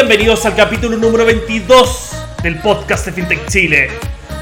Bienvenidos 0.00 0.46
al 0.46 0.56
capítulo 0.56 0.96
número 0.96 1.26
22 1.26 2.12
del 2.42 2.58
podcast 2.62 3.04
de 3.04 3.12
FinTech 3.12 3.46
Chile. 3.48 3.90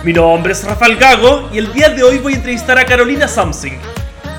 Mi 0.04 0.12
nombre 0.12 0.52
es 0.52 0.62
Rafael 0.62 0.94
Gago 0.96 1.50
y 1.52 1.58
el 1.58 1.72
día 1.72 1.88
de 1.88 2.04
hoy 2.04 2.18
voy 2.18 2.34
a 2.34 2.36
entrevistar 2.36 2.78
a 2.78 2.86
Carolina 2.86 3.26
Something, 3.26 3.72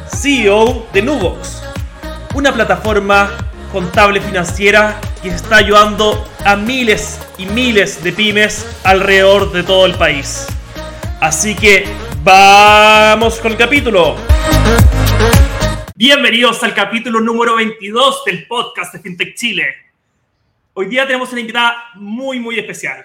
CEO 0.07 0.87
de 0.93 1.01
Nubox, 1.01 1.61
una 2.35 2.53
plataforma 2.53 3.31
contable 3.69 4.21
financiera 4.21 5.01
que 5.21 5.27
está 5.27 5.57
ayudando 5.57 6.25
a 6.45 6.55
miles 6.55 7.19
y 7.37 7.47
miles 7.47 8.01
de 8.01 8.13
pymes 8.13 8.65
alrededor 8.85 9.51
de 9.51 9.63
todo 9.63 9.85
el 9.87 9.95
país. 9.95 10.47
Así 11.19 11.53
que 11.53 11.83
vamos 12.23 13.39
con 13.39 13.51
el 13.51 13.57
capítulo. 13.57 14.15
Bienvenidos 15.95 16.63
al 16.63 16.73
capítulo 16.73 17.19
número 17.19 17.57
22 17.57 18.23
del 18.23 18.47
podcast 18.47 18.93
de 18.93 18.99
FinTech 19.01 19.35
Chile. 19.35 19.88
Hoy 20.73 20.85
día 20.85 21.05
tenemos 21.05 21.31
una 21.31 21.41
invitada 21.41 21.85
muy, 21.95 22.39
muy 22.39 22.59
especial, 22.59 23.03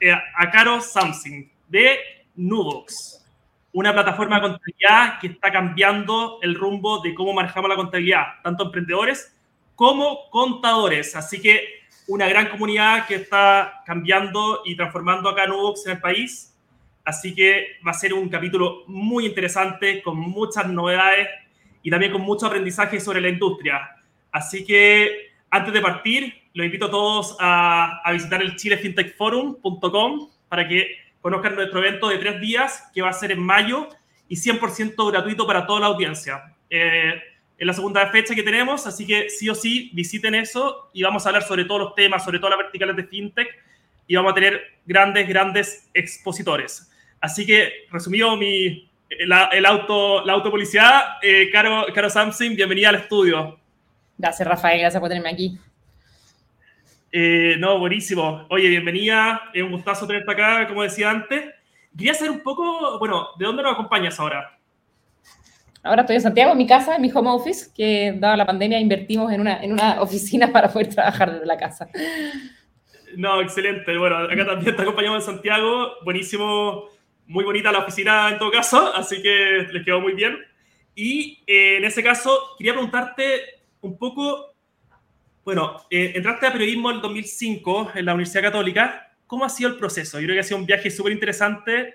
eh, 0.00 0.12
a 0.12 0.50
Caro 0.50 0.80
Something, 0.80 1.48
de 1.68 1.98
Nubox, 2.36 3.26
una 3.72 3.92
plataforma 3.92 4.36
de 4.36 4.42
contabilidad 4.42 5.18
que 5.20 5.26
está 5.26 5.50
cambiando 5.50 6.38
el 6.42 6.54
rumbo 6.54 7.00
de 7.00 7.12
cómo 7.12 7.32
manejamos 7.32 7.68
la 7.68 7.76
contabilidad, 7.76 8.40
tanto 8.44 8.66
emprendedores 8.66 9.36
como 9.74 10.30
contadores. 10.30 11.16
Así 11.16 11.42
que 11.42 11.82
una 12.06 12.28
gran 12.28 12.48
comunidad 12.48 13.06
que 13.06 13.16
está 13.16 13.82
cambiando 13.84 14.62
y 14.64 14.76
transformando 14.76 15.28
acá 15.28 15.46
Nubox 15.46 15.86
en 15.86 15.92
el 15.92 16.00
país. 16.00 16.56
Así 17.04 17.34
que 17.34 17.78
va 17.86 17.90
a 17.90 17.94
ser 17.94 18.14
un 18.14 18.28
capítulo 18.28 18.84
muy 18.86 19.26
interesante, 19.26 20.02
con 20.02 20.16
muchas 20.16 20.68
novedades 20.68 21.28
y 21.82 21.90
también 21.90 22.12
con 22.12 22.22
mucho 22.22 22.46
aprendizaje 22.46 23.00
sobre 23.00 23.20
la 23.20 23.28
industria. 23.28 23.96
Así 24.30 24.64
que 24.64 25.32
antes 25.50 25.74
de 25.74 25.80
partir, 25.80 26.41
los 26.54 26.64
invito 26.64 26.86
a 26.86 26.90
todos 26.90 27.36
a, 27.40 28.02
visitar 28.12 28.42
el 28.42 28.56
chilefintechforum.com 28.56 30.28
para 30.48 30.68
que 30.68 30.96
conozcan 31.20 31.54
nuestro 31.54 31.78
evento 31.78 32.08
de 32.08 32.18
tres 32.18 32.40
días 32.40 32.90
que 32.94 33.02
va 33.02 33.10
a 33.10 33.12
ser 33.12 33.32
en 33.32 33.40
mayo 33.40 33.88
y 34.28 34.36
100% 34.36 35.10
gratuito 35.10 35.46
para 35.46 35.66
toda 35.66 35.80
la 35.80 35.86
audiencia. 35.86 36.54
Eh, 36.68 37.14
es 37.56 37.66
la 37.66 37.72
segunda 37.72 38.06
fecha 38.08 38.34
que 38.34 38.42
tenemos, 38.42 38.86
así 38.86 39.06
que 39.06 39.30
sí 39.30 39.48
o 39.48 39.54
sí 39.54 39.90
visiten 39.94 40.34
eso 40.34 40.90
y 40.92 41.02
vamos 41.02 41.24
a 41.24 41.28
hablar 41.28 41.44
sobre 41.44 41.64
todos 41.64 41.80
los 41.80 41.94
temas, 41.94 42.24
sobre 42.24 42.38
todas 42.38 42.56
las 42.56 42.64
verticales 42.64 42.96
de 42.96 43.04
fintech 43.04 43.48
y 44.06 44.16
vamos 44.16 44.32
a 44.32 44.34
tener 44.34 44.60
grandes, 44.84 45.28
grandes 45.28 45.88
expositores. 45.94 46.90
Así 47.20 47.46
que, 47.46 47.86
resumido 47.90 48.36
mi, 48.36 48.90
el, 49.08 49.64
auto, 49.66 50.24
la 50.24 50.32
autopublicidad, 50.32 51.18
eh, 51.22 51.50
Caro, 51.52 51.86
Caro 51.94 52.10
Samsung, 52.10 52.56
bienvenida 52.56 52.88
al 52.88 52.96
estudio. 52.96 53.58
Gracias, 54.18 54.46
Rafael, 54.46 54.80
gracias 54.80 55.00
por 55.00 55.08
tenerme 55.08 55.30
aquí. 55.30 55.58
Eh, 57.14 57.56
no, 57.58 57.78
buenísimo. 57.78 58.46
Oye, 58.48 58.68
bienvenida. 58.68 59.50
Es 59.52 59.62
un 59.62 59.72
gustazo 59.72 60.06
tenerte 60.06 60.32
acá, 60.32 60.66
como 60.66 60.82
decía 60.82 61.10
antes. 61.10 61.44
Quería 61.96 62.14
saber 62.14 62.30
un 62.30 62.40
poco, 62.40 62.98
bueno, 62.98 63.28
¿de 63.38 63.44
dónde 63.44 63.62
nos 63.62 63.74
acompañas 63.74 64.18
ahora? 64.18 64.58
Ahora 65.82 66.02
estoy 66.02 66.16
en 66.16 66.22
Santiago, 66.22 66.52
en 66.52 66.58
mi 66.58 66.66
casa, 66.66 66.96
en 66.96 67.02
mi 67.02 67.10
home 67.12 67.28
office, 67.28 67.70
que 67.76 68.14
dada 68.16 68.36
la 68.36 68.46
pandemia 68.46 68.80
invertimos 68.80 69.30
en 69.30 69.42
una, 69.42 69.62
en 69.62 69.72
una 69.72 70.00
oficina 70.00 70.50
para 70.50 70.72
poder 70.72 70.88
trabajar 70.88 71.32
desde 71.32 71.44
la 71.44 71.58
casa. 71.58 71.88
No, 73.16 73.42
excelente. 73.42 73.98
Bueno, 73.98 74.16
acá 74.16 74.46
también 74.46 74.74
te 74.74 74.80
acompañamos 74.80 75.28
en 75.28 75.34
Santiago. 75.34 75.96
Buenísimo, 76.02 76.88
muy 77.26 77.44
bonita 77.44 77.70
la 77.70 77.80
oficina 77.80 78.30
en 78.30 78.38
todo 78.38 78.50
caso, 78.50 78.94
así 78.94 79.20
que 79.20 79.66
les 79.70 79.84
quedó 79.84 80.00
muy 80.00 80.14
bien. 80.14 80.38
Y 80.94 81.42
eh, 81.46 81.76
en 81.76 81.84
ese 81.84 82.02
caso, 82.02 82.54
quería 82.56 82.72
preguntarte 82.72 83.60
un 83.82 83.98
poco 83.98 84.51
bueno, 85.44 85.76
eh, 85.90 86.12
entraste 86.14 86.46
a 86.46 86.52
periodismo 86.52 86.90
en 86.90 86.96
el 86.96 87.02
2005 87.02 87.92
en 87.94 88.04
la 88.04 88.14
Universidad 88.14 88.42
Católica. 88.42 89.12
¿Cómo 89.26 89.44
ha 89.44 89.48
sido 89.48 89.70
el 89.70 89.76
proceso? 89.76 90.20
Yo 90.20 90.26
creo 90.26 90.36
que 90.36 90.40
ha 90.40 90.44
sido 90.44 90.58
un 90.58 90.66
viaje 90.66 90.90
súper 90.90 91.12
interesante 91.12 91.94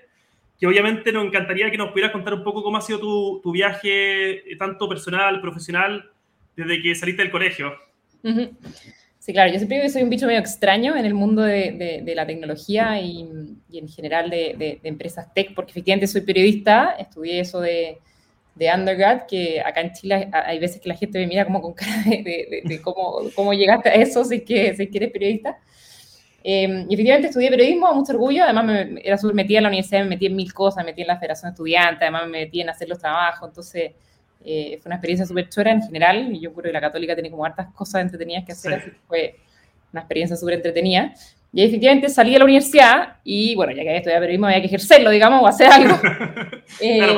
que 0.58 0.66
obviamente 0.66 1.12
nos 1.12 1.24
encantaría 1.24 1.70
que 1.70 1.78
nos 1.78 1.90
pudieras 1.90 2.12
contar 2.12 2.34
un 2.34 2.42
poco 2.42 2.62
cómo 2.62 2.76
ha 2.76 2.80
sido 2.80 2.98
tu, 2.98 3.40
tu 3.42 3.52
viaje, 3.52 4.52
eh, 4.52 4.56
tanto 4.56 4.88
personal, 4.88 5.40
profesional, 5.40 6.10
desde 6.56 6.82
que 6.82 6.94
saliste 6.94 7.22
del 7.22 7.30
colegio. 7.30 7.72
Sí, 9.18 9.32
claro, 9.32 9.52
yo 9.52 9.58
siempre 9.58 9.88
soy 9.88 10.02
un 10.02 10.10
bicho 10.10 10.26
medio 10.26 10.40
extraño 10.40 10.96
en 10.96 11.04
el 11.04 11.14
mundo 11.14 11.42
de, 11.42 12.02
de, 12.04 12.14
la 12.14 12.26
tecnología 12.26 13.00
y, 13.00 13.28
y, 13.70 13.78
en 13.78 13.88
general 13.88 14.30
de, 14.30 14.54
de, 14.58 14.88
empresas 14.88 15.32
tech, 15.32 15.54
porque 15.54 15.70
efectivamente 15.70 16.08
soy 16.08 16.22
periodista, 16.22 16.96
estudié 16.98 17.40
eso 17.40 17.60
de, 17.60 17.98
de 18.58 18.74
undergrad, 18.74 19.22
que 19.26 19.60
acá 19.60 19.80
en 19.80 19.92
Chile 19.92 20.28
hay 20.32 20.58
veces 20.58 20.80
que 20.80 20.88
la 20.88 20.96
gente 20.96 21.18
me 21.18 21.26
mira 21.26 21.44
como 21.44 21.62
con 21.62 21.74
cara 21.74 22.02
de, 22.04 22.80
cómo, 22.82 23.30
cómo, 23.34 23.54
llegaste 23.54 23.88
a 23.88 23.94
eso 23.94 24.24
si, 24.24 24.40
que, 24.40 24.74
si 24.74 24.90
eres 24.92 25.12
periodista. 25.12 25.58
Eh, 26.42 26.86
y 26.88 26.94
efectivamente 26.94 27.28
estudié 27.28 27.50
periodismo, 27.50 27.92
mucho 27.94 28.12
orgullo, 28.12 28.44
además 28.44 28.64
me, 28.64 29.00
era 29.02 29.18
súper 29.18 29.34
metida 29.34 29.58
en 29.58 29.64
la 29.64 29.68
universidad, 29.68 30.02
me 30.02 30.10
metí 30.10 30.26
en 30.26 30.36
mil 30.36 30.52
cosas, 30.52 30.84
me 30.84 30.90
metí 30.90 31.02
en 31.02 31.08
la 31.08 31.18
federación 31.18 31.50
estudiante, 31.50 32.04
además 32.04 32.24
me 32.24 32.44
metí 32.44 32.60
en 32.60 32.70
hacer 32.70 32.88
los 32.88 32.98
trabajos, 32.98 33.48
entonces 33.48 33.92
eh, 34.44 34.78
fue 34.80 34.88
una 34.88 34.96
experiencia 34.96 35.26
súper 35.26 35.48
chora 35.48 35.72
en 35.72 35.82
general, 35.82 36.34
y 36.34 36.40
yo 36.40 36.52
creo 36.52 36.64
que 36.64 36.72
la 36.72 36.80
católica 36.80 37.14
tiene 37.14 37.30
como 37.30 37.44
hartas 37.44 37.68
cosas 37.74 38.02
entretenidas 38.02 38.44
que 38.44 38.52
hacer, 38.52 38.74
así 38.74 38.90
que 38.90 38.96
fue 39.06 39.36
una 39.92 40.02
experiencia 40.02 40.36
súper 40.36 40.54
entretenida. 40.54 41.12
Y 41.52 41.62
efectivamente 41.62 42.08
salí 42.10 42.32
de 42.32 42.38
la 42.38 42.44
universidad 42.44 43.16
y 43.24 43.54
bueno, 43.54 43.72
ya 43.72 43.82
que 43.82 43.88
había 43.88 43.98
estudiado 43.98 44.20
periodismo 44.20 44.46
había 44.46 44.60
que 44.60 44.66
ejercerlo, 44.66 45.10
digamos, 45.10 45.42
o 45.42 45.46
hacer 45.46 45.70
algo. 45.72 45.98
eh, 46.80 47.16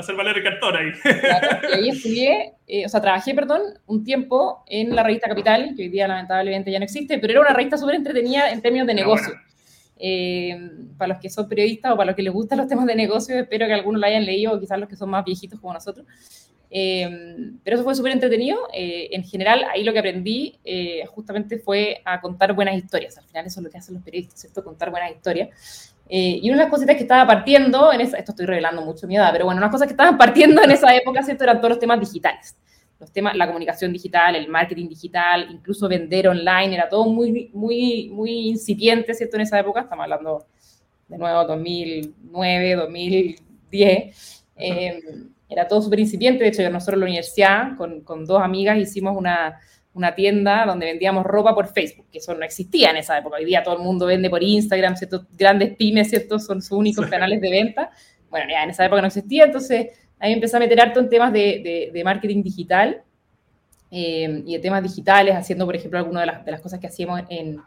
hacer 0.00 0.16
valer 0.16 0.38
el 0.38 0.42
cartón 0.42 0.76
ahí. 0.76 0.92
y 1.72 1.74
ahí 1.74 1.88
estudié, 1.88 2.54
eh, 2.66 2.86
o 2.86 2.88
sea, 2.88 3.00
trabajé, 3.00 3.34
perdón, 3.34 3.62
un 3.86 4.04
tiempo 4.04 4.62
en 4.66 4.94
la 4.94 5.02
revista 5.02 5.28
Capital, 5.28 5.74
que 5.76 5.82
hoy 5.82 5.88
día 5.88 6.08
lamentablemente 6.08 6.70
ya 6.70 6.78
no 6.78 6.84
existe, 6.84 7.18
pero 7.18 7.32
era 7.32 7.40
una 7.40 7.52
revista 7.52 7.76
súper 7.76 7.96
entretenida 7.96 8.50
en 8.50 8.60
términos 8.60 8.86
de 8.86 8.94
negocio. 8.94 9.34
Eh, 10.02 10.58
para 10.96 11.14
los 11.14 11.22
que 11.22 11.28
son 11.28 11.48
periodistas 11.48 11.92
o 11.92 11.96
para 11.96 12.06
los 12.06 12.16
que 12.16 12.22
les 12.22 12.32
gustan 12.32 12.58
los 12.58 12.68
temas 12.68 12.86
de 12.86 12.94
negocio, 12.94 13.38
espero 13.38 13.66
que 13.66 13.74
algunos 13.74 14.00
lo 14.00 14.06
hayan 14.06 14.24
leído, 14.24 14.52
o 14.52 14.60
quizás 14.60 14.78
los 14.78 14.88
que 14.88 14.96
son 14.96 15.10
más 15.10 15.24
viejitos 15.24 15.60
como 15.60 15.72
nosotros. 15.72 16.06
Eh, 16.72 17.52
pero 17.64 17.76
eso 17.76 17.84
fue 17.84 17.94
súper 17.94 18.12
entretenido. 18.12 18.58
en 18.72 19.24
general, 19.24 19.64
ahí 19.72 19.84
lo 19.84 19.92
que 19.92 19.98
aprendí 19.98 20.58
justamente 21.08 21.58
fue 21.58 22.00
a 22.04 22.20
contar 22.20 22.52
buenas 22.54 22.76
historias. 22.76 23.18
Al 23.18 23.24
final 23.24 23.46
eso 23.46 23.60
es 23.60 23.64
lo 23.64 23.70
que 23.70 23.78
hacen 23.78 23.94
los 23.94 24.04
periodistas, 24.04 24.40
¿cierto? 24.40 24.64
Contar 24.64 24.90
buenas 24.90 25.10
historias. 25.10 25.89
Eh, 26.12 26.40
y 26.42 26.50
una 26.50 26.58
de 26.58 26.64
las 26.64 26.72
cositas 26.72 26.96
que 26.96 27.02
estaba 27.02 27.24
partiendo, 27.24 27.92
en 27.92 28.00
esa, 28.00 28.18
esto 28.18 28.32
estoy 28.32 28.44
revelando 28.44 28.82
mucho 28.82 29.06
mi 29.06 29.14
edad, 29.14 29.30
pero 29.30 29.44
bueno, 29.44 29.58
unas 29.58 29.70
cosas 29.70 29.86
que 29.86 29.92
estaban 29.92 30.18
partiendo 30.18 30.60
en 30.60 30.72
esa 30.72 30.92
época, 30.92 31.22
¿cierto? 31.22 31.44
Eran 31.44 31.58
todos 31.58 31.70
los 31.70 31.78
temas 31.78 32.00
digitales. 32.00 32.56
Los 32.98 33.12
temas, 33.12 33.36
la 33.36 33.46
comunicación 33.46 33.92
digital, 33.92 34.34
el 34.34 34.48
marketing 34.48 34.88
digital, 34.88 35.46
incluso 35.52 35.88
vender 35.88 36.26
online, 36.26 36.74
era 36.74 36.88
todo 36.88 37.04
muy, 37.06 37.48
muy, 37.54 38.10
muy 38.12 38.48
incipiente, 38.48 39.14
¿cierto? 39.14 39.36
En 39.36 39.42
esa 39.42 39.60
época, 39.60 39.82
estamos 39.82 40.02
hablando 40.02 40.46
de 41.06 41.16
nuevo 41.16 41.44
2009, 41.44 42.74
2010. 42.74 44.46
Eh, 44.56 45.00
era 45.48 45.68
todo 45.68 45.80
súper 45.80 46.00
incipiente, 46.00 46.42
de 46.42 46.50
hecho, 46.50 46.68
nosotros 46.70 46.94
en 46.94 47.00
la 47.00 47.06
universidad, 47.06 47.76
con, 47.76 48.00
con 48.00 48.26
dos 48.26 48.42
amigas, 48.42 48.78
hicimos 48.78 49.16
una, 49.16 49.60
una 49.92 50.14
tienda 50.14 50.64
donde 50.66 50.86
vendíamos 50.86 51.24
ropa 51.24 51.54
por 51.54 51.68
Facebook, 51.68 52.06
que 52.12 52.18
eso 52.18 52.34
no 52.34 52.44
existía 52.44 52.90
en 52.90 52.98
esa 52.98 53.18
época. 53.18 53.36
Hoy 53.36 53.44
día 53.44 53.62
todo 53.62 53.76
el 53.76 53.82
mundo 53.82 54.06
vende 54.06 54.30
por 54.30 54.42
Instagram, 54.42 54.96
¿cierto? 54.96 55.26
Grandes 55.36 55.76
pymes, 55.76 56.10
¿cierto? 56.10 56.38
Son 56.38 56.62
sus 56.62 56.72
únicos 56.72 57.06
canales 57.06 57.40
de 57.40 57.50
venta. 57.50 57.90
Bueno, 58.30 58.46
ya 58.50 58.62
en 58.62 58.70
esa 58.70 58.84
época 58.84 59.00
no 59.00 59.08
existía, 59.08 59.44
entonces 59.44 59.88
ahí 60.20 60.32
empecé 60.32 60.56
a 60.56 60.60
meter 60.60 60.80
harto 60.80 61.00
en 61.00 61.08
temas 61.08 61.32
de, 61.32 61.90
de, 61.92 62.04
marketing 62.04 62.42
digital 62.42 63.02
eh, 63.90 64.42
y 64.46 64.52
de 64.52 64.58
temas 64.60 64.82
digitales, 64.82 65.34
haciendo, 65.34 65.66
por 65.66 65.74
ejemplo, 65.74 65.98
algunas 65.98 66.22
de 66.22 66.26
las, 66.26 66.44
de 66.44 66.50
las 66.52 66.60
cosas 66.60 66.78
que 66.78 66.86
hacíamos 66.86 67.22
en 67.28 67.58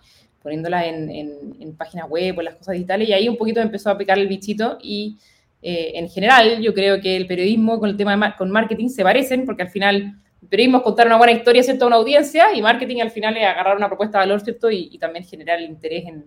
poniéndolas 0.41 0.85
en, 0.85 1.09
en, 1.09 1.75
páginas 1.75 2.07
web 2.09 2.37
o 2.37 2.41
las 2.41 2.55
cosas 2.55 2.73
digitales, 2.73 3.07
y 3.07 3.13
ahí 3.13 3.29
un 3.29 3.37
poquito 3.37 3.61
empezó 3.61 3.89
a 3.89 3.97
picar 3.97 4.19
el 4.19 4.27
bichito 4.27 4.77
y 4.81 5.17
eh, 5.61 5.93
en 5.95 6.09
general 6.09 6.61
yo 6.61 6.73
creo 6.73 6.99
que 6.99 7.15
el 7.15 7.25
periodismo 7.25 7.79
con 7.79 7.89
el 7.89 7.95
tema 7.95 8.15
de 8.17 8.35
con 8.37 8.51
marketing 8.51 8.89
se 8.89 9.03
parecen, 9.03 9.45
porque 9.45 9.63
al 9.63 9.69
final 9.69 10.17
periodismo 10.49 10.83
contar 10.83 11.07
una 11.07 11.17
buena 11.17 11.33
historia, 11.33 11.63
¿cierto?, 11.63 11.85
a 11.85 11.87
una 11.87 11.95
audiencia 11.97 12.53
y 12.53 12.61
marketing 12.61 13.01
al 13.01 13.11
final 13.11 13.35
es 13.37 13.45
agarrar 13.45 13.77
una 13.77 13.87
propuesta 13.87 14.19
de 14.19 14.25
valor, 14.25 14.41
¿cierto?, 14.41 14.69
y, 14.71 14.97
también 14.97 15.25
generar 15.25 15.59
el 15.59 15.65
interés 15.65 16.05
en, 16.05 16.25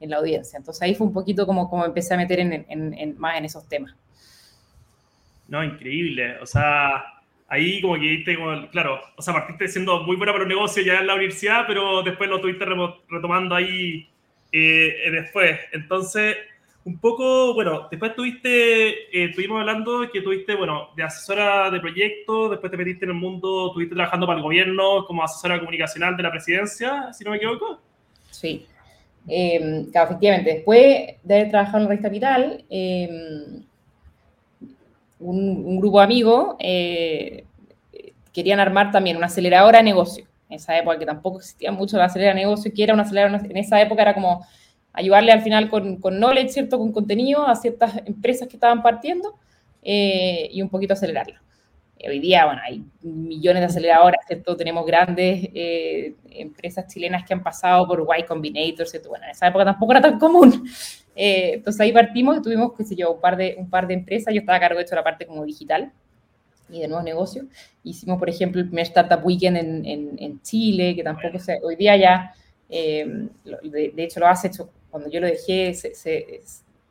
en, 0.00 0.10
la 0.10 0.18
audiencia. 0.18 0.56
Entonces 0.56 0.82
ahí 0.82 0.94
fue 0.94 1.06
un 1.06 1.12
poquito 1.12 1.46
como, 1.46 1.68
como 1.68 1.84
empecé 1.84 2.14
a 2.14 2.16
meter 2.16 2.66
más 3.16 3.38
en 3.38 3.44
esos 3.44 3.68
temas. 3.68 3.94
No, 5.48 5.64
increíble. 5.64 6.38
O 6.40 6.46
sea, 6.46 7.04
ahí 7.48 7.80
como 7.80 7.94
que 7.94 8.36
como, 8.36 8.68
claro, 8.70 9.00
o 9.16 9.22
sea, 9.22 9.34
partiste 9.34 9.68
siendo 9.68 10.02
muy 10.02 10.16
buena 10.16 10.32
para 10.32 10.44
un 10.44 10.48
negocio 10.48 10.82
ya 10.82 11.00
en 11.00 11.06
la 11.06 11.14
universidad, 11.14 11.64
pero 11.66 12.02
después 12.02 12.28
lo 12.28 12.36
estuviste 12.36 12.64
retomando 13.08 13.54
ahí 13.54 14.08
eh, 14.52 15.10
después. 15.10 15.58
Entonces, 15.72 16.36
un 16.88 16.98
poco, 16.98 17.52
bueno, 17.52 17.86
después 17.90 18.14
tuviste, 18.14 18.88
eh, 19.12 19.26
estuvimos 19.28 19.60
hablando 19.60 20.10
que 20.10 20.22
tuviste, 20.22 20.54
bueno, 20.54 20.88
de 20.96 21.02
asesora 21.02 21.70
de 21.70 21.80
proyectos, 21.80 22.50
después 22.50 22.70
te 22.70 22.78
metiste 22.78 23.04
en 23.04 23.10
el 23.10 23.16
mundo, 23.18 23.66
estuviste 23.66 23.94
trabajando 23.94 24.26
para 24.26 24.38
el 24.38 24.42
gobierno 24.42 25.04
como 25.06 25.22
asesora 25.22 25.58
comunicacional 25.58 26.16
de 26.16 26.22
la 26.22 26.30
presidencia, 26.30 27.12
si 27.12 27.24
no 27.24 27.32
me 27.32 27.36
equivoco. 27.36 27.78
Sí, 28.30 28.64
eh, 29.28 29.84
efectivamente, 29.92 30.54
después 30.54 31.16
de 31.22 31.34
haber 31.34 31.50
trabajado 31.50 31.76
en 31.76 31.82
la 31.84 31.88
Revista 31.90 32.08
Capital, 32.08 32.64
em, 32.70 33.62
un, 35.20 35.78
grupo 35.80 35.98
de 35.98 36.04
amigos 36.04 36.56
eh, 36.58 37.44
querían 38.32 38.60
armar 38.60 38.92
también 38.92 39.18
una 39.18 39.26
aceleradora 39.26 39.78
de 39.78 39.84
negocio. 39.84 40.24
en 40.48 40.56
esa 40.56 40.78
época 40.78 40.98
que 40.98 41.04
tampoco 41.04 41.40
existía 41.40 41.70
mucho 41.70 41.98
la 41.98 42.06
acelera 42.06 42.30
de 42.30 42.40
negocio, 42.40 42.72
que 42.74 42.82
era 42.82 42.94
una 42.94 43.02
acelera, 43.02 43.28
en 43.28 43.56
esa 43.58 43.78
época 43.78 44.00
era 44.00 44.14
como 44.14 44.46
ayudarle 44.98 45.30
al 45.30 45.42
final 45.42 45.70
con, 45.70 45.96
con 45.96 46.18
knowledge, 46.18 46.50
¿cierto? 46.50 46.76
Con 46.78 46.92
contenido 46.92 47.46
a 47.46 47.54
ciertas 47.54 47.96
empresas 48.04 48.48
que 48.48 48.56
estaban 48.56 48.82
partiendo 48.82 49.38
eh, 49.82 50.48
y 50.50 50.60
un 50.60 50.68
poquito 50.68 50.94
acelerarla. 50.94 51.40
Hoy 52.06 52.20
día, 52.20 52.46
bueno, 52.46 52.60
hay 52.64 52.84
millones 53.02 53.60
de 53.60 53.66
aceleradoras, 53.66 54.24
¿cierto? 54.26 54.56
Tenemos 54.56 54.84
grandes 54.86 55.48
eh, 55.54 56.14
empresas 56.30 56.86
chilenas 56.86 57.24
que 57.26 57.34
han 57.34 57.42
pasado 57.42 57.86
por 57.86 58.06
Y 58.18 58.22
Combinator, 58.24 58.86
¿cierto? 58.86 59.08
Bueno, 59.08 59.24
en 59.24 59.30
esa 59.30 59.48
época 59.48 59.64
tampoco 59.64 59.92
era 59.92 60.00
tan 60.00 60.18
común. 60.18 60.68
Eh, 61.20 61.54
entonces 61.54 61.80
ahí 61.80 61.92
partimos 61.92 62.36
y 62.36 62.42
tuvimos, 62.42 62.72
qué 62.76 62.84
sé 62.84 62.94
yo, 62.94 63.12
un 63.12 63.20
par, 63.20 63.36
de, 63.36 63.56
un 63.58 63.68
par 63.68 63.88
de 63.88 63.94
empresas. 63.94 64.32
Yo 64.32 64.38
estaba 64.38 64.58
a 64.58 64.60
cargo 64.60 64.78
de 64.78 64.84
hecho 64.84 64.90
de 64.90 64.96
la 64.96 65.02
parte 65.02 65.26
como 65.26 65.44
digital 65.44 65.90
y 66.70 66.80
de 66.80 66.86
nuevos 66.86 67.04
negocios. 67.04 67.46
Hicimos, 67.82 68.18
por 68.18 68.28
ejemplo, 68.28 68.60
el 68.60 68.68
primer 68.68 68.84
Startup 68.84 69.24
Weekend 69.24 69.56
en, 69.56 69.84
en, 69.84 70.16
en 70.18 70.42
Chile, 70.42 70.94
que 70.94 71.02
tampoco 71.02 71.40
se, 71.40 71.58
hoy 71.64 71.74
día 71.74 71.96
ya, 71.96 72.32
eh, 72.68 73.28
de, 73.44 73.92
de, 73.94 74.04
hecho 74.04 74.20
lo 74.20 74.28
has 74.28 74.44
hecho, 74.44 74.70
cuando 74.90 75.10
yo 75.10 75.20
lo 75.20 75.26
dejé, 75.26 75.74
se, 75.74 75.94
se, 75.94 76.40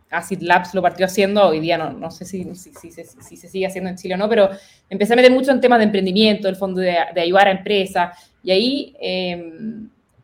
Acid 0.09 0.41
Labs 0.41 0.73
lo 0.73 0.81
partió 0.81 1.05
haciendo, 1.05 1.47
hoy 1.47 1.59
día 1.59 1.77
no, 1.77 1.91
no 1.91 2.11
sé 2.11 2.25
si, 2.25 2.44
si, 2.55 2.91
se 2.91 3.47
sigue 3.49 3.65
haciendo 3.65 3.89
en 3.89 3.97
Chile 3.97 4.13
o 4.13 4.17
no, 4.17 4.29
pero 4.29 4.49
empecé 4.89 5.13
a 5.13 5.15
meter 5.15 5.31
mucho 5.31 5.51
en 5.51 5.59
temas 5.59 5.79
de 5.79 5.85
emprendimiento, 5.85 6.47
el 6.47 6.55
fondo 6.55 6.79
de, 6.79 6.97
de 7.13 7.21
ayudar 7.21 7.47
a 7.47 7.51
empresas, 7.51 8.17
y 8.44 8.51
ahí 8.51 8.95
eh, 9.01 9.53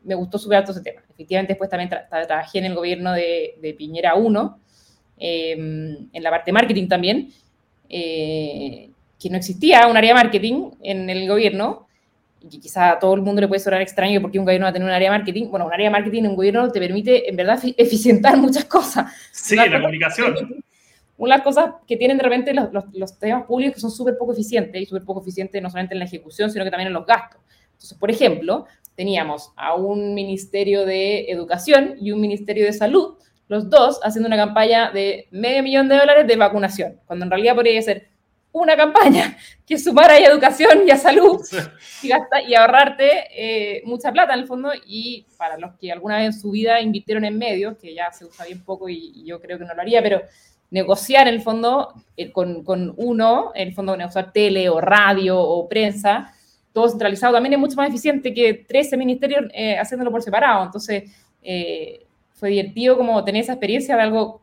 me 0.04 0.14
gustó 0.14 0.38
súper 0.38 0.58
alto 0.58 0.72
ese 0.72 0.82
tema. 0.82 1.02
Efectivamente, 1.10 1.52
después 1.52 1.68
también 1.68 1.90
tra 1.90 2.08
tra 2.08 2.26
trabajé 2.26 2.58
en 2.58 2.66
el 2.66 2.74
gobierno 2.74 3.12
de, 3.12 3.74
Piñera 3.76 4.14
1, 4.14 4.58
eh, 5.18 5.52
en 6.12 6.22
la 6.22 6.30
parte 6.30 6.46
de 6.46 6.52
marketing 6.52 6.88
también, 6.88 7.30
eh, 7.88 8.90
que 9.20 9.30
no 9.30 9.36
existía 9.36 9.86
un 9.86 9.96
área 9.96 10.10
de 10.10 10.22
marketing 10.22 10.70
en 10.82 11.10
el 11.10 11.28
gobierno, 11.28 11.86
y 12.44 12.48
que 12.48 12.60
quizá 12.60 12.90
a 12.90 12.98
todo 12.98 13.14
el 13.14 13.22
mundo 13.22 13.40
le 13.40 13.48
puede 13.48 13.60
sonar 13.60 13.80
extraño 13.80 14.20
porque 14.20 14.38
un 14.38 14.44
gobierno 14.44 14.66
va 14.66 14.70
a 14.70 14.72
tener 14.72 14.86
un 14.86 14.92
área 14.92 15.10
de 15.10 15.16
marketing. 15.16 15.48
Bueno, 15.48 15.66
un 15.66 15.72
área 15.72 15.86
de 15.86 15.90
marketing 15.90 16.24
en 16.24 16.30
un 16.30 16.36
gobierno 16.36 16.70
te 16.70 16.78
permite, 16.78 17.28
en 17.28 17.36
verdad, 17.36 17.58
eficientar 17.76 18.36
muchas 18.38 18.66
cosas. 18.66 19.10
Sí, 19.32 19.56
la 19.56 19.80
comunicación. 19.80 20.62
Una 21.16 21.34
de 21.34 21.38
las 21.38 21.44
cosas 21.44 21.70
que 21.86 21.96
tienen 21.96 22.18
de 22.18 22.24
repente 22.24 22.52
los, 22.52 22.70
los, 22.72 22.84
los 22.92 23.18
temas 23.18 23.44
públicos 23.44 23.76
que 23.76 23.80
son 23.80 23.90
súper 23.90 24.18
poco 24.18 24.32
eficientes, 24.32 24.82
y 24.82 24.84
súper 24.84 25.04
poco 25.04 25.22
eficientes 25.22 25.62
no 25.62 25.70
solamente 25.70 25.94
en 25.94 26.00
la 26.00 26.04
ejecución, 26.04 26.50
sino 26.50 26.64
que 26.64 26.70
también 26.70 26.88
en 26.88 26.92
los 26.92 27.06
gastos. 27.06 27.40
Entonces, 27.72 27.96
por 27.96 28.10
ejemplo, 28.10 28.66
teníamos 28.94 29.52
a 29.56 29.74
un 29.74 30.14
ministerio 30.14 30.84
de 30.84 31.30
educación 31.30 31.94
y 32.00 32.10
un 32.10 32.20
ministerio 32.20 32.64
de 32.64 32.72
salud, 32.72 33.14
los 33.48 33.70
dos 33.70 34.00
haciendo 34.02 34.26
una 34.26 34.36
campaña 34.36 34.90
de 34.90 35.28
medio 35.30 35.62
millón 35.62 35.88
de 35.88 35.96
dólares 35.96 36.26
de 36.26 36.36
vacunación, 36.36 37.00
cuando 37.06 37.24
en 37.24 37.30
realidad 37.30 37.54
podría 37.54 37.80
ser 37.80 38.08
una 38.54 38.76
campaña 38.76 39.36
que 39.66 39.78
sumara 39.78 40.14
a 40.14 40.18
educación 40.18 40.86
y 40.86 40.90
a 40.90 40.96
salud 40.96 41.40
y, 42.02 42.08
gasta, 42.08 42.40
y 42.40 42.54
ahorrarte 42.54 43.26
eh, 43.30 43.82
mucha 43.84 44.12
plata 44.12 44.32
en 44.32 44.40
el 44.40 44.46
fondo. 44.46 44.70
Y 44.86 45.26
para 45.36 45.58
los 45.58 45.74
que 45.74 45.92
alguna 45.92 46.18
vez 46.18 46.26
en 46.26 46.40
su 46.40 46.50
vida 46.52 46.80
invirtieron 46.80 47.24
en 47.24 47.36
medios, 47.36 47.76
que 47.76 47.94
ya 47.94 48.10
se 48.12 48.24
usa 48.24 48.46
bien 48.46 48.64
poco 48.64 48.88
y, 48.88 49.12
y 49.14 49.26
yo 49.26 49.40
creo 49.40 49.58
que 49.58 49.64
no 49.64 49.74
lo 49.74 49.82
haría, 49.82 50.02
pero 50.02 50.22
negociar 50.70 51.28
en 51.28 51.34
el 51.34 51.42
fondo 51.42 51.92
eh, 52.16 52.32
con, 52.32 52.64
con, 52.64 52.94
uno, 52.96 53.52
en 53.54 53.68
el 53.68 53.74
fondo 53.74 53.96
negociar 53.96 54.32
tele 54.32 54.68
o 54.68 54.80
radio 54.80 55.38
o 55.38 55.68
prensa, 55.68 56.32
todo 56.72 56.88
centralizado 56.88 57.34
también 57.34 57.54
es 57.54 57.58
mucho 57.58 57.76
más 57.76 57.88
eficiente 57.88 58.32
que 58.32 58.54
13 58.54 58.96
ministerios 58.96 59.44
eh, 59.52 59.76
haciéndolo 59.78 60.10
por 60.10 60.22
separado. 60.22 60.64
Entonces, 60.64 61.10
fue 62.32 62.48
divertido 62.48 62.96
como 62.96 63.22
tener 63.22 63.42
esa 63.42 63.52
experiencia 63.52 63.96
de 63.96 64.02
algo 64.02 64.40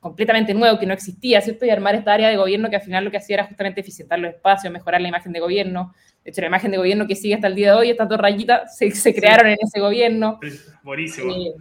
completamente 0.00 0.54
nuevo 0.54 0.78
que 0.78 0.86
no 0.86 0.94
existía, 0.94 1.40
¿cierto? 1.40 1.66
Y 1.66 1.70
armar 1.70 1.94
esta 1.94 2.12
área 2.12 2.28
de 2.28 2.36
gobierno 2.36 2.70
que 2.70 2.76
al 2.76 2.82
final 2.82 3.04
lo 3.04 3.10
que 3.10 3.16
hacía 3.16 3.34
era 3.34 3.44
justamente 3.44 3.80
eficientar 3.80 4.18
los 4.18 4.32
espacios, 4.32 4.72
mejorar 4.72 5.00
la 5.00 5.08
imagen 5.08 5.32
de 5.32 5.40
gobierno. 5.40 5.94
De 6.24 6.30
hecho, 6.30 6.40
la 6.40 6.48
imagen 6.48 6.70
de 6.70 6.76
gobierno 6.76 7.06
que 7.06 7.16
sigue 7.16 7.34
hasta 7.34 7.46
el 7.46 7.54
día 7.54 7.72
de 7.72 7.78
hoy, 7.78 7.90
estas 7.90 8.08
dos 8.08 8.18
rayitas 8.18 8.76
se, 8.76 8.90
se 8.90 9.14
crearon 9.14 9.46
sí. 9.46 9.52
en 9.52 9.58
ese 9.66 9.80
gobierno. 9.80 10.40
Buenísimo. 10.82 11.32
Eh, 11.32 11.54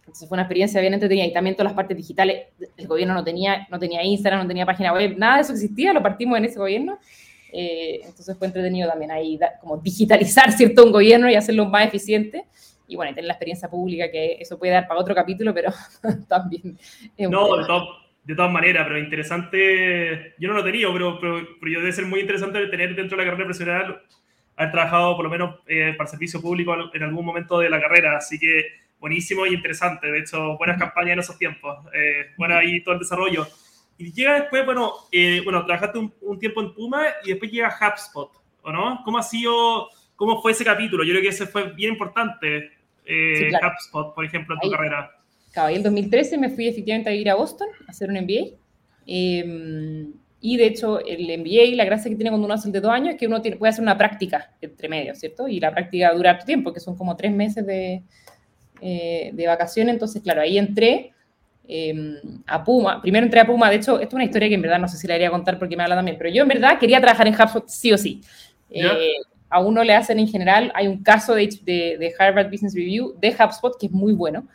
entonces 0.00 0.28
fue 0.28 0.36
una 0.36 0.42
experiencia 0.42 0.80
bien 0.80 0.94
entretenida 0.94 1.26
y 1.26 1.32
también 1.32 1.54
todas 1.54 1.70
las 1.70 1.76
partes 1.76 1.96
digitales. 1.96 2.46
El 2.76 2.86
gobierno 2.86 3.14
no 3.14 3.22
tenía, 3.22 3.66
no 3.70 3.78
tenía 3.78 4.02
Instagram, 4.02 4.42
no 4.42 4.48
tenía 4.48 4.64
página 4.64 4.92
web, 4.92 5.16
nada 5.18 5.36
de 5.36 5.42
eso 5.42 5.52
existía, 5.52 5.92
lo 5.92 6.02
partimos 6.02 6.38
en 6.38 6.46
ese 6.46 6.58
gobierno. 6.58 6.98
Eh, 7.52 8.00
entonces 8.04 8.36
fue 8.36 8.46
entretenido 8.46 8.88
también 8.88 9.10
ahí 9.10 9.38
como 9.60 9.76
digitalizar, 9.78 10.52
¿cierto? 10.56 10.84
Un 10.84 10.92
gobierno 10.92 11.30
y 11.30 11.34
hacerlo 11.34 11.66
más 11.66 11.86
eficiente 11.86 12.46
y 12.88 12.96
bueno, 12.96 13.14
tener 13.14 13.26
la 13.26 13.34
experiencia 13.34 13.68
pública, 13.68 14.10
que 14.10 14.38
eso 14.40 14.58
puede 14.58 14.72
dar 14.72 14.88
para 14.88 15.00
otro 15.00 15.14
capítulo, 15.14 15.52
pero 15.52 15.70
también. 16.28 16.78
no, 17.18 17.56
de, 17.56 17.66
todo, 17.66 17.96
de, 18.24 18.34
todas 18.34 18.50
maneras, 18.50 18.84
pero 18.86 18.98
interesante. 18.98 20.34
Yo 20.38 20.48
no 20.48 20.54
lo 20.54 20.64
tenía, 20.64 20.88
pero, 20.92 21.20
pero, 21.20 21.46
pero 21.60 21.72
yo 21.72 21.80
debe 21.80 21.92
ser 21.92 22.06
muy 22.06 22.20
interesante 22.20 22.66
tener 22.66 22.96
dentro 22.96 23.16
de 23.16 23.24
la 23.24 23.30
carrera 23.30 23.46
profesional, 23.46 24.02
haber 24.56 24.72
trabajado 24.72 25.16
por 25.16 25.24
lo 25.26 25.30
menos 25.30 25.56
eh, 25.68 25.94
para 25.96 26.08
servicio 26.08 26.40
público 26.40 26.74
en 26.92 27.02
algún 27.02 27.24
momento 27.24 27.58
de 27.60 27.68
la 27.68 27.80
carrera. 27.80 28.16
Así 28.16 28.38
que 28.38 28.64
buenísimo 28.98 29.46
y 29.46 29.54
interesante. 29.54 30.10
De 30.10 30.20
hecho, 30.20 30.56
buenas 30.56 30.78
campañas 30.78 31.12
en 31.12 31.18
esos 31.20 31.38
tiempos. 31.38 31.78
Eh, 31.92 32.32
bueno, 32.38 32.56
ahí 32.56 32.82
todo 32.82 32.94
el 32.94 33.00
desarrollo. 33.00 33.46
Y 33.98 34.12
llega 34.12 34.34
después, 34.34 34.64
bueno, 34.64 34.92
eh, 35.12 35.42
bueno 35.44 35.64
trabajaste 35.64 35.98
un, 35.98 36.14
un, 36.22 36.38
tiempo 36.38 36.62
en 36.62 36.72
Puma 36.72 37.02
y 37.24 37.30
después 37.30 37.50
llega 37.50 37.68
HubSpot, 37.68 38.30
¿o 38.62 38.72
no? 38.72 39.02
¿Cómo 39.04 39.18
ha 39.18 39.22
sido, 39.22 39.88
cómo 40.14 40.40
fue 40.40 40.52
ese 40.52 40.64
capítulo? 40.64 41.02
Yo 41.02 41.10
creo 41.10 41.22
que 41.22 41.28
ese 41.28 41.46
fue 41.46 41.72
bien 41.72 41.92
importante 41.92 42.77
eh, 43.08 43.34
sí, 43.36 43.48
claro. 43.48 43.68
HubSpot, 43.68 44.14
por 44.14 44.24
ejemplo, 44.24 44.54
en 44.54 44.60
tu 44.60 44.66
Ahí, 44.66 44.72
carrera? 44.72 45.10
Claro, 45.52 45.74
en 45.74 45.82
2013 45.82 46.38
me 46.38 46.50
fui 46.50 46.68
efectivamente 46.68 47.08
a 47.08 47.12
vivir 47.12 47.30
a 47.30 47.34
Boston 47.34 47.68
a 47.86 47.90
hacer 47.90 48.10
un 48.10 48.16
MBA. 48.16 48.56
Eh, 49.06 50.06
y 50.40 50.56
de 50.56 50.66
hecho, 50.66 51.04
el 51.04 51.26
MBA, 51.40 51.74
la 51.74 51.84
gracia 51.84 52.08
que 52.08 52.14
tiene 52.14 52.30
cuando 52.30 52.44
uno 52.44 52.54
hace 52.54 52.68
el 52.68 52.72
de 52.72 52.80
dos 52.80 52.92
años 52.92 53.14
es 53.14 53.16
que 53.16 53.26
uno 53.26 53.42
tiene, 53.42 53.56
puede 53.56 53.70
hacer 53.70 53.82
una 53.82 53.98
práctica 53.98 54.52
entre 54.60 54.88
medio, 54.88 55.14
¿cierto? 55.14 55.48
Y 55.48 55.58
la 55.58 55.72
práctica 55.72 56.12
dura 56.12 56.38
tu 56.38 56.46
tiempo, 56.46 56.72
que 56.72 56.78
son 56.78 56.96
como 56.96 57.16
tres 57.16 57.32
meses 57.32 57.66
de, 57.66 58.02
eh, 58.80 59.30
de 59.32 59.46
vacaciones. 59.46 59.94
Entonces, 59.94 60.22
claro, 60.22 60.40
ahí 60.40 60.56
entré 60.56 61.12
eh, 61.66 62.20
a 62.46 62.62
Puma. 62.62 63.02
Primero 63.02 63.24
entré 63.24 63.40
a 63.40 63.46
Puma, 63.46 63.68
de 63.68 63.76
hecho, 63.76 63.98
esto 63.98 64.08
es 64.08 64.14
una 64.14 64.24
historia 64.24 64.48
que 64.48 64.54
en 64.54 64.62
verdad 64.62 64.78
no 64.78 64.86
sé 64.86 64.96
si 64.96 65.08
la 65.08 65.16
iría 65.16 65.28
a 65.28 65.32
contar 65.32 65.58
porque 65.58 65.76
me 65.76 65.82
habla 65.82 65.96
también, 65.96 66.16
pero 66.16 66.30
yo 66.30 66.42
en 66.42 66.48
verdad 66.48 66.78
quería 66.78 67.00
trabajar 67.00 67.26
en 67.26 67.34
HubSpot 67.34 67.68
sí 67.68 67.92
o 67.92 67.98
sí. 67.98 68.20
Eh, 68.70 69.12
a 69.50 69.60
uno 69.60 69.82
le 69.82 69.94
hacen 69.94 70.18
en 70.18 70.28
general, 70.28 70.72
hay 70.74 70.88
un 70.88 71.02
caso 71.02 71.34
de, 71.34 71.48
de, 71.62 71.96
de, 71.98 72.14
Harvard 72.18 72.50
Business 72.50 72.74
Review 72.74 73.14
de 73.18 73.30
HubSpot 73.30 73.78
que 73.78 73.86
es 73.86 73.92
muy 73.92 74.12
bueno, 74.12 74.46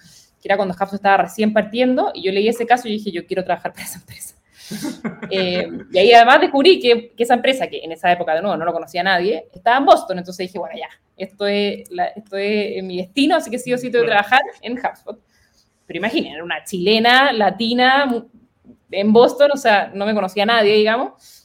que 0.41 0.47
era 0.47 0.57
cuando 0.57 0.73
HubSpot 0.73 0.95
estaba 0.95 1.17
recién 1.17 1.53
partiendo, 1.53 2.11
y 2.13 2.23
yo 2.23 2.31
leí 2.31 2.47
ese 2.47 2.65
caso 2.65 2.87
y 2.87 2.93
dije, 2.93 3.11
yo 3.11 3.25
quiero 3.25 3.43
trabajar 3.43 3.73
para 3.73 3.85
esa 3.85 3.99
empresa. 3.99 4.35
eh, 5.29 5.67
y 5.91 5.97
ahí 5.97 6.13
además 6.13 6.41
descubrí 6.41 6.79
que, 6.79 7.11
que, 7.15 7.23
esa 7.23 7.33
empresa, 7.33 7.67
que 7.67 7.83
en 7.83 7.91
esa 7.91 8.11
época 8.11 8.33
de 8.33 8.41
nuevo 8.41 8.55
no 8.55 8.65
lo 8.65 8.73
conocía 8.73 9.03
nadie, 9.03 9.47
estaba 9.53 9.77
en 9.77 9.85
Boston, 9.85 10.19
entonces 10.19 10.47
dije, 10.47 10.59
bueno, 10.59 10.75
ya, 10.77 10.89
esto 11.17 11.47
es, 11.47 11.89
la, 11.91 12.05
esto 12.07 12.37
es 12.37 12.83
mi 12.83 12.97
destino, 12.97 13.35
así 13.35 13.49
que 13.49 13.59
sí 13.59 13.73
o 13.73 13.77
sí 13.77 13.89
tengo 13.91 14.05
que 14.05 14.11
trabajar 14.11 14.41
en 14.61 14.73
HubSpot. 14.73 15.19
Pero 15.85 15.97
imaginen, 15.97 16.33
era 16.33 16.43
una 16.43 16.63
chilena, 16.63 17.33
latina, 17.33 18.25
en 18.91 19.11
Boston, 19.11 19.51
o 19.53 19.57
sea, 19.57 19.91
no 19.93 20.05
me 20.05 20.13
conocía 20.13 20.45
nadie, 20.45 20.75
digamos 20.75 21.42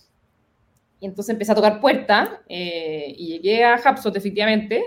y 1.00 1.07
entonces 1.07 1.33
empecé 1.33 1.52
a 1.52 1.55
tocar 1.55 1.81
puerta 1.81 2.40
eh, 2.49 3.14
y 3.17 3.38
llegué 3.38 3.64
a 3.64 3.76
HubSpot 3.76 4.14
efectivamente, 4.17 4.83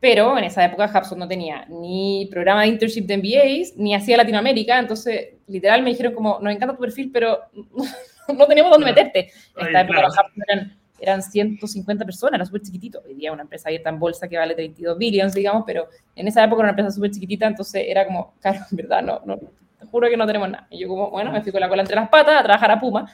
pero 0.00 0.36
en 0.38 0.44
esa 0.44 0.64
época 0.64 0.90
HubSpot 0.92 1.18
no 1.18 1.28
tenía 1.28 1.66
ni 1.68 2.28
programa 2.30 2.62
de 2.62 2.68
internship 2.68 3.06
de 3.06 3.16
MBAs, 3.18 3.76
ni 3.76 3.94
hacía 3.94 4.16
Latinoamérica, 4.16 4.78
entonces 4.78 5.34
literal 5.46 5.82
me 5.82 5.90
dijeron 5.90 6.14
como, 6.14 6.38
nos 6.40 6.52
encanta 6.52 6.74
tu 6.74 6.80
perfil, 6.80 7.10
pero 7.12 7.40
no 8.28 8.46
tenemos 8.46 8.70
dónde 8.70 8.86
meterte. 8.86 9.30
En 9.56 9.66
esta 9.66 9.80
época 9.80 9.98
claro. 9.98 10.08
HubSpot 10.08 10.44
eran, 10.48 10.76
eran 10.98 11.22
150 11.22 12.04
personas, 12.04 12.34
era 12.34 12.46
súper 12.46 12.62
chiquitito. 12.62 13.02
Hoy 13.06 13.14
día 13.14 13.32
una 13.32 13.42
empresa 13.42 13.68
abierta 13.68 13.90
en 13.90 13.98
bolsa 13.98 14.28
que 14.28 14.38
vale 14.38 14.54
32 14.54 14.96
billions, 14.96 15.34
digamos, 15.34 15.64
pero 15.66 15.88
en 16.14 16.28
esa 16.28 16.44
época 16.44 16.60
era 16.62 16.66
una 16.66 16.70
empresa 16.70 16.90
súper 16.90 17.10
chiquitita, 17.10 17.46
entonces 17.46 17.84
era 17.86 18.06
como, 18.06 18.34
claro, 18.40 18.60
en 18.70 18.76
verdad, 18.76 19.02
no, 19.02 19.20
no, 19.24 19.36
te 19.36 19.86
juro 19.86 20.08
que 20.08 20.16
no 20.16 20.26
tenemos 20.26 20.50
nada. 20.50 20.66
Y 20.70 20.78
yo 20.78 20.88
como, 20.88 21.10
bueno, 21.10 21.32
me 21.32 21.42
fui 21.42 21.52
con 21.52 21.60
la 21.60 21.68
cola 21.68 21.82
entre 21.82 21.96
las 21.96 22.08
patas 22.08 22.40
a 22.40 22.42
trabajar 22.42 22.70
a 22.70 22.80
Puma. 22.80 23.10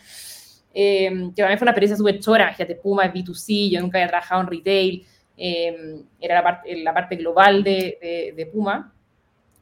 Eh, 0.74 1.10
que 1.34 1.42
también 1.42 1.58
fue 1.58 1.64
una 1.64 1.72
experiencia 1.72 1.96
súper 1.96 2.18
chora, 2.20 2.50
fíjate, 2.52 2.76
Puma 2.76 3.04
es 3.04 3.12
B2C, 3.12 3.70
yo 3.70 3.80
nunca 3.80 3.98
había 3.98 4.08
trabajado 4.08 4.40
en 4.40 4.46
retail, 4.46 5.06
eh, 5.36 6.02
era 6.18 6.36
la 6.36 6.42
parte, 6.42 6.76
la 6.76 6.94
parte 6.94 7.16
global 7.16 7.62
de, 7.62 7.98
de, 8.00 8.34
de, 8.34 8.46
Puma, 8.46 8.92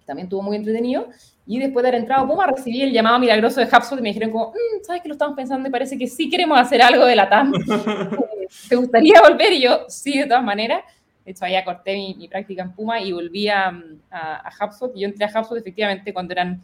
también 0.06 0.26
estuvo 0.26 0.42
muy 0.42 0.56
entretenido, 0.56 1.08
y 1.46 1.58
después 1.58 1.82
de 1.82 1.88
haber 1.88 2.00
entrado 2.02 2.24
a 2.24 2.28
Puma 2.28 2.46
recibí 2.46 2.82
el 2.82 2.92
llamado 2.92 3.18
milagroso 3.18 3.60
de 3.60 3.66
HubSpot 3.66 3.98
y 3.98 4.02
me 4.02 4.10
dijeron 4.10 4.30
como, 4.30 4.50
mmm, 4.50 4.84
¿sabes 4.84 5.02
que 5.02 5.08
lo 5.08 5.14
estamos 5.14 5.34
pensando 5.34 5.68
y 5.68 5.72
parece 5.72 5.98
que 5.98 6.06
sí 6.06 6.30
queremos 6.30 6.60
hacer 6.60 6.80
algo 6.80 7.04
de 7.04 7.16
la 7.16 7.28
TAM? 7.28 7.52
¿Te 8.68 8.76
gustaría 8.76 9.20
volver? 9.20 9.52
Y 9.52 9.62
yo, 9.62 9.86
sí, 9.88 10.18
de 10.18 10.26
todas 10.26 10.44
maneras. 10.44 10.82
De 11.24 11.32
hecho, 11.32 11.44
allá 11.44 11.64
corté 11.64 11.94
mi, 11.94 12.14
mi 12.14 12.28
práctica 12.28 12.62
en 12.62 12.72
Puma 12.72 13.00
y 13.00 13.12
volví 13.12 13.48
a, 13.48 13.68
a, 14.10 14.48
a 14.48 14.64
HubSpot, 14.64 14.92
y 14.94 15.00
yo 15.00 15.08
entré 15.08 15.24
a 15.24 15.28
HubSpot 15.28 15.58
efectivamente 15.58 16.12
cuando 16.12 16.32
eran, 16.32 16.62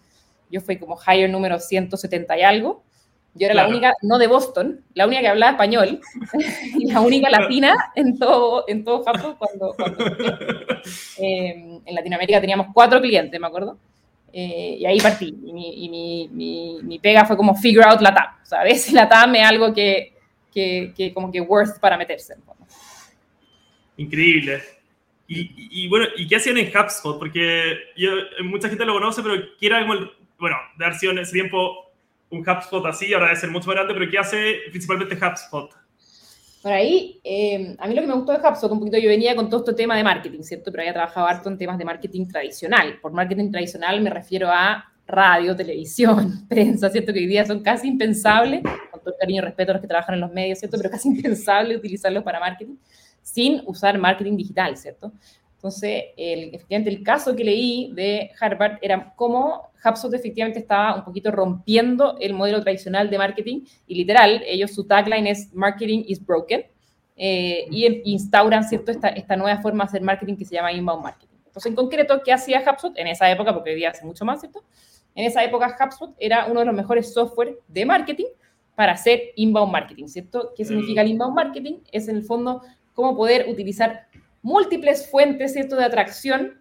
yo 0.51 0.61
fui 0.61 0.79
como 0.79 0.97
hire 1.05 1.29
número 1.29 1.59
170 1.59 2.39
y 2.39 2.43
algo, 2.43 2.85
yo 3.39 3.47
era 3.47 3.53
claro. 3.53 3.69
la 3.69 3.75
única, 3.75 3.95
no 4.03 4.19
de 4.19 4.27
Boston, 4.27 4.81
la 4.95 5.07
única 5.07 5.21
que 5.21 5.29
hablaba 5.29 5.53
español 5.53 6.01
y 6.79 6.87
la 6.91 7.01
única 7.01 7.31
latina 7.31 7.93
en 7.95 8.19
todo, 8.19 8.65
en 8.67 8.85
todo 8.85 9.05
Japón 9.05 9.37
cuando, 9.39 9.75
cuando 9.77 10.05
eh, 11.19 11.81
en 11.85 11.95
Latinoamérica 11.95 12.41
teníamos 12.41 12.69
cuatro 12.73 13.01
clientes, 13.01 13.41
me 13.41 13.47
acuerdo. 13.47 13.79
Eh, 14.33 14.77
y 14.81 14.87
ahí 14.87 15.01
partí. 15.01 15.35
Y, 15.45 15.53
mi, 15.53 15.85
y 15.85 15.89
mi, 15.89 16.29
mi, 16.33 16.79
mi, 16.83 16.99
pega 16.99 17.25
fue 17.25 17.37
como 17.37 17.55
figure 17.55 17.87
out 17.87 18.01
la 18.01 18.13
TAM. 18.13 18.35
O 18.43 18.47
sea, 18.47 18.61
a 18.61 18.65
veces 18.65 18.93
la 18.93 19.09
TAM 19.09 19.35
es 19.37 19.47
algo 19.47 19.73
que, 19.73 20.13
que, 20.53 20.93
que 20.95 21.15
como 21.15 21.33
que 21.33 21.41
worth 21.41 21.79
para 21.81 21.97
meterse. 21.97 22.35
Increíble. 23.97 24.63
Y, 25.29 25.89
bueno, 25.89 26.07
¿y 26.17 26.29
qué 26.29 26.37
hacían 26.37 26.57
en 26.59 26.69
HubSpot? 26.69 27.19
Porque 27.19 27.79
yo, 27.97 28.11
mucha 28.45 28.69
gente 28.69 28.85
lo 28.85 28.93
conoce, 28.93 29.23
pero 29.23 29.35
que 29.59 29.67
era 29.67 29.81
como 29.81 29.95
el, 29.95 30.11
bueno, 30.39 30.57
de 30.79 30.85
haber 30.85 30.99
sido 30.99 31.13
en 31.13 31.19
ese 31.19 31.33
tiempo 31.33 31.86
un 32.31 32.41
HubSpot 32.41 32.85
así, 32.87 33.13
ahora 33.13 33.27
debe 33.27 33.41
ser 33.41 33.51
mucho 33.51 33.67
más 33.69 33.77
grande, 33.77 33.95
pero 33.95 34.11
¿qué 34.11 34.19
hace 34.19 34.57
principalmente 34.71 35.15
HubSpot? 35.15 35.71
Por 36.63 36.73
ahí, 36.73 37.21
eh, 37.23 37.77
a 37.79 37.87
mí 37.87 37.95
lo 37.95 38.01
que 38.01 38.09
me 38.09 38.15
gustó 38.15 38.33
de 38.33 38.39
HubSpot, 38.39 38.71
un 38.73 38.81
poquito 38.81 38.99
yo 38.99 39.09
venía 39.09 39.37
con 39.37 39.49
todo 39.49 39.61
este 39.61 39.75
tema 39.75 39.97
de 39.97 40.03
marketing, 40.03 40.43
¿cierto? 40.43 40.73
Pero 40.73 40.83
había 40.83 40.93
trabajado 40.93 41.27
harto 41.27 41.49
en 41.49 41.59
temas 41.59 41.79
de 41.79 41.85
marketing 41.85 42.27
tradicional. 42.27 42.99
Por 43.01 43.13
marketing 43.13 43.51
tradicional 43.53 44.01
me 44.01 44.11
refiero 44.11 44.51
a 44.51 44.85
radio, 45.07 45.55
televisión, 45.55 46.47
prensa, 46.49 46.91
¿cierto? 46.91 47.13
Que 47.13 47.21
hoy 47.21 47.27
día 47.27 47.47
son 47.47 47.63
casi 47.63 47.87
impensables, 47.87 48.63
con 48.91 49.01
todo 49.01 49.15
el 49.15 49.19
cariño 49.21 49.43
y 49.43 49.45
respeto 49.45 49.71
a 49.71 49.75
los 49.75 49.83
que 49.83 49.87
trabajan 49.89 50.17
en 50.17 50.23
los 50.23 50.33
medios, 50.33 50.59
¿cierto? 50.59 50.77
Pero 50.77 50.91
casi 50.91 51.09
impensable 51.17 51.77
utilizarlos 51.77 52.25
para 52.25 52.41
marketing 52.41 52.77
sin 53.23 53.63
usar 53.67 53.99
marketing 53.99 54.37
digital, 54.37 54.77
¿cierto? 54.77 55.13
Entonces, 55.57 56.05
el, 56.17 56.55
efectivamente, 56.55 56.91
el 56.91 57.03
caso 57.03 57.35
que 57.35 57.43
leí 57.43 57.91
de 57.95 58.31
Harvard 58.39 58.79
era 58.83 59.13
cómo 59.17 59.71
HubSpot 59.85 60.13
efectivamente 60.15 60.59
estaba 60.59 60.95
un 60.95 61.05
poquito 61.05 61.31
rompiendo 61.31 62.17
el 62.21 62.35
modelo 62.35 62.63
tradicional 62.63 63.09
de 63.11 63.19
marketing 63.19 63.61
y 63.87 63.95
literal, 63.95 64.43
ellos 64.47 64.73
su 64.73 64.85
tagline 64.85 65.27
es 65.27 65.53
Marketing 65.55 66.05
is 66.07 66.25
broken 66.25 66.65
eh, 67.17 67.67
y 67.71 68.13
instauran, 68.13 68.65
¿cierto?, 68.65 68.91
esta, 68.91 69.09
esta 69.09 69.37
nueva 69.37 69.61
forma 69.63 69.85
de 69.85 69.89
hacer 69.89 70.03
marketing 70.03 70.37
que 70.37 70.45
se 70.45 70.55
llama 70.55 70.73
inbound 70.73 71.03
marketing. 71.03 71.37
Entonces, 71.47 71.71
en 71.71 71.77
concreto, 71.77 72.21
¿qué 72.23 72.33
hacía 72.33 72.61
HubSpot 72.61 72.93
en 72.99 73.07
esa 73.07 73.31
época? 73.31 73.55
Porque 73.55 73.71
hoy 73.71 73.77
día 73.77 73.91
hace 73.91 74.05
mucho 74.05 74.27
más, 74.27 74.41
¿cierto? 74.41 74.63
En 75.15 75.25
esa 75.25 75.43
época, 75.43 75.75
HubSpot 75.81 76.15
era 76.19 76.47
uno 76.47 76.61
de 76.61 76.67
los 76.67 76.75
mejores 76.75 77.15
software 77.15 77.59
de 77.67 77.87
marketing 77.87 78.27
para 78.75 78.93
hacer 78.93 79.33
inbound 79.37 79.73
marketing, 79.73 80.07
¿cierto? 80.07 80.53
¿Qué 80.55 80.67
significa 80.67 81.01
el 81.01 81.09
inbound 81.09 81.35
marketing? 81.35 81.79
Es 81.91 82.09
en 82.09 82.17
el 82.17 82.25
fondo 82.25 82.61
cómo 82.93 83.17
poder 83.17 83.49
utilizar 83.49 84.06
múltiples 84.47 85.11
fuentes, 85.11 85.53
¿cierto?, 85.55 85.75
de 85.75 85.85
atracción 85.85 86.61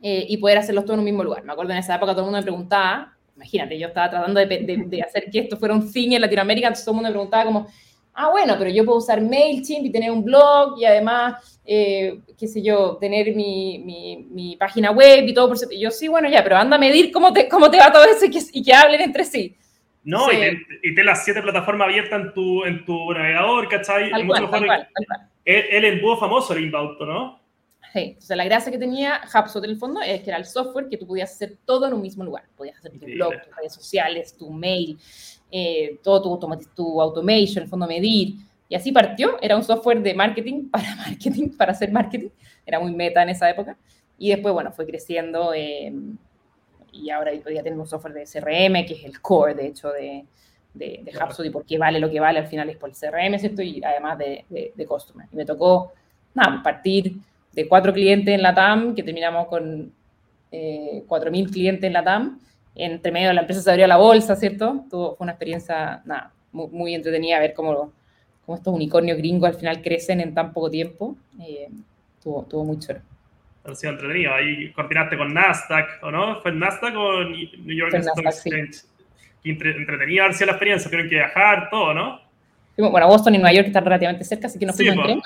eh, 0.00 0.26
y 0.28 0.36
poder 0.38 0.58
hacerlos 0.58 0.84
todo 0.84 0.94
en 0.94 0.98
un 0.98 1.04
mismo 1.04 1.22
lugar. 1.22 1.44
Me 1.44 1.52
acuerdo 1.52 1.70
en 1.70 1.78
esa 1.78 1.94
época 1.94 2.12
todo 2.12 2.22
el 2.22 2.24
mundo 2.26 2.38
me 2.38 2.42
preguntaba, 2.42 3.16
imagínate, 3.36 3.78
yo 3.78 3.86
estaba 3.86 4.10
tratando 4.10 4.40
de, 4.40 5.04
hacer 5.06 5.30
que 5.30 5.38
esto 5.38 5.56
fuera 5.56 5.72
un 5.72 5.90
thing 5.90 6.10
en 6.10 6.20
Latinoamérica, 6.20 6.66
entonces 6.66 6.84
todo 6.84 6.94
el 6.94 6.96
mundo 6.96 7.10
me 7.10 7.12
preguntaba 7.12 7.44
como, 7.44 7.68
ah, 8.14 8.30
bueno, 8.30 8.56
pero 8.58 8.70
yo 8.70 8.84
puedo 8.84 8.98
usar 8.98 9.20
MailChimp 9.20 9.86
y 9.86 9.92
tener 9.92 10.10
un 10.10 10.24
blog 10.24 10.80
y 10.80 10.84
además, 10.84 11.60
eh, 11.64 12.18
qué 12.36 12.48
sé 12.48 12.60
yo, 12.60 12.96
tener 13.00 13.36
mi, 13.36 13.78
mi, 13.78 14.26
mi, 14.28 14.56
página 14.56 14.90
web 14.90 15.24
y 15.24 15.32
todo. 15.32 15.46
Por 15.46 15.72
y 15.72 15.78
yo, 15.78 15.92
sí, 15.92 16.08
bueno, 16.08 16.28
ya, 16.28 16.42
pero 16.42 16.56
anda 16.56 16.74
a 16.74 16.80
medir 16.80 17.12
cómo 17.12 17.32
te, 17.32 17.48
cómo 17.48 17.70
te 17.70 17.78
va 17.78 17.92
todo 17.92 18.04
eso 18.04 18.26
y 18.26 18.30
que, 18.30 18.40
y 18.52 18.64
que 18.64 18.74
hablen 18.74 19.00
entre 19.00 19.24
sí. 19.24 19.54
No, 20.02 20.32
y, 20.32 20.36
te, 20.36 20.66
y 20.82 21.02
las 21.04 21.24
siete 21.24 21.40
plataformas 21.40 21.86
abiertas 21.86 22.20
en 22.20 22.34
tu, 22.34 22.64
en 22.64 22.84
tu 22.84 23.12
navegador, 23.12 23.68
¿cachai? 23.68 24.10
Tal 24.10 24.26
cual, 24.26 24.50
tal 24.50 24.66
cual, 24.66 24.88
El, 25.44 25.84
embudo 25.84 26.16
famoso, 26.18 26.54
el 26.54 26.64
inbound, 26.64 27.00
¿no? 27.00 27.40
Sí, 27.92 28.00
entonces 28.00 28.36
la 28.36 28.44
gracia 28.44 28.72
que 28.72 28.78
tenía 28.78 29.20
HubSpot 29.22 29.62
en 29.64 29.70
el 29.70 29.76
fondo 29.76 30.00
es 30.00 30.22
que 30.22 30.30
era 30.30 30.38
el 30.38 30.46
software 30.46 30.88
que 30.88 30.96
tú 30.96 31.06
podías 31.06 31.30
hacer 31.30 31.58
todo 31.64 31.86
en 31.86 31.94
un 31.94 32.00
mismo 32.00 32.24
lugar. 32.24 32.44
Podías 32.56 32.78
hacer 32.78 32.92
tu 32.92 33.04
blog, 33.04 33.32
tus 33.42 33.56
redes 33.56 33.74
sociales, 33.74 34.36
tu 34.36 34.50
mail, 34.50 34.98
eh, 35.50 35.98
todo 36.02 36.38
tu, 36.38 36.58
tu 36.74 37.02
automation, 37.02 37.58
en 37.58 37.62
el 37.64 37.68
fondo 37.68 37.86
medir. 37.86 38.36
Y 38.68 38.74
así 38.74 38.92
partió, 38.92 39.36
era 39.42 39.56
un 39.56 39.62
software 39.62 40.00
de 40.00 40.14
marketing 40.14 40.68
para 40.70 40.96
marketing, 40.96 41.50
para 41.50 41.72
hacer 41.72 41.92
marketing. 41.92 42.30
Era 42.64 42.80
muy 42.80 42.94
meta 42.94 43.22
en 43.22 43.28
esa 43.28 43.50
época. 43.50 43.76
Y 44.16 44.30
después, 44.30 44.54
bueno, 44.54 44.72
fue 44.72 44.86
creciendo 44.86 45.52
eh, 45.52 45.92
y 46.92 47.10
ahora 47.10 47.32
podía 47.42 47.62
tener 47.62 47.78
un 47.78 47.86
software 47.86 48.14
de 48.14 48.24
CRM, 48.24 48.86
que 48.86 48.94
es 48.94 49.04
el 49.04 49.20
core, 49.20 49.54
de 49.54 49.66
hecho, 49.66 49.90
de, 49.90 50.24
de, 50.74 51.00
de 51.02 51.12
HubSpot 51.12 51.46
y 51.46 51.50
por 51.50 51.64
qué 51.64 51.78
vale 51.78 52.00
lo 52.00 52.10
que 52.10 52.20
vale 52.20 52.38
al 52.38 52.46
final 52.46 52.68
es 52.70 52.76
por 52.76 52.90
el 52.90 52.96
CRM, 52.96 53.38
¿cierto? 53.38 53.62
Y 53.62 53.82
además 53.84 54.18
de, 54.18 54.44
de, 54.48 54.72
de 54.74 54.86
Customer. 54.86 55.26
Y 55.32 55.36
me 55.36 55.44
tocó, 55.44 55.92
nada, 56.34 56.62
partir 56.62 57.16
de 57.52 57.68
cuatro 57.68 57.92
clientes 57.92 58.34
en 58.34 58.42
la 58.42 58.54
TAM, 58.54 58.94
que 58.94 59.02
terminamos 59.02 59.46
con 59.48 59.92
eh, 60.50 61.04
4.000 61.06 61.50
clientes 61.50 61.84
en 61.84 61.92
la 61.92 62.04
TAM. 62.04 62.40
Entre 62.74 63.12
medio 63.12 63.28
de 63.28 63.34
la 63.34 63.42
empresa 63.42 63.60
se 63.60 63.70
abrió 63.70 63.86
la 63.86 63.98
bolsa, 63.98 64.34
¿cierto? 64.34 64.86
fue 64.88 65.16
una 65.18 65.32
experiencia, 65.32 66.02
nada, 66.06 66.32
muy, 66.52 66.94
entretenida 66.94 67.38
ver 67.38 67.52
cómo, 67.52 67.92
cómo, 68.46 68.56
estos 68.56 68.72
unicornios 68.74 69.18
gringos 69.18 69.48
al 69.48 69.56
final 69.56 69.82
crecen 69.82 70.20
en 70.20 70.32
tan 70.32 70.52
poco 70.52 70.70
tiempo. 70.70 71.16
Eh, 71.40 71.68
tuvo, 72.22 72.44
tuvo 72.44 72.64
muy 72.64 72.78
chulo. 72.78 73.00
Ha 73.64 73.74
sido 73.74 73.92
entretenido. 73.92 74.32
Ahí 74.32 74.72
coordinaste 74.72 75.16
con 75.16 75.34
Nasdaq, 75.34 76.02
¿o 76.02 76.10
no? 76.10 76.40
¿Fue 76.40 76.50
Nasdaq 76.50 76.96
o 76.96 77.24
New 77.24 77.76
York 77.76 77.94
Stock 77.94 78.24
Exchange? 78.24 78.72
Sí. 78.72 78.86
Entretenida 79.44 80.24
haber 80.24 80.34
sido 80.34 80.46
la 80.46 80.52
experiencia, 80.52 80.88
tienen 80.88 81.08
que 81.08 81.16
viajar, 81.16 81.68
todo, 81.70 81.94
¿no? 81.94 82.20
Bueno, 82.76 83.06
Boston 83.06 83.34
y 83.34 83.38
Nueva 83.38 83.52
York 83.52 83.66
están 83.66 83.84
relativamente 83.84 84.24
cerca, 84.24 84.46
así 84.46 84.58
que 84.58 84.66
nos 84.66 84.76
fuimos 84.76 84.96
en 84.96 85.02
tren. 85.02 85.22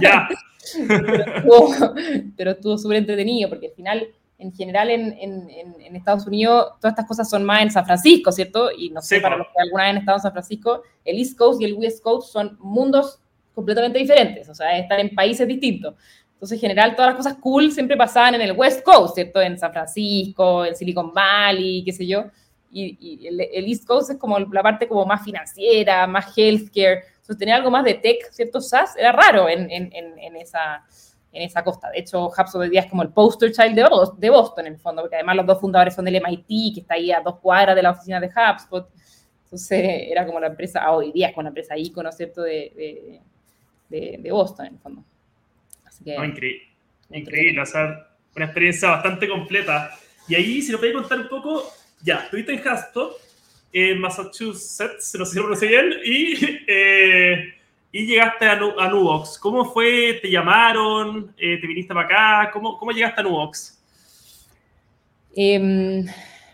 Ya. 0.00 0.28
pero 2.36 2.50
estuvo 2.50 2.76
súper 2.76 2.98
entretenido, 2.98 3.48
porque 3.48 3.68
al 3.68 3.72
final, 3.72 4.08
en 4.38 4.52
general, 4.52 4.90
en, 4.90 5.16
en, 5.18 5.48
en, 5.80 5.96
Estados 5.96 6.26
Unidos, 6.26 6.72
todas 6.80 6.92
estas 6.92 7.06
cosas 7.06 7.30
son 7.30 7.44
más 7.44 7.62
en 7.62 7.70
San 7.70 7.86
Francisco, 7.86 8.30
¿cierto? 8.32 8.70
Y 8.76 8.90
no 8.90 9.00
sé, 9.00 9.16
sí, 9.16 9.22
para 9.22 9.36
los 9.36 9.46
que 9.46 9.62
alguna 9.62 9.84
vez 9.84 9.90
han 9.92 9.98
estado 9.98 10.18
en 10.18 10.22
San 10.22 10.32
Francisco, 10.32 10.82
el 11.04 11.18
East 11.18 11.38
Coast 11.38 11.60
y 11.62 11.64
el 11.64 11.74
West 11.74 12.02
Coast 12.02 12.32
son 12.32 12.56
mundos 12.60 13.18
completamente 13.54 13.98
diferentes, 13.98 14.48
o 14.48 14.54
sea, 14.54 14.76
están 14.78 15.00
en 15.00 15.14
países 15.14 15.48
distintos. 15.48 15.94
Entonces, 16.34 16.56
en 16.56 16.60
general, 16.60 16.94
todas 16.94 17.10
las 17.10 17.16
cosas 17.16 17.38
cool 17.40 17.72
siempre 17.72 17.96
pasaban 17.96 18.36
en 18.36 18.42
el 18.42 18.52
West 18.52 18.84
Coast, 18.84 19.16
¿cierto? 19.16 19.40
En 19.40 19.58
San 19.58 19.72
Francisco, 19.72 20.64
en 20.64 20.76
Silicon 20.76 21.12
Valley, 21.12 21.82
qué 21.84 21.92
sé 21.92 22.06
yo. 22.06 22.26
Y, 22.70 22.98
y 23.00 23.26
el, 23.26 23.40
el, 23.40 23.66
East 23.66 23.86
Coast 23.86 24.10
es 24.10 24.18
como 24.18 24.38
la 24.38 24.62
parte 24.62 24.86
como 24.86 25.06
más 25.06 25.24
financiera, 25.24 26.06
más 26.06 26.36
healthcare. 26.36 27.04
Entonces, 27.16 27.38
tener 27.38 27.54
algo 27.54 27.70
más 27.70 27.84
de 27.84 27.94
tech, 27.94 28.30
¿cierto? 28.30 28.60
SaaS, 28.60 28.96
era 28.96 29.12
raro 29.12 29.48
en, 29.48 29.70
en, 29.70 29.90
en 29.92 30.36
esa, 30.36 30.84
en 31.32 31.42
esa 31.42 31.62
costa. 31.62 31.90
De 31.90 32.00
hecho, 32.00 32.26
HubSpot 32.26 32.62
hoy 32.62 32.70
día 32.70 32.80
es 32.80 32.86
como 32.86 33.02
el 33.02 33.10
poster 33.10 33.52
child 33.52 33.74
de, 33.74 33.86
de 34.16 34.30
Boston, 34.30 34.66
en 34.66 34.74
el 34.74 34.78
fondo, 34.78 35.02
porque 35.02 35.16
además 35.16 35.36
los 35.36 35.46
dos 35.46 35.60
fundadores 35.60 35.94
son 35.94 36.04
del 36.04 36.16
MIT, 36.16 36.74
que 36.74 36.80
está 36.80 36.94
ahí 36.94 37.12
a 37.12 37.20
dos 37.20 37.38
cuadras 37.38 37.76
de 37.76 37.82
la 37.82 37.90
oficina 37.90 38.20
de 38.20 38.28
HubSpot. 38.28 38.88
Entonces, 39.44 39.80
era 40.10 40.26
como 40.26 40.40
la 40.40 40.48
empresa, 40.48 40.80
ah, 40.82 40.92
hoy 40.92 41.12
día 41.12 41.28
es 41.28 41.34
como 41.34 41.44
la 41.44 41.48
empresa 41.48 41.76
ícono, 41.76 42.10
¿cierto? 42.12 42.42
De, 42.42 43.20
de, 43.88 44.18
de 44.18 44.32
Boston, 44.32 44.66
en 44.66 44.74
el 44.74 44.78
fondo. 44.80 45.04
Que, 46.04 46.16
no, 46.16 46.24
increíble, 46.24 46.62
increíble, 47.10 47.60
o 47.60 47.66
sea, 47.66 48.06
una 48.36 48.44
experiencia 48.44 48.90
bastante 48.90 49.28
completa. 49.28 49.90
Y 50.28 50.36
ahí, 50.36 50.62
si 50.62 50.70
nos 50.70 50.80
podéis 50.80 50.96
contar 50.96 51.18
un 51.18 51.28
poco, 51.28 51.64
ya, 52.02 52.16
estuviste 52.16 52.52
en 52.52 52.68
Haston, 52.68 53.08
en 53.72 54.00
Massachusetts, 54.00 55.14
no 55.18 55.24
sé 55.24 55.32
si 55.32 55.38
lo 55.38 55.56
bien, 55.56 55.92
y, 56.04 56.34
eh, 56.66 57.54
y 57.92 58.06
llegaste 58.06 58.46
a, 58.46 58.52
a, 58.52 58.88
Nubox. 58.88 59.38
¿Cómo 59.38 59.64
fue? 59.64 60.18
¿Te 60.22 60.30
llamaron? 60.30 61.34
Eh, 61.38 61.58
¿Te 61.60 61.66
viniste 61.66 61.94
para 61.94 62.06
acá? 62.06 62.50
¿Cómo, 62.52 62.78
cómo 62.78 62.92
llegaste 62.92 63.20
a 63.20 63.24
Nubox? 63.24 63.78
Eh, 65.36 66.04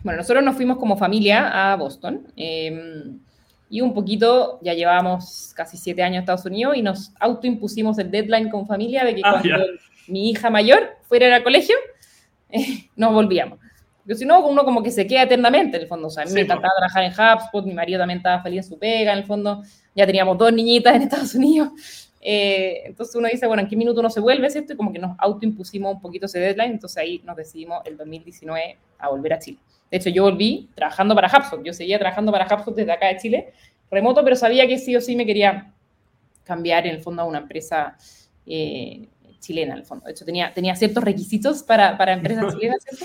bueno, 0.05 0.19
nosotros 0.19 0.45
nos 0.45 0.57
fuimos 0.57 0.77
como 0.77 0.97
familia 0.97 1.73
a 1.73 1.77
Boston. 1.77 2.27
Em, 2.37 3.19
y 3.71 3.81
un 3.81 3.95
poquito, 3.95 4.61
ya 4.63 4.75
llevábamos 4.75 5.53
casi 5.57 5.79
siete 5.79 6.03
años 6.03 6.17
en 6.17 6.21
Estados 6.21 6.45
Unidos 6.45 6.77
y 6.77 6.83
nos 6.83 7.13
autoimpusimos 7.19 7.99
el 7.99 8.11
deadline 8.11 8.51
con 8.51 8.67
familia 8.67 9.05
de 9.05 9.15
que 9.15 9.23
ah, 9.25 9.41
cuando 9.41 9.65
mi 10.07 10.31
hija 10.31 10.51
mayor 10.51 10.91
fuera 11.09 11.35
al 11.35 11.43
colegio, 11.43 11.77
eh, 12.51 12.91
nos 12.97 13.13
volvíamos. 13.13 13.59
Porque 14.05 14.17
si 14.17 14.27
no, 14.27 14.47
uno 14.47 14.65
como 14.65 14.83
que 14.83 14.91
se 14.91 15.07
queda 15.07 15.23
eternamente, 15.23 15.79
en 15.79 15.83
el 15.85 15.89
fondo. 15.89 16.09
O 16.09 16.11
sea, 16.11 16.25
a 16.25 16.27
mí 16.27 16.31
sí, 16.31 16.35
me 16.35 16.43
encantaba 16.43 16.75
trabajar 16.77 17.05
en 17.05 17.13
HubSpot, 17.13 17.65
mi 17.65 17.73
marido 17.73 17.99
también 17.99 18.19
estaba 18.19 18.43
feliz 18.43 18.67
en 18.67 18.73
su 18.73 18.79
pega, 18.79 19.13
en 19.13 19.19
el 19.19 19.25
fondo. 19.25 19.63
Ya 19.95 20.05
teníamos 20.05 20.37
dos 20.37 20.53
niñitas 20.53 20.95
en 20.95 21.03
Estados 21.03 21.35
Unidos. 21.35 21.71
Eh, 22.21 22.83
entonces 22.85 23.15
uno 23.17 23.29
dice, 23.31 23.47
bueno, 23.47 23.63
¿en 23.63 23.69
qué 23.69 23.77
minuto 23.77 24.01
uno 24.01 24.11
se 24.11 24.21
vuelve, 24.21 24.51
cierto? 24.51 24.75
Y 24.75 24.77
como 24.77 24.93
que 24.93 24.99
nos 24.99 25.17
autoimpusimos 25.19 25.95
un 25.95 26.01
poquito 26.01 26.27
ese 26.27 26.39
deadline, 26.39 26.73
entonces 26.73 26.99
ahí 26.99 27.23
nos 27.25 27.37
decidimos 27.37 27.83
el 27.87 27.97
2019 27.97 28.79
a 28.99 29.09
volver 29.09 29.33
a 29.33 29.39
Chile. 29.39 29.59
De 29.91 29.97
hecho, 29.99 30.11
yo 30.11 30.25
volví 30.25 30.69
trabajando 30.75 31.15
para 31.15 31.29
HubSpot. 31.29 31.63
Yo 31.65 31.73
seguía 31.73 31.99
trabajando 31.99 32.33
para 32.33 32.47
HubSpot 32.47 32.75
desde 32.75 32.93
acá 32.93 33.09
de 33.09 33.17
Chile, 33.17 33.53
remoto, 33.91 34.23
pero 34.25 34.37
sabía 34.37 34.67
que 34.67 34.79
sí 34.79 34.95
o 34.97 35.01
sí 35.01 35.17
me 35.17 35.25
quería 35.25 35.73
cambiar 36.45 36.87
en 36.87 36.97
el 36.97 37.03
fondo 37.03 37.23
a 37.23 37.25
una 37.25 37.39
empresa 37.39 37.97
eh, 38.47 39.09
chilena, 39.39 39.75
en 39.75 39.81
el 39.81 39.85
fondo. 39.85 40.07
De 40.07 40.13
hecho, 40.13 40.25
tenía, 40.25 40.53
tenía 40.53 40.75
ciertos 40.77 41.05
requisitos 41.05 41.63
para, 41.63 41.97
para 41.97 42.13
empresas 42.15 42.55
chilenas, 42.55 42.83
¿cierto? 42.83 43.05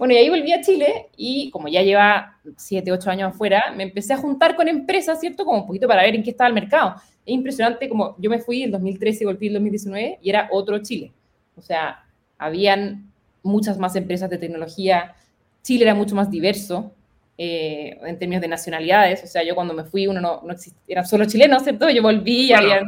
Bueno, 0.00 0.14
y 0.14 0.16
ahí 0.16 0.30
volví 0.30 0.50
a 0.50 0.62
Chile 0.62 1.08
y 1.14 1.50
como 1.50 1.68
ya 1.68 1.82
lleva 1.82 2.38
7, 2.56 2.90
8 2.90 3.10
años 3.10 3.34
afuera, 3.34 3.74
me 3.76 3.82
empecé 3.82 4.14
a 4.14 4.16
juntar 4.16 4.56
con 4.56 4.66
empresas, 4.66 5.20
¿cierto? 5.20 5.44
Como 5.44 5.58
un 5.58 5.66
poquito 5.66 5.86
para 5.86 6.00
ver 6.04 6.14
en 6.14 6.22
qué 6.22 6.30
estaba 6.30 6.48
el 6.48 6.54
mercado. 6.54 6.94
Es 7.26 7.34
impresionante 7.34 7.86
como 7.86 8.16
yo 8.18 8.30
me 8.30 8.38
fui 8.38 8.62
en 8.62 8.70
2013 8.70 9.24
y 9.24 9.26
volví 9.26 9.48
en 9.48 9.52
2019 9.52 10.18
y 10.22 10.30
era 10.30 10.48
otro 10.52 10.78
Chile. 10.78 11.12
O 11.54 11.60
sea, 11.60 12.02
habían 12.38 13.12
muchas 13.42 13.76
más 13.76 13.94
empresas 13.94 14.30
de 14.30 14.38
tecnología, 14.38 15.14
Chile 15.62 15.84
era 15.84 15.94
mucho 15.94 16.14
más 16.14 16.30
diverso 16.30 16.94
eh, 17.36 17.98
en 18.02 18.18
términos 18.18 18.40
de 18.40 18.48
nacionalidades. 18.48 19.22
O 19.22 19.26
sea, 19.26 19.44
yo 19.44 19.54
cuando 19.54 19.74
me 19.74 19.84
fui, 19.84 20.06
uno 20.06 20.22
no, 20.22 20.40
no 20.42 20.52
existía, 20.54 20.80
era 20.88 21.04
solo 21.04 21.26
chileno, 21.26 21.60
¿cierto? 21.60 21.90
Yo 21.90 22.00
volví 22.00 22.46
y 22.46 22.52
había 22.54 22.80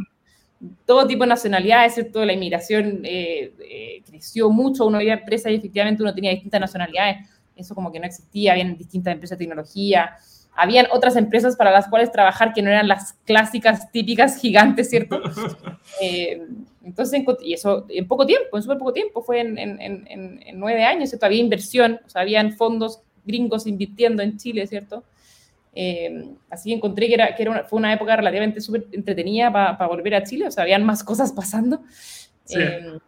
todo 0.85 1.07
tipo 1.07 1.25
de 1.25 1.28
nacionalidades, 1.28 1.95
¿cierto? 1.95 2.25
La 2.25 2.33
inmigración 2.33 3.00
eh, 3.04 3.52
eh, 3.59 4.02
creció 4.07 4.50
mucho, 4.50 4.87
uno 4.87 4.99
había 4.99 5.14
empresas 5.14 5.52
y 5.52 5.57
efectivamente 5.57 6.02
uno 6.02 6.14
tenía 6.14 6.31
distintas 6.31 6.61
nacionalidades. 6.61 7.28
Eso 7.57 7.75
como 7.75 7.92
que 7.92 8.00
no 8.00 8.07
existía, 8.07 8.52
habían 8.52 8.76
distintas 8.76 9.12
empresas 9.12 9.38
de 9.38 9.45
tecnología. 9.45 10.16
Habían 10.54 10.87
otras 10.92 11.16
empresas 11.16 11.57
para 11.57 11.71
las 11.71 11.88
cuales 11.88 12.12
trabajar 12.12 12.52
que 12.52 12.62
no 12.62 12.71
eran 12.71 12.87
las 12.87 13.14
clásicas, 13.25 13.90
típicas, 13.90 14.38
gigantes, 14.38 14.90
¿cierto? 14.90 15.21
Eh, 16.00 16.40
entonces, 16.83 17.23
y 17.42 17.52
eso 17.52 17.87
en 17.88 18.09
poco 18.09 18.25
tiempo, 18.25 18.57
en 18.57 18.62
súper 18.62 18.78
poco 18.78 18.92
tiempo, 18.92 19.23
fue 19.23 19.40
en, 19.40 19.59
en, 19.59 19.81
en, 19.81 20.07
en, 20.09 20.59
nueve 20.59 20.85
años, 20.85 21.11
¿cierto? 21.11 21.26
Había 21.26 21.38
inversión, 21.38 22.00
o 22.04 22.09
sea, 22.09 22.23
habían 22.23 22.52
fondos 22.52 23.02
gringos 23.25 23.66
invirtiendo 23.66 24.23
en 24.23 24.37
Chile, 24.38 24.66
¿cierto? 24.66 25.04
Eh, 25.75 26.29
así 26.50 26.71
que 26.71 26.76
encontré 26.76 27.09
que, 27.09 27.14
era, 27.14 27.35
que 27.35 27.43
era 27.43 27.64
fue 27.64 27.79
una 27.79 27.93
época 27.93 28.14
relativamente 28.14 28.61
súper 28.61 28.87
entretenida 28.93 29.50
para 29.50 29.87
volver 29.87 30.14
a 30.14 30.23
Chile, 30.23 30.47
o 30.47 30.50
sea, 30.50 30.64
habían 30.64 30.85
más 30.85 31.02
cosas 31.02 31.33
pasando. 31.33 31.83
Eh, 32.50 32.99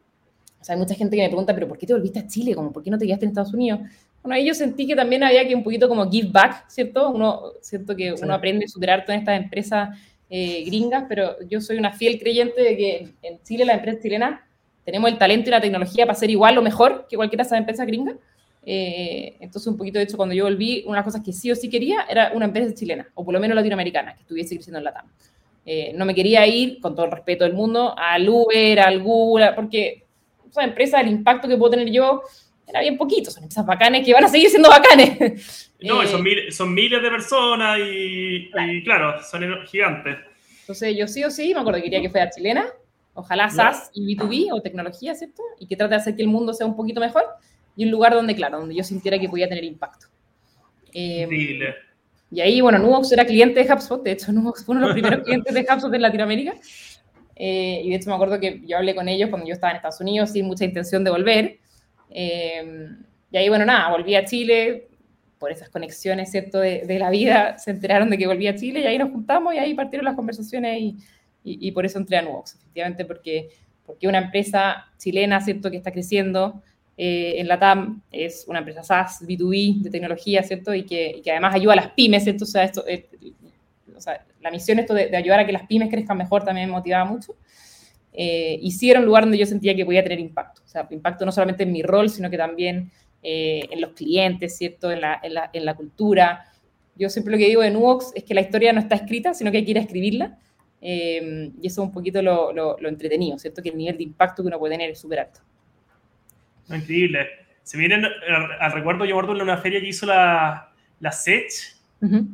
o 0.60 0.64
sea, 0.64 0.74
hay 0.74 0.78
mucha 0.78 0.94
gente 0.94 1.16
que 1.16 1.22
me 1.22 1.28
pregunta, 1.28 1.54
pero 1.54 1.68
¿por 1.68 1.76
qué 1.76 1.86
te 1.86 1.92
volviste 1.92 2.20
a 2.20 2.26
Chile? 2.26 2.54
Como, 2.54 2.72
¿Por 2.72 2.82
qué 2.82 2.90
no 2.90 2.96
te 2.96 3.04
quedaste 3.04 3.26
en 3.26 3.30
Estados 3.30 3.52
Unidos? 3.52 3.80
Bueno, 4.22 4.36
ahí 4.36 4.46
yo 4.46 4.54
sentí 4.54 4.86
que 4.86 4.96
también 4.96 5.22
había 5.22 5.46
que 5.46 5.54
un 5.54 5.62
poquito 5.62 5.86
como 5.86 6.10
give 6.10 6.30
back, 6.32 6.64
¿cierto? 6.70 7.10
Uno, 7.10 7.52
siento 7.60 7.94
que 7.94 8.14
uno 8.14 8.32
aprende 8.32 8.64
a 8.64 8.68
superar 8.68 9.04
todas 9.04 9.20
estas 9.20 9.38
empresas 9.38 9.90
eh, 10.30 10.64
gringas, 10.64 11.04
pero 11.06 11.36
yo 11.46 11.60
soy 11.60 11.76
una 11.76 11.92
fiel 11.92 12.18
creyente 12.18 12.62
de 12.62 12.76
que 12.76 13.08
en 13.20 13.42
Chile, 13.42 13.66
la 13.66 13.74
empresa 13.74 14.00
chilena, 14.00 14.46
tenemos 14.84 15.10
el 15.10 15.18
talento 15.18 15.50
y 15.50 15.52
la 15.52 15.60
tecnología 15.60 16.06
para 16.06 16.18
ser 16.18 16.30
igual 16.30 16.56
o 16.56 16.62
mejor 16.62 17.06
que 17.10 17.16
cualquiera 17.16 17.44
de 17.44 17.48
esas 17.48 17.58
empresas 17.58 17.86
gringas. 17.86 18.16
Eh, 18.66 19.36
entonces, 19.40 19.66
un 19.66 19.76
poquito 19.76 19.98
de 19.98 20.04
hecho, 20.04 20.16
cuando 20.16 20.34
yo 20.34 20.44
volví, 20.44 20.82
una 20.86 20.96
de 20.96 20.98
las 20.98 21.04
cosas 21.04 21.22
que 21.22 21.32
sí 21.32 21.50
o 21.50 21.56
sí 21.56 21.68
quería 21.68 22.06
era 22.08 22.32
una 22.34 22.46
empresa 22.46 22.74
chilena, 22.74 23.06
o 23.14 23.24
por 23.24 23.34
lo 23.34 23.40
menos 23.40 23.54
latinoamericana, 23.54 24.14
que 24.14 24.22
estuviese 24.22 24.54
creciendo 24.54 24.78
en 24.78 24.84
la 24.84 24.92
TAM. 24.92 25.06
Eh, 25.66 25.92
no 25.94 26.04
me 26.04 26.14
quería 26.14 26.46
ir, 26.46 26.80
con 26.80 26.94
todo 26.94 27.06
el 27.06 27.12
respeto 27.12 27.44
del 27.44 27.54
mundo, 27.54 27.94
al 27.96 28.28
Uber, 28.28 28.80
al 28.80 29.02
Google, 29.02 29.52
porque 29.54 30.04
esa 30.50 30.64
empresa, 30.64 31.00
el 31.00 31.08
impacto 31.08 31.48
que 31.48 31.56
puedo 31.56 31.70
tener 31.70 31.90
yo, 31.90 32.22
era 32.66 32.80
bien 32.80 32.96
poquito. 32.96 33.30
Son 33.30 33.42
empresas 33.42 33.66
bacanes 33.66 34.04
que 34.04 34.14
van 34.14 34.24
a 34.24 34.28
seguir 34.28 34.48
siendo 34.48 34.68
bacanes. 34.68 35.70
No, 35.84 36.02
son, 36.06 36.22
miles 36.22 37.02
de 37.02 37.10
personas 37.10 37.78
y 37.78 38.50
claro. 38.84 39.22
son 39.22 39.42
gigantes. 39.66 40.16
Entonces, 40.60 40.96
yo 40.96 41.06
sí 41.06 41.22
o 41.24 41.30
sí 41.30 41.52
me 41.52 41.60
acuerdo 41.60 41.76
que 41.76 41.84
quería 41.84 42.00
que 42.00 42.08
fuera 42.08 42.30
chilena, 42.30 42.64
ojalá 43.12 43.50
SaaS 43.50 43.90
y 43.92 44.16
B2B 44.16 44.48
o 44.50 44.62
tecnología, 44.62 45.14
¿cierto? 45.14 45.42
Y 45.60 45.66
que 45.66 45.76
trate 45.76 45.90
de 45.90 46.00
hacer 46.00 46.16
que 46.16 46.22
el 46.22 46.28
mundo 46.28 46.54
sea 46.54 46.66
un 46.66 46.74
poquito 46.74 47.00
mejor 47.00 47.24
y 47.76 47.84
un 47.84 47.90
lugar 47.90 48.14
donde, 48.14 48.34
claro, 48.34 48.60
donde 48.60 48.74
yo 48.74 48.84
sintiera 48.84 49.18
que 49.18 49.28
podía 49.28 49.48
tener 49.48 49.64
impacto. 49.64 50.06
Eh, 50.92 51.28
y 52.30 52.40
ahí, 52.40 52.60
bueno, 52.60 52.78
Nubox 52.78 53.12
era 53.12 53.24
cliente 53.24 53.62
de 53.62 53.72
HubSpot, 53.72 54.02
de 54.02 54.12
hecho, 54.12 54.32
Nubox 54.32 54.64
fue 54.64 54.76
uno 54.76 54.82
de 54.82 54.86
los 54.86 54.94
primeros 54.94 55.24
clientes 55.24 55.54
de 55.54 55.60
HubSpot 55.60 55.94
en 55.94 56.02
Latinoamérica. 56.02 56.54
Eh, 57.36 57.82
y 57.84 57.90
de 57.90 57.96
hecho 57.96 58.10
me 58.10 58.14
acuerdo 58.14 58.38
que 58.38 58.62
yo 58.64 58.76
hablé 58.76 58.94
con 58.94 59.08
ellos 59.08 59.28
cuando 59.28 59.46
yo 59.46 59.54
estaba 59.54 59.72
en 59.72 59.76
Estados 59.76 60.00
Unidos 60.00 60.30
sin 60.30 60.46
mucha 60.46 60.64
intención 60.64 61.02
de 61.04 61.10
volver. 61.10 61.58
Eh, 62.10 62.88
y 63.30 63.36
ahí, 63.36 63.48
bueno, 63.48 63.64
nada, 63.64 63.90
volví 63.90 64.14
a 64.14 64.24
Chile, 64.24 64.88
por 65.38 65.50
esas 65.50 65.68
conexiones, 65.68 66.30
¿cierto?, 66.30 66.60
de, 66.60 66.84
de, 66.86 66.98
la 66.98 67.10
vida, 67.10 67.58
se 67.58 67.70
enteraron 67.70 68.08
de 68.08 68.18
que 68.18 68.26
volví 68.26 68.46
a 68.46 68.54
Chile 68.54 68.80
y 68.80 68.86
ahí 68.86 68.98
nos 68.98 69.10
juntamos 69.10 69.54
y 69.54 69.58
ahí 69.58 69.74
partieron 69.74 70.04
las 70.04 70.14
conversaciones 70.14 70.80
y, 70.80 70.96
y, 71.42 71.70
por 71.72 71.84
eso 71.84 71.98
entré 71.98 72.16
a 72.16 72.22
Nubox, 72.22 72.54
efectivamente, 72.54 73.04
porque, 73.04 73.50
porque 73.84 74.08
una 74.08 74.18
empresa 74.18 74.86
chilena, 74.96 75.40
¿cierto?, 75.40 75.70
que 75.70 75.76
está 75.76 75.92
creciendo 75.92 76.62
eh, 76.96 77.34
en 77.38 77.48
la 77.48 77.58
TAM, 77.58 78.02
es 78.10 78.44
una 78.48 78.60
empresa 78.60 78.82
SaaS, 78.82 79.22
B2B, 79.22 79.82
de 79.82 79.90
tecnología, 79.90 80.42
¿cierto?, 80.42 80.74
y 80.74 80.84
que, 80.84 81.16
y 81.18 81.22
que 81.22 81.30
además 81.30 81.54
ayuda 81.54 81.72
a 81.72 81.76
las 81.76 81.88
pymes, 81.90 82.24
¿cierto?, 82.24 82.44
o 82.44 82.46
sea, 82.46 82.64
esto, 82.64 82.84
eh, 82.86 83.08
o 83.96 84.00
sea 84.00 84.24
la 84.44 84.50
misión 84.50 84.78
esto 84.78 84.94
de, 84.94 85.08
de, 85.08 85.16
ayudar 85.16 85.40
a 85.40 85.46
que 85.46 85.52
las 85.52 85.66
pymes 85.66 85.88
crezcan 85.88 86.18
mejor 86.18 86.44
también 86.44 86.68
me 86.68 86.72
motivaba 86.72 87.04
mucho. 87.06 87.34
Eh, 88.12 88.58
y 88.60 88.70
sí 88.70 88.90
era 88.90 89.00
un 89.00 89.06
lugar 89.06 89.24
donde 89.24 89.38
yo 89.38 89.46
sentía 89.46 89.74
que 89.74 89.84
podía 89.84 90.02
tener 90.02 90.20
impacto, 90.20 90.62
o 90.64 90.68
sea, 90.68 90.86
impacto 90.90 91.26
no 91.26 91.32
solamente 91.32 91.64
en 91.64 91.72
mi 91.72 91.82
rol, 91.82 92.08
sino 92.08 92.30
que 92.30 92.36
también 92.36 92.92
eh, 93.22 93.66
en 93.70 93.80
los 93.80 93.92
clientes, 93.92 94.56
¿cierto? 94.56 94.92
En 94.92 95.00
la, 95.00 95.18
en, 95.22 95.34
la, 95.34 95.50
en 95.52 95.64
la, 95.64 95.74
cultura. 95.74 96.44
Yo 96.94 97.08
siempre 97.08 97.32
lo 97.32 97.38
que 97.38 97.46
digo 97.46 97.62
de 97.62 97.72
Nuvox 97.72 98.12
es 98.14 98.22
que 98.22 98.34
la 98.34 98.42
historia 98.42 98.72
no 98.72 98.80
está 98.80 98.94
escrita, 98.94 99.34
sino 99.34 99.50
que 99.50 99.56
hay 99.56 99.64
que 99.64 99.72
ir 99.72 99.78
a 99.78 99.80
escribirla. 99.80 100.38
Eh, 100.80 101.50
y 101.60 101.66
eso 101.66 101.82
es 101.82 101.88
un 101.88 101.92
poquito 101.92 102.20
lo, 102.22 102.52
lo, 102.52 102.76
lo, 102.78 102.88
entretenido, 102.88 103.38
¿cierto? 103.38 103.62
Que 103.62 103.70
el 103.70 103.78
nivel 103.78 103.96
de 103.96 104.04
impacto 104.04 104.42
que 104.42 104.48
uno 104.48 104.58
puede 104.58 104.74
tener 104.74 104.90
es 104.90 105.00
súper 105.00 105.20
alto. 105.20 105.40
Increíble. 106.68 107.28
Se 107.62 107.78
vienen 107.78 108.04
al 108.60 108.72
recuerdo, 108.72 109.04
yo 109.04 109.20
recuerdo 109.20 109.42
en 109.42 109.48
una 109.48 109.56
feria 109.58 109.80
que 109.80 109.88
hizo 109.88 110.06
la, 110.06 110.70
la 111.00 111.12
SET, 111.12 111.46
uh 112.00 112.06
-huh. 112.06 112.26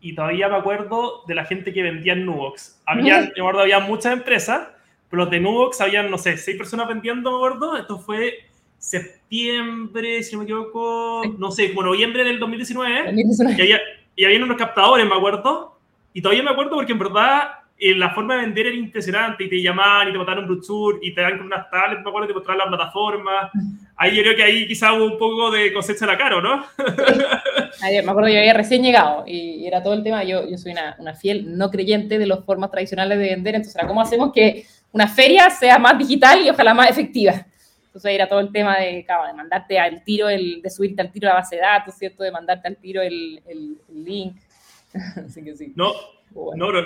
y 0.00 0.14
todavía 0.14 0.48
me 0.48 0.56
acuerdo 0.56 1.22
de 1.26 1.34
la 1.34 1.44
gente 1.44 1.72
que 1.72 1.82
vendía 1.82 2.14
en 2.14 2.24
Nuvox. 2.24 2.80
Había, 2.86 3.18
uh 3.18 3.22
-huh. 3.24 3.32
Yo 3.36 3.60
había 3.60 3.80
muchas 3.80 4.12
empresas, 4.12 4.68
pero 5.10 5.24
los 5.24 5.30
de 5.30 5.40
Nuvox 5.40 5.80
habían, 5.80 6.10
no 6.10 6.18
sé, 6.18 6.36
seis 6.36 6.56
personas 6.56 6.88
vendiendo, 6.88 7.30
me 7.30 7.36
acuerdo. 7.36 7.76
Esto 7.76 7.98
fue 7.98 8.48
septiembre, 8.78 10.22
si 10.22 10.32
no 10.32 10.38
me 10.38 10.44
equivoco, 10.44 11.22
no 11.38 11.50
sé, 11.50 11.74
como 11.74 11.82
noviembre 11.82 12.24
del 12.24 12.38
2019, 12.38 13.04
2019. 13.04 13.56
Y, 13.58 13.60
había, 13.60 13.80
y 14.16 14.24
había 14.24 14.44
unos 14.44 14.56
captadores, 14.56 15.06
me 15.06 15.14
acuerdo, 15.14 15.78
y 16.14 16.22
todavía 16.22 16.42
me 16.42 16.50
acuerdo 16.50 16.76
porque 16.76 16.92
en 16.92 16.98
verdad 16.98 17.57
eh, 17.80 17.94
la 17.94 18.10
forma 18.10 18.34
de 18.34 18.40
vender 18.40 18.66
era 18.66 18.76
impresionante, 18.76 19.44
y 19.44 19.48
te 19.48 19.62
llamaban 19.62 20.08
y 20.08 20.12
te 20.12 20.18
botaron 20.18 20.44
un 20.44 20.50
brochure 20.50 20.98
y 21.00 21.14
te 21.14 21.20
dan 21.20 21.38
con 21.38 21.46
unas 21.46 21.70
tablets, 21.70 22.02
me 22.02 22.08
acuerdo, 22.08 22.26
te 22.26 22.34
mostraban 22.34 22.58
la 22.58 22.76
plataforma. 22.76 23.50
Ahí 23.96 24.16
yo 24.16 24.22
creo 24.22 24.34
que 24.36 24.42
ahí 24.42 24.66
quizá 24.66 24.92
hubo 24.94 25.04
un 25.04 25.18
poco 25.18 25.50
de 25.52 25.72
cosecha 25.72 26.04
de 26.04 26.12
la 26.12 26.18
caro, 26.18 26.40
¿no? 26.40 26.64
Ayer, 27.82 28.04
me 28.04 28.10
acuerdo, 28.10 28.30
yo 28.30 28.38
había 28.38 28.54
recién 28.54 28.82
llegado 28.82 29.22
y, 29.26 29.64
era 29.64 29.80
todo 29.80 29.94
el 29.94 30.02
tema, 30.02 30.24
yo, 30.24 30.48
yo 30.48 30.58
soy 30.58 30.72
una, 30.72 30.96
una, 30.98 31.14
fiel 31.14 31.56
no 31.56 31.70
creyente 31.70 32.18
de 32.18 32.26
las 32.26 32.44
formas 32.44 32.70
tradicionales 32.70 33.16
de 33.18 33.26
vender, 33.26 33.54
entonces, 33.54 33.80
¿cómo 33.86 34.00
hacemos 34.00 34.32
que 34.32 34.66
una 34.90 35.06
feria 35.06 35.48
sea 35.50 35.78
más 35.78 35.96
digital 35.96 36.44
y 36.44 36.50
ojalá 36.50 36.74
más 36.74 36.90
efectiva? 36.90 37.46
Entonces 37.86 38.10
era 38.10 38.28
todo 38.28 38.40
el 38.40 38.50
tema 38.50 38.76
de, 38.76 39.04
claro, 39.04 39.26
de 39.26 39.34
mandarte 39.34 39.78
al 39.78 40.02
tiro, 40.02 40.28
el, 40.28 40.60
de 40.62 40.70
subirte 40.70 41.00
al 41.00 41.12
tiro 41.12 41.28
la 41.28 41.34
base 41.34 41.56
de 41.56 41.62
datos, 41.62 41.94
¿cierto? 41.94 42.24
De 42.24 42.32
mandarte 42.32 42.66
al 42.66 42.76
tiro 42.76 43.02
el, 43.02 43.40
el, 43.46 43.78
el 43.88 44.04
link. 44.04 44.36
Así 45.26 45.44
que 45.44 45.56
sí. 45.56 45.72
No, 45.76 45.92
bueno. 46.30 46.72
no, 46.72 46.78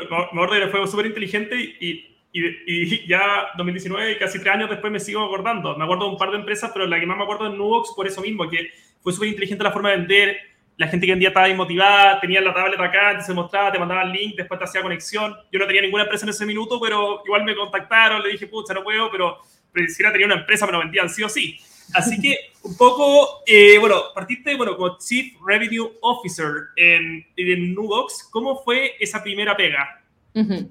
acuerdo 0.42 0.66
que 0.66 0.70
fue 0.70 0.86
súper 0.86 1.06
inteligente 1.06 1.56
y, 1.58 2.12
y, 2.32 2.44
y, 2.66 3.06
ya 3.06 3.48
2019, 3.56 4.18
casi 4.18 4.38
tres 4.38 4.54
años 4.54 4.70
después 4.70 4.92
me 4.92 5.00
sigo 5.00 5.22
acordando. 5.22 5.76
Me 5.76 5.84
acuerdo 5.84 6.06
de 6.06 6.10
un 6.12 6.18
par 6.18 6.30
de 6.30 6.38
empresas, 6.38 6.70
pero 6.72 6.86
la 6.86 6.98
que 6.98 7.06
más 7.06 7.16
me 7.16 7.24
acuerdo 7.24 7.46
es 7.46 7.54
Nubox 7.54 7.92
por 7.94 8.06
eso 8.06 8.20
mismo, 8.20 8.48
que 8.48 8.70
fue 9.02 9.12
súper 9.12 9.28
inteligente 9.28 9.64
la 9.64 9.72
forma 9.72 9.90
de 9.90 9.98
vender. 9.98 10.36
La 10.78 10.88
gente 10.88 11.06
que 11.06 11.12
vendía 11.12 11.28
estaba 11.28 11.48
inmotivada, 11.48 12.18
tenía 12.18 12.40
la 12.40 12.54
tableta 12.54 12.84
acá, 12.84 13.18
te 13.18 13.22
se 13.22 13.34
mostraba, 13.34 13.70
te 13.70 13.78
mandaba 13.78 14.02
el 14.02 14.12
link, 14.12 14.36
después 14.36 14.58
te 14.58 14.64
hacía 14.64 14.80
conexión. 14.80 15.36
Yo 15.52 15.58
no 15.58 15.66
tenía 15.66 15.82
ninguna 15.82 16.04
empresa 16.04 16.24
en 16.24 16.30
ese 16.30 16.46
minuto, 16.46 16.80
pero 16.80 17.22
igual 17.24 17.44
me 17.44 17.54
contactaron, 17.54 18.22
le 18.22 18.30
dije, 18.30 18.46
pucha, 18.46 18.72
no 18.72 18.82
puedo, 18.82 19.10
pero 19.10 19.38
quisiera 19.74 20.10
tener 20.10 20.26
una 20.26 20.36
empresa, 20.36 20.64
me 20.66 20.72
lo 20.72 20.78
vendían 20.78 21.10
sí 21.10 21.22
o 21.22 21.28
sí. 21.28 21.58
Así 21.94 22.20
que 22.20 22.36
un 22.62 22.76
poco, 22.76 23.42
eh, 23.46 23.78
bueno, 23.78 23.96
partiste, 24.14 24.54
bueno, 24.56 24.76
como 24.76 24.98
Chief 24.98 25.34
Revenue 25.44 25.92
Officer 26.00 26.46
en, 26.76 27.24
en 27.36 27.74
Nubox, 27.74 28.28
¿cómo 28.30 28.62
fue 28.62 28.92
esa 29.00 29.22
primera 29.22 29.56
pega? 29.56 30.00
Uh 30.34 30.40
-huh. 30.40 30.68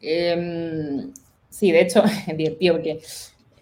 eh, 0.00 1.06
sí, 1.48 1.72
de 1.72 1.80
hecho, 1.80 2.04
es 2.26 2.36
divertido 2.36 2.74
porque 2.74 3.00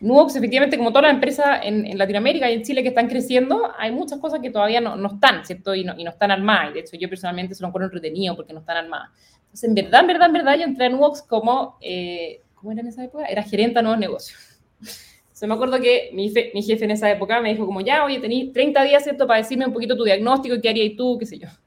Nubox, 0.01 0.37
efectivamente, 0.37 0.77
como 0.77 0.91
todas 0.91 1.05
las 1.05 1.15
empresas 1.15 1.61
en, 1.63 1.87
en, 1.87 1.97
Latinoamérica 1.97 2.51
y 2.51 2.55
en 2.55 2.63
Chile 2.63 2.83
que 2.83 2.89
están 2.89 3.09
creciendo, 3.09 3.73
hay 3.79 3.91
muchas 3.91 4.19
cosas 4.19 4.41
que 4.41 4.51
todavía 4.51 4.81
no, 4.81 4.97
no 4.97 5.15
están, 5.15 5.47
¿cierto? 5.47 5.75
Y 5.75 5.85
no, 5.85 5.95
y 5.97 6.05
no, 6.05 6.11
están 6.11 6.31
armadas. 6.31 6.71
Y 6.71 6.75
de 6.75 6.81
hecho, 6.81 6.97
yo 6.97 7.09
personalmente 7.09 7.55
se 7.55 7.63
lo 7.63 7.69
encuentro 7.69 7.87
entretenido 7.87 8.37
porque 8.37 8.53
no 8.53 8.61
están 8.61 8.77
armadas. 8.77 9.11
Entonces, 9.45 9.69
en 9.69 9.75
verdad, 9.75 10.01
en 10.01 10.07
verdad, 10.09 10.27
en 10.27 10.33
verdad, 10.35 10.57
yo 10.59 10.65
entré 10.65 10.87
a 10.87 10.89
Nubox 10.91 11.23
como, 11.23 11.79
eh, 11.81 12.43
¿cómo 12.55 12.73
era 12.73 12.83
en 12.83 12.89
esa 12.89 13.05
época? 13.05 13.25
Era 13.25 13.43
gerente 13.45 13.79
de 13.79 13.83
nuevos 13.83 13.99
negocios. 13.99 14.54
Se 15.35 15.49
me 15.49 15.55
acuerdo 15.55 15.81
que 15.81 16.11
mi 16.13 16.29
jefe, 16.29 16.53
mi 16.55 16.63
jefe, 16.63 16.85
en 16.85 16.93
esa 16.93 17.11
época 17.11 17.41
me 17.41 17.51
dijo 17.51 17.67
como, 17.67 17.81
ya, 17.81 18.05
oye, 18.05 18.21
tenéis 18.21 18.53
30 18.53 18.85
días, 18.85 19.03
¿cierto? 19.03 19.27
Para 19.27 19.41
decirme 19.41 19.67
un 19.67 19.73
poquito 19.73 19.97
tu 19.97 20.05
diagnóstico, 20.05 20.55
qué 20.63 20.69
harías 20.69 20.97
tú, 20.97 21.19
qué 21.19 21.27
sé 21.27 21.39
yo. 21.39 21.49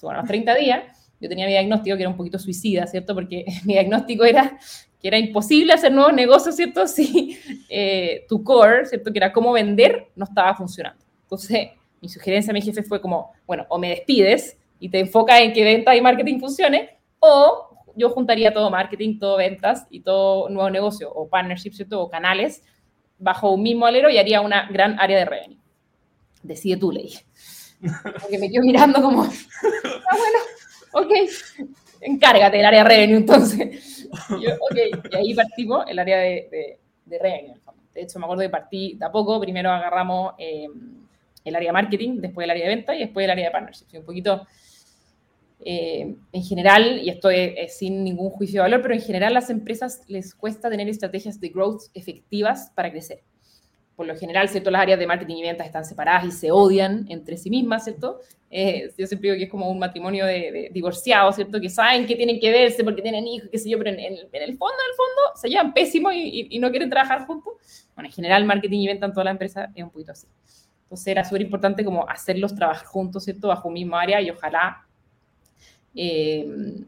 Bueno, 0.00 0.18
los 0.18 0.26
30 0.26 0.56
días, 0.56 0.82
yo 1.20 1.28
tenía 1.28 1.46
mi 1.46 1.52
diagnóstico 1.52 1.96
que 1.96 2.02
era 2.02 2.10
un 2.10 2.16
poquito 2.16 2.36
suicida, 2.36 2.88
¿cierto? 2.88 3.14
Porque 3.14 3.44
mi 3.64 3.74
diagnóstico 3.74 4.24
era 4.24 4.58
que 4.98 5.08
era 5.08 5.18
imposible 5.18 5.74
hacer 5.74 5.92
nuevos 5.92 6.14
negocios, 6.14 6.56
¿cierto? 6.56 6.86
Si 6.88 7.38
eh, 7.68 8.24
tu 8.28 8.42
core, 8.42 8.86
¿cierto? 8.86 9.12
Que 9.12 9.18
era 9.18 9.32
cómo 9.32 9.52
vender, 9.52 10.08
no 10.16 10.24
estaba 10.24 10.54
funcionando. 10.54 11.04
Entonces, 11.22 11.68
mi 12.00 12.08
sugerencia 12.08 12.50
a 12.50 12.54
mi 12.54 12.62
jefe 12.62 12.82
fue 12.82 13.00
como, 13.00 13.32
bueno, 13.46 13.66
o 13.68 13.78
me 13.78 13.90
despides 13.90 14.56
y 14.80 14.88
te 14.88 14.98
enfocas 15.00 15.40
en 15.40 15.52
que 15.52 15.62
venta 15.62 15.94
y 15.94 16.00
marketing 16.00 16.40
funcione, 16.40 16.98
o 17.18 17.68
yo 17.94 18.08
juntaría 18.08 18.52
todo 18.52 18.70
marketing, 18.70 19.18
todo 19.18 19.36
ventas 19.36 19.86
y 19.90 20.00
todo 20.00 20.48
nuevo 20.48 20.70
negocio, 20.70 21.12
o 21.12 21.28
partnership, 21.28 21.72
¿cierto? 21.72 22.00
O 22.00 22.08
canales, 22.08 22.64
bajo 23.22 23.52
un 23.52 23.62
mismo 23.62 23.86
alero 23.86 24.10
y 24.10 24.18
haría 24.18 24.40
una 24.40 24.68
gran 24.70 24.98
área 24.98 25.18
de 25.18 25.24
revenue. 25.24 25.58
Decide 26.42 26.76
tú, 26.76 26.90
ley. 26.90 27.14
Porque 28.20 28.38
me 28.38 28.50
quedo 28.50 28.62
mirando 28.62 29.00
como, 29.00 29.22
ah, 29.24 30.16
bueno, 30.16 30.38
ok, 30.92 31.12
encárgate 32.00 32.56
del 32.56 32.66
área 32.66 32.82
de 32.82 32.88
revenue 32.88 33.16
entonces. 33.16 34.08
Y 34.30 34.46
ok, 34.46 35.10
y 35.10 35.16
ahí 35.16 35.34
partimos 35.34 35.84
el 35.88 35.98
área 35.98 36.18
de, 36.18 36.48
de, 36.50 36.78
de 37.06 37.18
revenue. 37.18 37.54
De 37.94 38.02
hecho, 38.02 38.18
me 38.18 38.24
acuerdo 38.24 38.42
que 38.42 38.48
partí 38.48 38.94
de 38.94 39.04
a 39.04 39.12
poco, 39.12 39.40
primero 39.40 39.70
agarramos 39.70 40.34
eh, 40.38 40.66
el 41.44 41.56
área 41.56 41.68
de 41.68 41.72
marketing, 41.72 42.20
después 42.20 42.44
el 42.44 42.50
área 42.50 42.64
de 42.64 42.74
venta 42.74 42.94
y 42.94 43.00
después 43.00 43.24
el 43.24 43.30
área 43.30 43.46
de 43.46 43.50
partnerships. 43.50 43.94
Un 43.94 44.04
poquito, 44.04 44.46
eh, 45.64 46.16
en 46.32 46.42
general, 46.42 47.00
y 47.02 47.08
esto 47.08 47.30
es, 47.30 47.52
es, 47.56 47.78
sin 47.78 48.04
ningún 48.04 48.30
juicio 48.30 48.60
de 48.62 48.70
valor, 48.70 48.82
pero 48.82 48.94
en 48.94 49.00
general 49.00 49.34
las 49.34 49.50
empresas 49.50 50.02
les 50.08 50.34
cuesta 50.34 50.68
tener 50.68 50.88
estrategias 50.88 51.40
de 51.40 51.48
growth 51.48 51.82
efectivas 51.94 52.72
para 52.74 52.90
crecer. 52.90 53.22
por 53.94 54.06
lo 54.06 54.16
general, 54.16 54.48
¿cierto? 54.48 54.70
Las 54.70 54.82
áreas 54.82 54.98
de 54.98 55.06
marketing 55.06 55.36
y 55.36 55.42
ventas 55.42 55.66
están 55.66 55.84
separadas 55.84 56.24
y 56.24 56.32
se 56.32 56.50
odian 56.50 57.04
entre 57.08 57.36
sí 57.36 57.50
mismas, 57.50 57.84
¿cierto? 57.84 58.20
Eh, 58.50 58.92
yo 58.98 59.06
siempre 59.06 59.30
digo 59.30 59.38
que 59.38 59.44
es 59.44 59.50
como 59.50 59.70
un 59.70 59.78
matrimonio 59.78 60.26
de, 60.26 60.70
divorciados, 60.72 61.36
¿cierto? 61.36 61.58
Que 61.60 61.70
saben 61.70 62.06
que 62.06 62.16
tienen 62.16 62.38
que 62.38 62.50
verse 62.50 62.84
porque 62.84 63.00
tienen 63.00 63.26
hijos, 63.26 63.48
qué 63.50 63.58
sé 63.58 63.70
yo, 63.70 63.78
pero 63.78 63.90
en, 63.90 63.98
el 63.98 64.16
fondo, 64.18 64.34
en 64.34 64.50
el 64.50 64.56
fondo, 64.56 65.22
se 65.36 65.48
llevan 65.48 65.72
pésimo 65.72 66.10
y, 66.12 66.58
no 66.58 66.70
quieren 66.70 66.90
trabajar 66.90 67.26
juntos. 67.26 67.54
Bueno, 67.94 68.08
en 68.08 68.12
general, 68.12 68.44
marketing 68.44 68.80
y 68.80 68.86
venta 68.88 69.06
en 69.06 69.12
toda 69.12 69.24
la 69.24 69.30
empresa 69.30 69.70
es 69.74 69.82
un 69.82 69.90
poquito 69.90 70.12
así. 70.12 70.26
Entonces 70.82 71.06
era 71.06 71.24
súper 71.24 71.40
importante 71.40 71.82
como 71.82 72.06
hacerlos 72.08 72.54
trabajar 72.54 72.86
juntos, 72.86 73.24
¿cierto? 73.24 73.48
Bajo 73.48 73.68
un 73.68 73.74
mismo 73.74 73.96
área 73.96 74.20
y 74.20 74.28
ojalá 74.28 74.86
eh, 75.94 76.84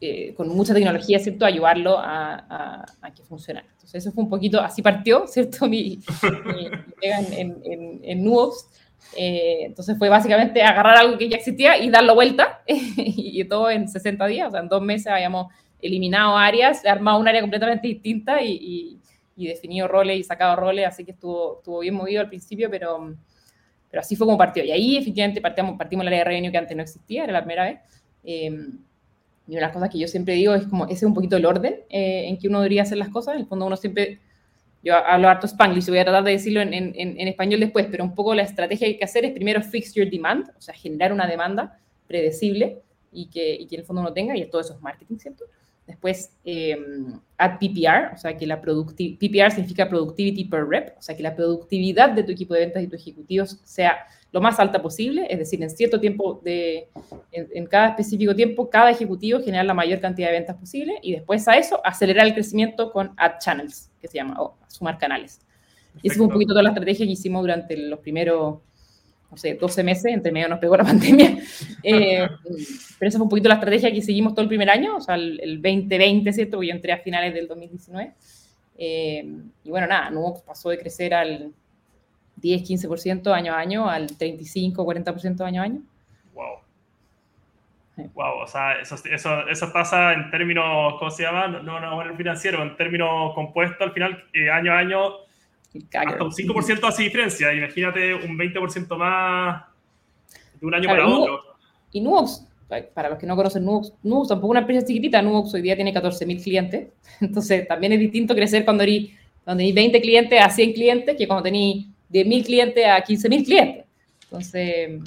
eh, 0.00 0.34
con 0.34 0.48
mucha 0.48 0.74
tecnología, 0.74 1.18
¿cierto? 1.18 1.44
Ayudarlo 1.44 1.96
a, 1.98 2.84
que 3.14 3.22
funcione. 3.22 3.60
Entonces, 3.60 4.04
eso 4.04 4.12
fue 4.12 4.24
un 4.24 4.30
poquito, 4.30 4.60
así 4.60 4.82
partió, 4.82 5.26
¿cierto? 5.28 5.68
Mi, 5.68 6.00
pega 7.00 7.20
en, 7.20 7.60
en, 7.64 8.00
en, 8.02 8.24
Nuox. 8.24 8.66
Eh, 9.16 9.66
entonces, 9.66 9.96
fue 9.96 10.08
básicamente 10.08 10.62
agarrar 10.62 10.96
algo 10.96 11.16
que 11.16 11.28
ya 11.28 11.36
existía 11.36 11.78
y 11.78 11.90
darlo 11.90 12.14
vuelta, 12.14 12.62
y 12.66 13.44
todo 13.44 13.70
en 13.70 13.88
60 13.88 14.26
días, 14.26 14.48
o 14.48 14.50
sea, 14.50 14.60
en 14.60 14.68
dos 14.68 14.82
meses 14.82 15.06
habíamos 15.06 15.52
eliminado 15.80 16.36
áreas, 16.36 16.84
armado 16.84 17.20
un 17.20 17.28
área 17.28 17.40
completamente 17.40 17.86
distinta 17.86 18.42
y, 18.42 18.98
y, 19.36 19.46
definido 19.46 19.86
roles 19.86 20.18
y 20.18 20.24
sacado 20.24 20.56
roles, 20.56 20.86
así 20.86 21.04
que 21.04 21.12
estuvo, 21.12 21.58
estuvo 21.58 21.78
bien 21.78 21.94
movido 21.94 22.20
al 22.20 22.28
principio, 22.28 22.68
pero, 22.68 23.14
pero 23.88 24.00
así 24.00 24.16
fue 24.16 24.26
como 24.26 24.36
partió. 24.36 24.64
Y 24.64 24.72
ahí, 24.72 24.96
efectivamente, 24.96 25.40
partimos, 25.40 25.78
partimos 25.78 26.02
el 26.02 26.08
área 26.08 26.18
de 26.18 26.24
revenue 26.24 26.50
que 26.50 26.58
antes 26.58 26.76
no 26.76 26.82
existía, 26.82 27.22
era 27.22 27.32
la 27.32 27.42
primera 27.42 27.64
vez. 27.66 27.78
Eh, 28.30 28.50
y 29.48 29.52
una 29.52 29.60
de 29.60 29.66
las 29.66 29.72
cosas 29.72 29.88
que 29.88 29.98
yo 29.98 30.06
siempre 30.06 30.34
digo 30.34 30.54
es 30.54 30.66
como 30.66 30.84
ese 30.84 30.96
es 30.96 31.02
un 31.04 31.14
poquito 31.14 31.38
el 31.38 31.46
orden 31.46 31.76
eh, 31.88 32.28
en 32.28 32.38
que 32.38 32.48
uno 32.48 32.58
debería 32.58 32.82
hacer 32.82 32.98
las 32.98 33.08
cosas. 33.08 33.34
En 33.34 33.40
el 33.40 33.46
fondo 33.46 33.64
uno 33.64 33.76
siempre, 33.76 34.20
yo 34.84 34.94
hablo 34.94 35.30
harto 35.30 35.46
spanglish, 35.46 35.88
voy 35.88 35.98
a 35.98 36.04
tratar 36.04 36.24
de 36.24 36.32
decirlo 36.32 36.60
en, 36.60 36.74
en, 36.74 36.92
en, 36.94 37.28
español 37.28 37.60
después, 37.60 37.86
pero 37.90 38.04
un 38.04 38.14
poco 38.14 38.34
la 38.34 38.42
estrategia 38.42 38.86
que 38.86 38.92
hay 38.92 38.98
que 38.98 39.04
hacer 39.04 39.24
es 39.24 39.32
primero 39.32 39.62
fix 39.62 39.94
your 39.94 40.10
demand, 40.10 40.50
o 40.50 40.60
sea, 40.60 40.74
generar 40.74 41.14
una 41.14 41.26
demanda 41.26 41.80
predecible 42.06 42.82
y 43.10 43.30
que, 43.30 43.54
y 43.54 43.66
que 43.66 43.76
en 43.76 43.80
el 43.80 43.86
fondo 43.86 44.02
uno 44.02 44.12
tenga, 44.12 44.36
y 44.36 44.44
todo 44.50 44.60
eso 44.60 44.74
es 44.74 44.82
marketing, 44.82 45.16
¿cierto? 45.16 45.46
Después, 45.86 46.30
eh, 46.44 46.76
add 47.38 47.58
PPR, 47.58 48.14
o 48.14 48.18
sea, 48.18 48.36
que 48.36 48.46
la 48.46 48.60
PPR 48.60 49.50
significa 49.50 49.88
Productivity 49.88 50.44
per 50.44 50.66
Rep, 50.66 50.98
o 50.98 51.02
sea, 51.02 51.16
que 51.16 51.22
la 51.22 51.34
productividad 51.34 52.10
de 52.10 52.24
tu 52.24 52.32
equipo 52.32 52.52
de 52.52 52.60
ventas 52.60 52.82
y 52.82 52.88
tus 52.88 53.00
ejecutivos 53.00 53.58
sea 53.64 53.96
lo 54.30 54.40
más 54.40 54.60
alta 54.60 54.82
posible, 54.82 55.26
es 55.30 55.38
decir, 55.38 55.62
en 55.62 55.70
cierto 55.70 55.98
tiempo, 55.98 56.40
de, 56.44 56.88
en, 57.32 57.66
cada 57.66 57.88
específico 57.88 58.34
tiempo, 58.34 58.68
cada 58.68 58.90
ejecutivo 58.90 59.40
genera 59.42 59.64
la 59.64 59.72
mayor 59.72 60.00
cantidad 60.00 60.28
de 60.28 60.34
ventas 60.34 60.56
posible 60.56 60.98
y 61.02 61.12
después 61.12 61.48
a 61.48 61.56
eso 61.56 61.80
acelerar 61.84 62.26
el 62.26 62.34
crecimiento 62.34 62.92
con 62.92 63.12
Add 63.16 63.38
Channels, 63.38 63.90
que 64.00 64.08
se 64.08 64.18
llama, 64.18 64.40
o 64.40 64.58
sumar 64.68 64.98
canales. 64.98 65.40
Y 66.02 66.08
esa 66.08 66.18
fue 66.18 66.26
un 66.26 66.32
poquito 66.32 66.52
toda 66.52 66.62
la 66.62 66.70
estrategia 66.70 67.06
que 67.06 67.12
hicimos 67.12 67.40
durante 67.40 67.76
los 67.76 67.98
primeros, 68.00 68.58
no 69.30 69.36
sé, 69.36 69.54
12 69.54 69.82
meses, 69.82 70.12
entre 70.12 70.30
medio 70.30 70.48
nos 70.48 70.58
pegó 70.58 70.76
la 70.76 70.84
pandemia. 70.84 71.38
Eh, 71.82 72.28
pero 72.98 73.08
esa 73.08 73.18
fue 73.18 73.24
un 73.24 73.30
poquito 73.30 73.48
la 73.48 73.54
estrategia 73.54 73.90
que 73.90 74.02
seguimos 74.02 74.34
todo 74.34 74.42
el 74.42 74.48
primer 74.48 74.68
año, 74.68 74.96
o 74.96 75.00
sea, 75.00 75.14
el, 75.14 75.60
2020, 75.62 76.30
¿cierto? 76.34 76.62
Yo 76.62 76.72
entré 76.72 76.92
a 76.92 76.98
finales 76.98 77.32
del 77.32 77.48
2019. 77.48 78.12
Eh, 78.76 79.26
y 79.64 79.70
bueno, 79.70 79.86
nada, 79.86 80.10
Nubox 80.10 80.42
pasó 80.42 80.68
de 80.68 80.78
crecer 80.78 81.14
al 81.14 81.52
10, 82.40 82.62
15% 82.62 83.32
año 83.32 83.52
a 83.52 83.58
año 83.58 83.88
al 83.88 84.06
35, 84.16 84.84
40% 84.84 85.40
año 85.44 85.62
a 85.62 85.64
año. 85.64 85.82
Wow. 86.34 86.58
Wow, 88.14 88.42
o 88.42 88.46
sea, 88.46 88.80
eso, 88.80 88.94
eso, 89.10 89.48
eso, 89.48 89.72
pasa 89.72 90.12
en 90.12 90.30
términos, 90.30 90.94
¿cómo 90.98 91.10
se 91.10 91.24
llama? 91.24 91.48
No, 91.48 91.80
no, 91.80 92.04
no 92.04 92.16
financiero, 92.16 92.62
en 92.62 92.76
términos 92.76 93.34
compuestos, 93.34 93.80
al 93.80 93.92
final, 93.92 94.24
eh, 94.32 94.48
año 94.48 94.72
a 94.72 94.78
año, 94.78 95.00
hasta 95.74 96.24
un 96.24 96.30
5% 96.30 96.88
hace 96.88 97.02
diferencia. 97.02 97.52
Imagínate 97.52 98.14
un 98.14 98.38
20% 98.38 98.96
más 98.96 99.64
de 100.60 100.66
un 100.66 100.74
año 100.74 100.88
para 100.88 101.06
otro. 101.06 101.40
Y 101.92 102.00
Nuox, 102.00 102.46
para 102.94 103.10
los 103.10 103.18
que 103.18 103.26
no 103.26 103.36
conocen 103.36 103.64
Nuox, 103.64 103.92
Nuox 104.02 104.28
tampoco 104.28 104.50
una 104.50 104.60
empresa 104.60 104.86
chiquitita, 104.86 105.22
Nuox 105.22 105.54
hoy 105.54 105.62
día 105.62 105.74
tiene 105.74 105.94
14.000 105.94 106.42
clientes, 106.42 106.88
entonces 107.20 107.66
también 107.66 107.92
es 107.92 108.00
distinto 108.00 108.34
crecer 108.34 108.64
cuando 108.64 108.84
hay, 108.84 109.16
cuando 109.44 109.62
20 109.62 110.00
clientes 110.00 110.40
a 110.40 110.50
100 110.50 110.72
clientes 110.72 111.16
que 111.16 111.26
cuando 111.26 111.44
tenéis 111.44 111.86
de 112.08 112.24
mil 112.24 112.44
clientes 112.44 112.84
a 112.86 113.00
15 113.00 113.28
mil 113.28 113.44
clientes. 113.44 113.84
Entonces, 114.24 115.00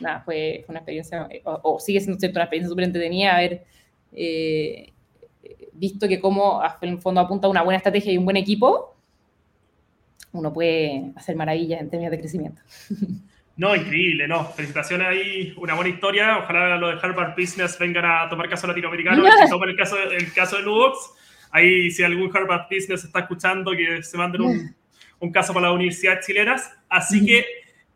nada, 0.00 0.20
fue, 0.24 0.64
una 0.68 0.78
experiencia, 0.78 1.28
o, 1.44 1.78
sigue 1.78 2.00
siendo 2.00 2.18
una 2.18 2.42
experiencia 2.42 2.68
súper 2.68 2.84
entretenida 2.84 3.36
haber 3.36 3.64
eh, 4.12 4.92
visto 5.72 6.08
que 6.08 6.20
como 6.20 6.60
en 6.80 6.90
el 6.90 6.98
fondo 6.98 7.20
apunta 7.20 7.48
una 7.48 7.62
buena 7.62 7.78
estrategia 7.78 8.12
y 8.12 8.18
un 8.18 8.24
buen 8.24 8.36
equipo, 8.36 8.96
uno 10.32 10.52
puede 10.52 11.12
hacer 11.16 11.36
maravillas 11.36 11.80
en 11.80 11.90
términos 11.90 12.10
de 12.12 12.18
crecimiento. 12.18 12.62
No, 13.58 13.74
increíble, 13.74 14.28
no. 14.28 14.44
Felicitaciones 14.52 15.08
ahí, 15.08 15.52
una 15.56 15.74
buena 15.74 15.90
historia. 15.90 16.38
Ojalá 16.38 16.76
lo 16.76 16.90
de 16.90 16.98
Harvard 17.02 17.34
Business 17.36 17.76
vengan 17.76 18.04
a 18.04 18.28
tomar 18.28 18.48
caso 18.48 18.68
latinoamericano 18.68 19.26
y 19.46 19.50
tomen 19.50 19.70
el 19.70 19.76
caso, 19.76 19.96
el 20.00 20.32
caso 20.32 20.58
de 20.58 20.62
Nubox. 20.62 21.10
Ahí, 21.50 21.90
si 21.90 22.04
algún 22.04 22.30
Harvard 22.32 22.68
Business 22.70 23.02
está 23.02 23.18
escuchando, 23.18 23.72
que 23.72 24.00
se 24.04 24.16
manden 24.16 24.42
un, 24.42 24.76
un 25.20 25.32
caso 25.32 25.52
para 25.52 25.68
las 25.68 25.74
universidades 25.74 26.26
chilenas. 26.26 26.70
Así 26.88 27.24
que, 27.24 27.44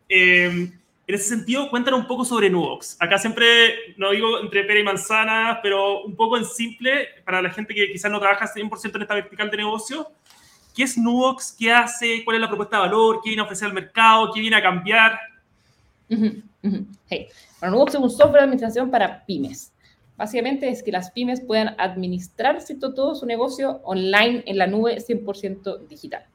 em, 0.09 0.71
en 1.05 1.15
ese 1.15 1.29
sentido, 1.29 1.69
cuéntanos 1.69 1.99
un 1.99 2.07
poco 2.07 2.23
sobre 2.23 2.49
Nubox. 2.49 2.97
Acá 2.99 3.17
siempre, 3.17 3.95
no 3.97 4.11
digo 4.11 4.39
entre 4.39 4.63
pera 4.63 4.79
y 4.79 4.83
manzana, 4.83 5.59
pero 5.61 6.03
un 6.03 6.15
poco 6.15 6.37
en 6.37 6.45
simple, 6.45 7.09
para 7.25 7.41
la 7.41 7.49
gente 7.49 7.73
que 7.73 7.91
quizás 7.91 8.11
no 8.11 8.19
trabaja 8.19 8.47
100% 8.47 8.95
en 8.95 9.01
esta 9.01 9.15
vertical 9.15 9.49
de 9.49 9.57
negocio. 9.57 10.07
¿Qué 10.75 10.83
es 10.83 10.97
Nubox? 10.97 11.55
¿Qué 11.57 11.71
hace? 11.71 12.23
¿Cuál 12.23 12.37
es 12.37 12.41
la 12.41 12.47
propuesta 12.47 12.77
de 12.77 12.83
valor? 12.83 13.19
¿Qué 13.23 13.29
viene 13.29 13.41
a 13.41 13.45
ofrecer 13.45 13.67
al 13.67 13.73
mercado? 13.73 14.31
¿Qué 14.33 14.39
viene 14.39 14.55
a 14.55 14.61
cambiar? 14.61 15.19
Hey. 17.09 17.27
Bueno, 17.59 17.75
Nubox 17.75 17.95
es 17.95 17.99
un 17.99 18.09
software 18.09 18.39
de 18.39 18.43
administración 18.43 18.89
para 18.89 19.25
pymes. 19.25 19.73
Básicamente 20.17 20.69
es 20.69 20.83
que 20.83 20.91
las 20.91 21.11
pymes 21.11 21.41
puedan 21.41 21.75
administrar 21.79 22.59
todo 22.95 23.15
su 23.15 23.25
negocio 23.25 23.81
online 23.83 24.43
en 24.45 24.57
la 24.57 24.67
nube 24.67 24.97
100% 24.97 25.87
digital. 25.87 26.25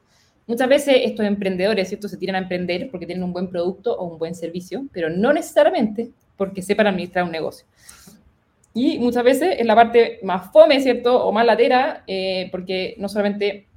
Muchas 0.49 0.67
veces 0.67 0.95
estos 1.03 1.27
emprendedores, 1.27 1.89
¿cierto? 1.89 2.07
Se 2.07 2.17
tiran 2.17 2.33
a 2.33 2.39
emprender 2.39 2.89
porque 2.89 3.05
tienen 3.05 3.23
un 3.23 3.31
buen 3.31 3.49
producto 3.49 3.95
o 3.95 4.05
un 4.05 4.17
buen 4.17 4.33
servicio, 4.33 4.87
pero 4.91 5.07
no 5.07 5.31
necesariamente 5.31 6.09
porque 6.35 6.63
sepan 6.63 6.87
administrar 6.87 7.23
un 7.23 7.31
negocio. 7.31 7.67
Y 8.73 8.97
muchas 8.97 9.23
veces 9.23 9.57
es 9.59 9.65
la 9.67 9.75
parte 9.75 10.17
más 10.23 10.51
fome, 10.51 10.81
¿cierto? 10.81 11.23
O 11.23 11.31
más 11.31 11.45
latera, 11.45 12.03
eh, 12.07 12.47
porque 12.49 12.95
no 12.97 13.07
solamente 13.07 13.67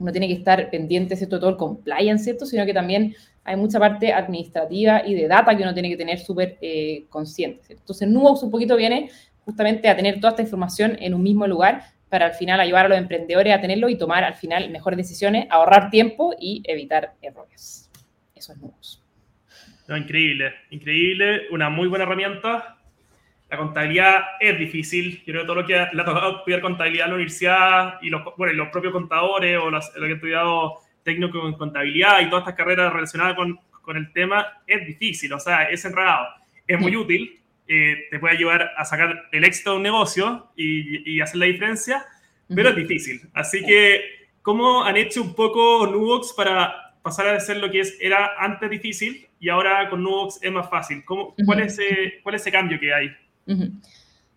uno 0.00 0.10
tiene 0.10 0.26
que 0.26 0.34
estar 0.34 0.68
pendiente, 0.68 1.14
¿cierto? 1.14 1.36
De 1.36 1.40
todo 1.40 1.50
el 1.50 1.56
compliance, 1.56 2.24
¿cierto? 2.24 2.44
Sino 2.44 2.66
que 2.66 2.74
también 2.74 3.14
hay 3.44 3.54
mucha 3.54 3.78
parte 3.78 4.12
administrativa 4.12 5.06
y 5.06 5.14
de 5.14 5.28
data 5.28 5.56
que 5.56 5.62
uno 5.62 5.74
tiene 5.74 5.90
que 5.90 5.96
tener 5.96 6.18
súper 6.18 6.58
eh, 6.60 7.04
consciente. 7.08 7.62
¿cierto? 7.66 7.82
Entonces, 7.82 8.08
Nubox 8.08 8.42
un 8.42 8.50
poquito 8.50 8.74
viene 8.74 9.10
justamente 9.44 9.88
a 9.88 9.94
tener 9.94 10.16
toda 10.16 10.30
esta 10.30 10.42
información 10.42 10.96
en 10.98 11.14
un 11.14 11.22
mismo 11.22 11.46
lugar 11.46 11.93
para 12.14 12.26
al 12.26 12.34
final 12.34 12.60
ayudar 12.60 12.86
a 12.86 12.88
los 12.90 12.98
emprendedores 12.98 13.52
a 13.52 13.60
tenerlo 13.60 13.88
y 13.88 13.98
tomar 13.98 14.22
al 14.22 14.34
final 14.34 14.70
mejores 14.70 14.96
decisiones, 14.96 15.48
ahorrar 15.50 15.90
tiempo 15.90 16.32
y 16.38 16.62
evitar 16.64 17.14
errores. 17.20 17.90
Eso 18.36 18.52
es 18.52 18.58
nuevos. 18.60 19.02
No, 19.88 19.96
increíble, 19.96 20.54
increíble, 20.70 21.48
una 21.50 21.70
muy 21.70 21.88
buena 21.88 22.04
herramienta. 22.04 22.78
La 23.50 23.56
contabilidad 23.56 24.26
es 24.38 24.56
difícil. 24.56 25.24
Yo 25.26 25.32
creo 25.32 25.40
que 25.40 25.46
todo 25.48 25.56
lo 25.56 25.66
que 25.66 25.72
le 25.72 26.02
ha 26.02 26.04
tocado 26.04 26.36
estudiar 26.38 26.60
contabilidad 26.60 27.06
en 27.06 27.10
la 27.10 27.14
universidad 27.16 27.98
y 28.00 28.10
los, 28.10 28.22
bueno, 28.36 28.52
los 28.52 28.68
propios 28.68 28.92
contadores 28.92 29.58
o 29.58 29.68
los, 29.68 29.90
que 29.90 30.04
han 30.04 30.12
estudiado 30.12 30.74
técnico 31.02 31.48
en 31.48 31.54
contabilidad 31.54 32.20
y 32.20 32.30
todas 32.30 32.42
estas 32.42 32.54
carreras 32.54 32.92
relacionadas 32.92 33.34
con, 33.34 33.58
con 33.82 33.96
el 33.96 34.12
tema 34.12 34.62
es 34.68 34.86
difícil, 34.86 35.32
o 35.32 35.40
sea, 35.40 35.64
es 35.64 35.84
enredado. 35.84 36.28
Es 36.64 36.78
muy 36.78 36.94
útil, 36.94 37.40
eh, 37.66 37.96
te 38.10 38.18
puede 38.18 38.34
ayudar 38.34 38.70
a 38.76 38.84
sacar 38.84 39.28
el 39.32 39.44
éxito 39.44 39.70
de 39.70 39.76
un 39.78 39.82
negocio 39.82 40.50
y, 40.56 41.20
hacer 41.20 41.36
la 41.36 41.46
diferencia, 41.46 42.04
pero 42.54 42.70
es 42.70 42.76
difícil. 42.76 43.22
Así 43.32 43.64
que, 43.64 44.02
¿cómo 44.42 44.84
han 44.84 44.96
hecho 44.96 45.22
un 45.22 45.34
poco 45.34 45.86
Nubox 45.86 46.34
para 46.34 46.94
pasar 47.02 47.28
a 47.28 47.40
ser 47.40 47.58
lo 47.58 47.70
que 47.70 47.80
es, 47.80 47.96
era 48.00 48.32
antes 48.38 48.70
difícil 48.70 49.26
y 49.40 49.48
ahora 49.48 49.88
con 49.88 50.02
Nubox 50.02 50.40
es 50.42 50.52
más 50.52 50.68
fácil? 50.68 51.04
¿Cómo, 51.04 51.34
cuál, 51.46 51.60
es 51.60 51.78
ese, 51.78 52.20
¿Cuál 52.22 52.34
es 52.34 52.42
ese 52.42 52.52
cambio 52.52 52.78
que 52.78 52.92
hay? 52.92 53.10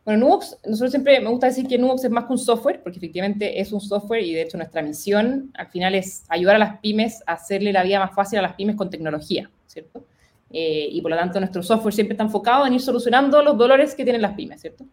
Bueno, 0.06 0.26
Nubox, 0.26 0.58
nosotros 0.66 0.92
siempre 0.92 1.20
me 1.20 1.30
gusta 1.30 1.48
decir 1.48 1.68
que 1.68 1.78
Nubox 1.78 2.06
es 2.06 2.12
más 2.12 2.24
que 2.26 2.32
un 2.32 2.38
software, 2.38 2.82
porque 2.82 2.98
efectivamente 2.98 3.60
es 3.60 3.74
un 3.74 3.82
software 3.82 4.24
y 4.24 4.34
de 4.34 4.44
hecho 4.44 4.56
nuestra 4.56 4.82
misión 4.82 5.52
al 5.54 5.68
final 5.68 5.96
es 5.96 6.24
ayudar 6.30 6.56
a 6.56 6.60
las 6.60 6.80
pymes 6.80 7.22
a 7.28 7.34
hacerle 7.34 7.74
la 7.74 7.84
vida 7.84 8.00
más 8.00 8.16
fácil 8.16 8.40
a 8.40 8.44
las 8.44 8.54
pymes 8.54 8.78
con 8.78 8.90
tecnología, 8.90 9.52
¿cierto? 9.66 10.06
Eh, 10.52 10.88
y 10.92 11.02
por 11.02 11.12
lo 11.12 11.18
tanto 11.18 11.40
nuestro 11.40 11.62
software 11.62 11.94
siempre 11.94 12.14
está 12.14 12.24
enfocado 12.24 12.66
en 12.66 12.74
ir 12.74 12.82
solucionando 12.82 13.42
los 13.44 13.58
dolores 13.58 13.94
que 13.94 14.04
tienen 14.04 14.22
las 14.22 14.34
pymes, 14.34 14.62
¿cierto? 14.62 14.86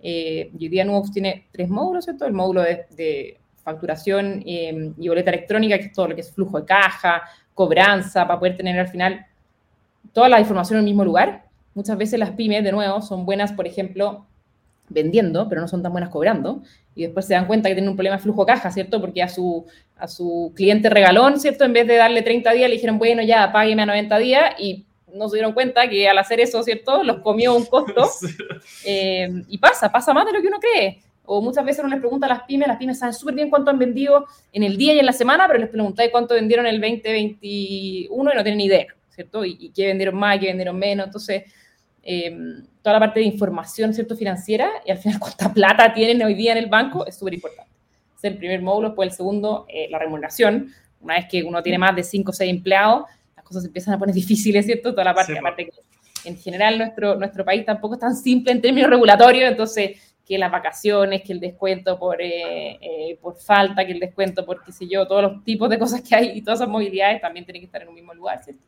Eh, 0.00 0.50
hoy 0.58 0.68
día 0.68 0.86
tiene 1.12 1.46
tres 1.52 1.68
módulos, 1.68 2.04
¿cierto? 2.04 2.26
El 2.26 2.32
módulo 2.32 2.62
de, 2.62 3.38
facturación 3.62 4.42
em, 4.44 4.92
y 4.98 5.06
boleta 5.06 5.30
electrónica, 5.30 5.78
que 5.78 5.84
es 5.84 5.92
todo 5.92 6.08
lo 6.08 6.16
que 6.16 6.22
es 6.22 6.32
flujo 6.32 6.58
de 6.58 6.66
caja, 6.66 7.22
cobranza, 7.54 8.26
para 8.26 8.40
poder 8.40 8.56
tener 8.56 8.76
al 8.76 8.88
final 8.88 9.24
toda 10.12 10.28
la 10.28 10.40
información 10.40 10.78
en 10.78 10.80
el 10.80 10.84
mismo 10.86 11.04
lugar. 11.04 11.44
Muchas 11.72 11.96
veces 11.96 12.18
las 12.18 12.32
pymes, 12.32 12.64
de 12.64 12.72
nuevo, 12.72 13.00
son 13.00 13.24
buenas, 13.24 13.52
por 13.52 13.68
ejemplo, 13.68 14.26
vendiendo, 14.88 15.48
pero 15.48 15.60
no 15.60 15.68
son 15.68 15.80
tan 15.80 15.92
buenas 15.92 16.10
cobrando, 16.10 16.62
y 16.96 17.02
después 17.02 17.24
se 17.24 17.34
dan 17.34 17.46
cuenta 17.46 17.68
que 17.68 17.76
tienen 17.76 17.90
un 17.90 17.96
problema 17.96 18.16
de 18.16 18.22
flujo 18.22 18.44
caja, 18.44 18.72
¿cierto? 18.72 19.00
Porque 19.00 19.22
a 19.22 19.28
su, 19.28 19.64
a 19.96 20.08
su 20.08 20.52
cliente 20.56 20.90
regalón, 20.90 21.38
¿cierto? 21.38 21.64
En 21.64 21.72
vez 21.72 21.86
de 21.86 21.96
darle 21.96 22.22
30 22.22 22.52
días, 22.52 22.68
le 22.68 22.74
dijeron, 22.74 22.98
bueno, 22.98 23.22
ya, 23.22 23.52
págueme 23.52 23.82
a 23.82 23.86
90 23.86 24.18
días, 24.18 24.54
y 24.58 24.86
no 25.14 25.28
se 25.28 25.36
dieron 25.36 25.52
cuenta 25.52 25.88
que 25.88 26.08
al 26.08 26.18
hacer 26.18 26.40
eso, 26.40 26.62
¿cierto? 26.62 27.02
Los 27.02 27.20
comió 27.20 27.54
un 27.54 27.64
costo, 27.66 28.08
eh, 28.84 29.28
y 29.48 29.58
pasa, 29.58 29.90
pasa 29.90 30.12
más 30.12 30.26
de 30.26 30.32
lo 30.32 30.40
que 30.40 30.48
uno 30.48 30.58
cree. 30.58 31.02
O 31.24 31.40
muchas 31.40 31.64
veces 31.64 31.80
uno 31.84 31.90
les 31.90 32.00
pregunta 32.00 32.26
a 32.26 32.30
las 32.30 32.42
pymes, 32.42 32.66
las 32.66 32.78
pymes 32.78 32.98
saben 32.98 33.14
súper 33.14 33.34
bien 33.34 33.48
cuánto 33.48 33.70
han 33.70 33.78
vendido 33.78 34.26
en 34.52 34.64
el 34.64 34.76
día 34.76 34.94
y 34.94 34.98
en 34.98 35.06
la 35.06 35.12
semana, 35.12 35.46
pero 35.46 35.60
les 35.60 35.68
preguntáis 35.68 36.10
cuánto 36.10 36.34
vendieron 36.34 36.66
en 36.66 36.74
el 36.74 36.80
2021 36.80 38.32
y 38.32 38.36
no 38.36 38.42
tienen 38.42 38.58
ni 38.58 38.64
idea, 38.64 38.86
¿cierto? 39.10 39.44
Y, 39.44 39.56
y 39.60 39.70
qué 39.70 39.86
vendieron 39.86 40.16
más, 40.16 40.38
qué 40.40 40.46
vendieron 40.46 40.76
menos. 40.76 41.06
Entonces, 41.06 41.44
eh, 42.04 42.36
toda 42.82 42.94
la 42.94 43.00
parte 43.00 43.20
de 43.20 43.26
información 43.26 43.94
¿cierto? 43.94 44.16
financiera 44.16 44.68
y 44.84 44.90
al 44.90 44.98
final 44.98 45.18
cuánta 45.20 45.52
plata 45.52 45.94
tienen 45.94 46.22
hoy 46.22 46.34
día 46.34 46.52
en 46.52 46.58
el 46.58 46.66
banco 46.66 47.06
es 47.06 47.16
súper 47.16 47.34
importante. 47.34 47.70
Es 48.16 48.24
el 48.24 48.36
primer 48.36 48.62
módulo, 48.62 48.88
después 48.88 49.10
el 49.10 49.16
segundo, 49.16 49.66
eh, 49.68 49.88
la 49.90 49.98
remuneración. 49.98 50.72
Una 51.00 51.14
vez 51.14 51.26
que 51.28 51.42
uno 51.42 51.62
tiene 51.62 51.78
más 51.78 51.96
de 51.96 52.04
5 52.04 52.30
o 52.30 52.32
6 52.32 52.50
empleados, 52.50 53.04
cosas 53.52 53.64
empiezan 53.64 53.94
a 53.94 53.98
poner 53.98 54.14
difíciles, 54.14 54.66
¿cierto? 54.66 54.92
Toda 54.92 55.04
la 55.04 55.14
parte, 55.14 55.38
aparte 55.38 55.66
que 55.66 55.72
en 56.24 56.36
general 56.36 56.78
nuestro, 56.78 57.16
nuestro 57.16 57.44
país 57.44 57.64
tampoco 57.64 57.94
es 57.94 58.00
tan 58.00 58.16
simple 58.16 58.52
en 58.52 58.60
términos 58.60 58.90
regulatorios, 58.90 59.50
entonces 59.50 60.14
que 60.24 60.38
las 60.38 60.52
vacaciones, 60.52 61.22
que 61.22 61.32
el 61.32 61.40
descuento 61.40 61.98
por, 61.98 62.22
eh, 62.22 62.78
eh, 62.80 63.18
por 63.20 63.36
falta, 63.36 63.84
que 63.84 63.92
el 63.92 64.00
descuento 64.00 64.46
por, 64.46 64.62
qué 64.62 64.70
sé 64.70 64.86
yo, 64.88 65.06
todos 65.06 65.22
los 65.22 65.44
tipos 65.44 65.68
de 65.68 65.78
cosas 65.78 66.00
que 66.00 66.14
hay 66.14 66.30
y 66.38 66.42
todas 66.42 66.60
esas 66.60 66.68
movilidades 66.68 67.20
también 67.20 67.44
tienen 67.44 67.60
que 67.60 67.66
estar 67.66 67.82
en 67.82 67.88
un 67.88 67.94
mismo 67.94 68.14
lugar, 68.14 68.42
¿cierto? 68.42 68.62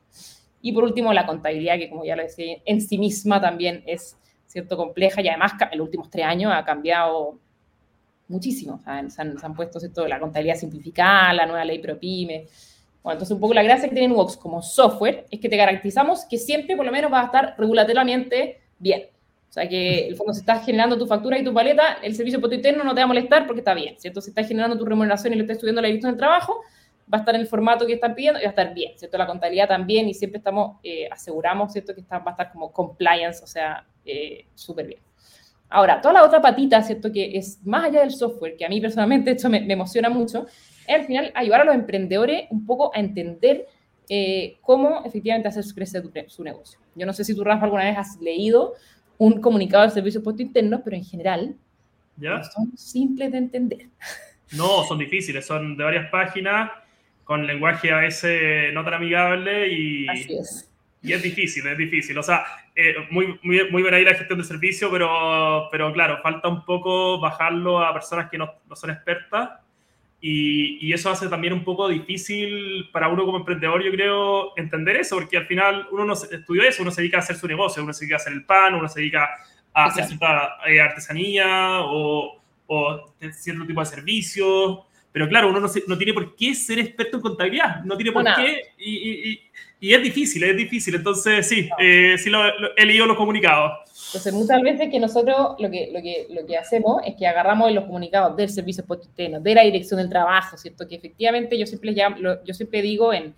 Y 0.61 0.73
por 0.73 0.85
último, 0.85 1.13
la 1.13 1.27
contabilidad, 1.27 1.79
que 1.79 1.89
como 1.89 2.05
ya 2.05 2.17
lo 2.17 2.23
decía, 2.23 2.57
en 2.65 2.81
sí 2.81 2.99
misma 2.99 3.41
también 3.41 3.85
es 3.87 4.17
cierto 4.47 4.77
compleja 4.77 5.21
y 5.21 5.29
además 5.29 5.53
en 5.71 5.79
los 5.79 5.87
últimos 5.87 6.11
tres 6.11 6.25
años 6.25 6.53
ha 6.55 6.65
cambiado 6.65 7.39
muchísimo. 8.29 8.81
se, 8.81 9.23
han, 9.23 9.55
puesto 9.55 9.79
¿cierto? 9.79 10.09
la 10.09 10.19
contabilidad 10.19 10.57
simplificada, 10.57 11.33
la 11.35 11.47
nueva 11.47 11.65
ley 11.65 11.79
ProPyme. 11.79 12.47
Bueno, 13.05 13.17
entonces 13.17 13.35
un 13.35 13.41
poco 13.41 13.55
la 13.55 13.63
gracia 13.63 13.89
que 13.89 13.95
tiene 13.95 14.09
Nubox 14.09 14.37
como 14.39 14.63
software 14.63 15.27
es 15.31 15.39
que 15.39 15.49
te 15.49 15.57
garantizamos 15.57 16.25
que 16.25 16.39
siempre 16.39 16.75
por 16.75 16.87
lo 16.87 16.91
menos 16.91 17.13
va 17.13 17.21
a 17.21 17.25
estar 17.27 17.55
regulatoriamente 17.59 18.63
bien. 18.79 19.05
O 19.51 19.53
sea 19.53 19.69
que 19.69 20.09
el 20.09 20.17
fondo 20.17 20.33
se 20.33 20.41
está 20.41 20.59
generando 20.61 20.99
tu 20.99 21.07
factura 21.07 21.39
y 21.39 21.45
tu 21.45 21.55
paleta, 21.55 21.99
el 22.03 22.17
servicio 22.17 22.41
por 22.41 22.53
interno 22.53 22.83
no 22.83 22.95
te 22.95 23.01
va 23.03 23.05
a 23.05 23.09
molestar 23.09 23.47
porque 23.47 23.61
está 23.61 23.75
bien, 23.75 23.95
¿cierto? 23.99 24.21
Se 24.21 24.31
está 24.31 24.43
generando 24.43 24.77
tu 24.77 24.87
remuneración 24.87 25.33
y 25.35 25.37
le 25.37 25.43
estás 25.43 25.57
estudiando 25.57 25.83
la 25.83 25.87
dirección 25.87 26.13
del 26.13 26.19
trabajo, 26.19 26.63
va 27.13 27.19
a 27.19 27.21
estar 27.21 27.35
en 27.35 27.43
el 27.43 27.47
formato 27.47 27.87
que 27.87 27.93
están 27.93 28.15
pidiendo 28.15 28.41
y 28.41 28.45
va 28.45 28.49
a 28.49 28.51
estar 28.51 28.75
bien, 28.75 28.99
¿cierto? 28.99 29.19
La 29.19 29.27
contabilidad 29.27 29.69
también 29.69 30.09
y 30.09 30.15
siempre 30.15 30.39
estamos, 30.39 30.79
eh, 30.83 31.07
aseguramos, 31.11 31.73
¿cierto? 31.73 31.95
Que 31.95 32.01
está, 32.01 32.19
va 32.19 32.31
a 32.31 32.35
estar 32.35 32.51
como 32.53 32.73
compliance, 32.73 33.45
o 33.45 33.47
sea, 33.47 33.87
eh, 34.05 34.47
súper 34.55 34.87
bien. 34.87 35.01
Ahora, 35.69 36.01
toda 36.01 36.15
la 36.15 36.25
otra 36.25 36.41
patita, 36.41 36.83
¿cierto? 36.83 37.13
Que 37.13 37.37
es 37.37 37.65
más 37.65 37.85
allá 37.85 38.01
del 38.01 38.13
software, 38.13 38.57
que 38.57 38.65
a 38.65 38.69
mí 38.69 38.81
personalmente 38.81 39.31
esto 39.37 39.49
me, 39.51 39.59
emociona 39.73 40.09
mucho, 40.09 40.47
es 40.87 40.95
al 40.95 41.07
final 41.07 41.33
ayudar 41.35 41.63
a 41.63 41.65
los 41.65 41.75
emprendedores 41.75 42.47
un 42.51 42.67
poco 42.67 42.95
a 42.95 43.01
entender 43.01 43.67
eh, 44.09 44.57
cómo 44.61 45.03
efectivamente 45.05 45.49
hacer 45.49 45.65
crecer 45.75 46.03
su 46.29 46.45
negocio. 46.45 46.79
Yo 46.95 47.07
no 47.07 47.13
sé 47.13 47.25
si 47.25 47.35
tú, 47.35 47.43
Rafa, 47.43 47.65
alguna 47.65 47.85
vez 47.85 47.97
has 47.97 48.21
leído 48.21 48.75
un 49.19 49.41
comunicado 49.41 49.85
del 49.85 49.93
servicio 49.93 50.21
de 50.21 50.25
puesto 50.25 50.43
interno, 50.43 50.83
pero 50.85 50.97
en 50.97 51.05
general 51.05 51.57
¿Ya? 52.17 52.43
son 52.45 52.77
simples 52.77 53.33
de 53.33 53.39
entender. 53.39 53.87
No, 54.53 54.85
son 54.85 54.99
difíciles, 54.99 55.47
son 55.47 55.77
de 55.77 55.85
varias 55.85 56.11
páginas 56.11 56.71
con 57.25 57.47
lenguaje 57.47 57.91
a 57.91 57.99
veces 57.99 58.73
no 58.75 58.85
tan 58.85 58.95
amigable 58.95 59.69
y, 59.73 60.07
y 61.03 61.13
es 61.13 61.23
difícil, 61.23 61.67
es 61.67 61.79
difícil. 61.79 62.17
O 62.19 62.23
sea, 62.23 62.45
eh, 62.77 62.95
muy, 63.11 63.39
muy, 63.43 63.71
muy 63.71 63.83
buena 63.83 63.97
ahí 63.97 64.05
la 64.05 64.15
gestión 64.15 64.39
de 64.39 64.45
servicio, 64.45 64.91
pero, 64.91 65.69
pero 65.71 65.93
claro, 65.93 66.19
falta 66.23 66.49
un 66.49 66.65
poco 66.65 67.19
bajarlo 67.21 67.83
a 67.83 67.93
personas 67.95 68.29
que 68.31 68.37
no, 68.37 68.53
no 68.69 68.77
son 68.77 68.91
expertas 68.91 69.64
y, 70.27 70.79
y, 70.81 70.95
eso 70.95 71.11
hace 71.11 71.29
también 71.29 71.53
un 71.53 71.65
poco 71.65 71.87
difícil 71.87 72.89
para 72.91 73.09
uno 73.09 73.27
como 73.27 73.37
emprendedor, 73.37 73.85
yo 73.85 73.91
creo, 73.91 74.57
entender 74.57 74.97
eso, 74.97 75.17
porque 75.17 75.37
al 75.37 75.45
final 75.45 75.87
uno 75.93 76.07
no 76.07 76.15
estudió 76.15 76.63
eso, 76.63 76.81
uno 76.81 76.91
se 76.91 77.03
dedica 77.03 77.19
a 77.19 77.21
hacer 77.21 77.37
su 77.37 77.47
negocio, 77.47 77.83
uno 77.83 77.93
se 77.93 78.07
dedica 78.07 78.17
a 78.17 78.21
hacer 78.21 78.33
el 78.33 78.47
pan, 78.47 78.75
uno 78.75 78.89
se 78.89 79.01
dedica 79.01 79.29
a 79.75 79.85
hacer 79.85 80.07
cierta 80.07 80.57
eh, 80.67 80.81
artesanía 80.81 81.81
o, 81.83 82.41
o 82.67 83.15
cierto 83.35 83.67
tipo 83.67 83.81
de 83.81 83.87
servicios 83.87 84.79
pero 85.15 85.29
claro, 85.29 85.49
uno 85.49 85.61
no, 85.61 85.69
no, 85.87 85.97
tiene 85.97 86.13
por 86.13 86.35
qué 86.35 86.57
ser 86.57 86.81
experto 86.81 87.19
en 87.19 87.23
contabilidad, 87.23 87.85
no 87.85 87.97
tiene 87.97 88.11
por 88.11 88.25
qué, 88.35 88.73
y, 88.79 89.31
y, 89.31 89.41
y, 89.89 89.95
es 89.95 90.03
difícil, 90.03 90.43
es 90.45 90.57
difícil. 90.57 90.95
Entonces, 90.95 91.47
sí, 91.47 91.69
eh, 91.79 92.17
sí 92.19 92.31
lo, 92.31 92.41
he 92.77 92.87
leído 92.87 93.07
los 93.07 93.17
comunicados. 93.17 93.73
Entonces, 94.07 94.33
muchas 94.33 94.63
veces 94.63 94.89
que 94.91 95.01
nosotros 95.01 95.57
lo 95.59 95.71
que, 95.71 95.91
lo 95.93 96.01
que, 96.01 96.27
lo 96.31 96.47
que 96.47 96.57
hacemos 96.57 97.03
es 97.05 97.15
que 97.17 97.27
agarramos 97.27 97.73
los 97.73 97.85
comunicados 97.85 98.37
del 98.37 98.49
servicio 98.49 98.85
postuteno, 98.85 99.41
de 99.41 99.55
la 99.55 99.63
dirección 99.63 99.99
del 99.99 100.09
trabajo, 100.09 100.57
¿cierto? 100.57 100.87
Que 100.87 100.97
efectivamente 100.97 101.59
yo 101.59 101.67
siempre, 101.67 101.93
llamo, 101.93 102.17
yo 102.45 102.55
siempre 102.55 102.81
digo 102.83 103.13
en, 103.13 103.35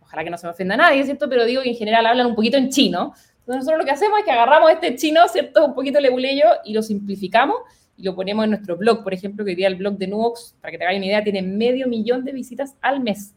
ojalá 0.00 0.24
que 0.24 0.30
no 0.30 0.38
se 0.38 0.46
me 0.46 0.52
ofenda 0.52 0.74
a 0.74 0.78
nadie, 0.78 1.04
¿cierto? 1.04 1.28
Pero 1.28 1.44
digo 1.44 1.62
que 1.62 1.70
en 1.70 1.76
general 1.76 2.06
hablan 2.06 2.26
un 2.26 2.34
poquito 2.34 2.56
en 2.56 2.68
chino. 2.68 3.14
Entonces, 3.40 3.64
nosotros 3.64 3.78
lo 3.78 3.84
que 3.84 3.92
hacemos 3.92 4.18
es 4.18 4.24
que 4.24 4.30
agarramos 4.30 4.70
este 4.70 4.94
chino, 4.96 5.26
¿cierto? 5.28 5.64
Un 5.64 5.74
poquito 5.74 6.00
leguleyo 6.00 6.44
y 6.64 6.74
lo 6.74 6.82
simplificamos 6.82 7.56
y 7.96 8.04
lo 8.04 8.14
ponemos 8.14 8.44
en 8.44 8.50
nuestro 8.50 8.76
blog, 8.76 9.02
por 9.02 9.12
ejemplo, 9.12 9.44
que 9.44 9.50
hoy 9.50 9.56
día 9.56 9.66
el 9.66 9.74
blog 9.74 9.98
de 9.98 10.06
Nuox, 10.06 10.54
para 10.60 10.70
que 10.70 10.78
te 10.78 10.84
hagas 10.84 10.96
una 10.96 11.06
idea, 11.06 11.24
tiene 11.24 11.42
medio 11.42 11.88
millón 11.88 12.24
de 12.24 12.32
visitas 12.32 12.76
al 12.80 13.00
mes. 13.00 13.34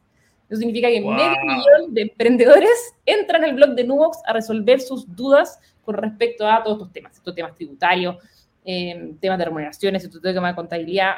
Eso 0.52 0.60
significa 0.60 0.90
que 0.90 1.00
medio 1.00 1.32
millón 1.46 1.94
de 1.94 2.02
emprendedores 2.02 2.94
entran 3.06 3.46
al 3.46 3.54
blog 3.54 3.70
de 3.70 3.86
Nuox 3.86 4.18
a 4.26 4.34
resolver 4.34 4.82
sus 4.82 5.08
dudas 5.16 5.58
con 5.86 5.96
respecto 5.96 6.46
a 6.46 6.62
todos 6.62 6.80
estos 6.80 6.92
temas, 6.92 7.16
estos 7.16 7.34
temas 7.34 7.56
tributarios, 7.56 8.18
eh, 8.66 9.14
temas 9.22 9.40
de 9.40 9.46
remuneraciones, 9.46 10.04
estos 10.04 10.22
temas 10.22 10.52
de 10.52 10.56
contabilidad. 10.56 11.14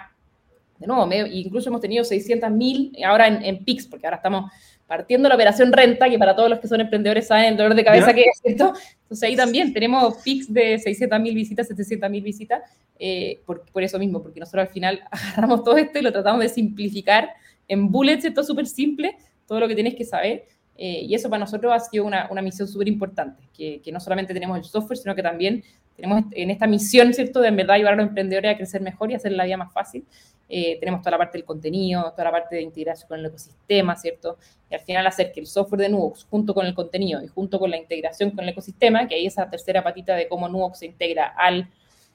De 0.77 0.85
nuevo, 0.85 1.09
incluso 1.31 1.69
hemos 1.69 1.81
tenido 1.81 2.03
600.000 2.03 3.03
ahora 3.03 3.27
en, 3.27 3.43
en 3.43 3.65
PIX, 3.65 3.87
porque 3.87 4.05
ahora 4.05 4.17
estamos 4.17 4.51
partiendo 4.85 5.27
la 5.27 5.33
operación 5.33 5.73
renta, 5.73 6.07
que 6.07 6.19
para 6.19 6.35
todos 6.35 6.51
los 6.51 6.59
que 6.59 6.67
son 6.67 6.81
emprendedores 6.81 7.25
saben 7.25 7.45
el 7.45 7.57
dolor 7.57 7.73
de 7.73 7.83
cabeza 7.83 8.13
que 8.13 8.21
es, 8.21 8.39
¿cierto? 8.39 8.73
Entonces 9.01 9.23
ahí 9.23 9.35
también 9.35 9.73
tenemos 9.73 10.17
pics 10.23 10.53
de 10.53 10.75
600.000 10.75 11.33
visitas, 11.33 11.71
700.000 11.71 12.21
visitas, 12.21 12.61
eh, 12.99 13.39
por, 13.47 13.65
por, 13.71 13.81
eso 13.81 13.97
mismo, 13.97 14.21
porque 14.21 14.39
nosotros 14.39 14.67
al 14.67 14.71
final 14.71 15.01
agarramos 15.09 15.63
todo 15.63 15.77
esto 15.77 15.97
y 15.97 16.03
lo 16.03 16.11
tratamos 16.11 16.41
de 16.41 16.49
simplificar 16.49 17.29
en 17.67 17.91
bullets, 17.91 18.25
esto 18.25 18.43
súper 18.43 18.67
simple, 18.67 19.17
todo 19.47 19.59
lo 19.59 19.67
que 19.67 19.75
tienes 19.75 19.95
que 19.95 20.05
saber. 20.05 20.45
Eh, 20.75 21.03
y 21.03 21.13
eso 21.13 21.29
para 21.29 21.41
nosotros 21.41 21.71
ha 21.71 21.79
sido 21.79 22.03
una, 22.03 22.27
una 22.31 22.41
misión 22.41 22.67
súper 22.67 22.87
importante, 22.87 23.43
que, 23.55 23.79
que, 23.81 23.91
no 23.91 23.99
solamente 23.99 24.33
tenemos 24.33 24.57
el 24.57 24.63
software, 24.63 24.97
sino 24.97 25.13
que 25.13 25.21
también 25.21 25.63
tenemos 25.95 26.23
en 26.31 26.49
esta 26.49 26.65
misión, 26.65 27.13
¿cierto?, 27.13 27.41
de 27.41 27.49
en 27.49 27.55
verdad 27.55 27.75
ayudar 27.75 27.93
a 27.93 27.97
los 27.97 28.07
emprendedores 28.07 28.51
a 28.53 28.57
crecer 28.57 28.81
mejor 28.81 29.11
y 29.11 29.13
hacer 29.13 29.33
la 29.33 29.45
vida 29.45 29.57
más 29.57 29.71
fácil. 29.71 30.03
Eh, 30.49 30.77
tenemos 30.79 31.01
toda 31.01 31.11
la 31.11 31.17
parte 31.19 31.37
del 31.37 31.45
contenido, 31.45 32.11
toda 32.11 32.25
la 32.25 32.31
parte 32.31 32.55
de 32.55 32.61
integración 32.61 33.07
con 33.07 33.19
el 33.19 33.25
ecosistema, 33.27 33.95
¿cierto? 33.95 34.37
Y 34.69 34.75
al 34.75 34.81
final 34.81 35.05
hacer 35.07 35.31
que 35.31 35.39
el 35.39 35.47
software 35.47 35.81
de 35.81 35.89
Nubox, 35.89 36.25
junto 36.29 36.53
con 36.53 36.65
el 36.65 36.73
contenido 36.73 37.23
y 37.23 37.27
junto 37.27 37.59
con 37.59 37.69
la 37.69 37.77
integración 37.77 38.31
con 38.31 38.43
el 38.43 38.49
ecosistema, 38.49 39.07
que 39.07 39.15
hay 39.15 39.27
esa 39.27 39.49
tercera 39.49 39.83
patita 39.83 40.15
de 40.15 40.27
cómo 40.27 40.49
Nubox 40.49 40.79
se 40.79 40.87
integra 40.87 41.27
al 41.37 41.69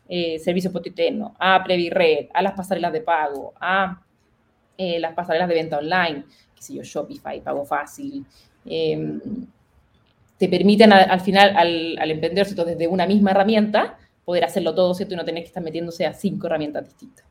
eh, 0.08 0.38
servicio 0.38 0.72
postiterno, 0.72 1.34
a 1.38 1.62
Previred, 1.62 2.28
a 2.34 2.42
las 2.42 2.52
pasarelas 2.52 2.92
de 2.92 3.00
pago, 3.00 3.54
a 3.60 4.02
eh, 4.78 4.98
las 4.98 5.12
pasarelas 5.12 5.48
de 5.48 5.54
venta 5.54 5.78
online, 5.78 6.24
qué 6.54 6.62
sé 6.62 6.74
yo, 6.74 6.82
Shopify, 6.82 7.42
Pago 7.42 7.66
Fácil, 7.66 8.24
em, 8.64 9.20
te 10.38 10.48
permiten 10.48 10.92
al 10.92 11.20
final 11.20 11.54
al, 11.56 11.98
al 11.98 12.10
emprendedor, 12.10 12.46
¿cierto? 12.46 12.64
desde 12.64 12.86
una 12.86 13.06
misma 13.06 13.32
herramienta, 13.32 13.98
poder 14.24 14.44
hacerlo 14.44 14.74
todo, 14.74 14.94
¿cierto? 14.94 15.14
Y 15.14 15.16
no 15.16 15.24
tener 15.24 15.42
que 15.42 15.48
estar 15.48 15.62
metiéndose 15.62 16.06
a 16.06 16.12
cinco 16.12 16.46
herramientas 16.46 16.84
distintas. 16.84 17.26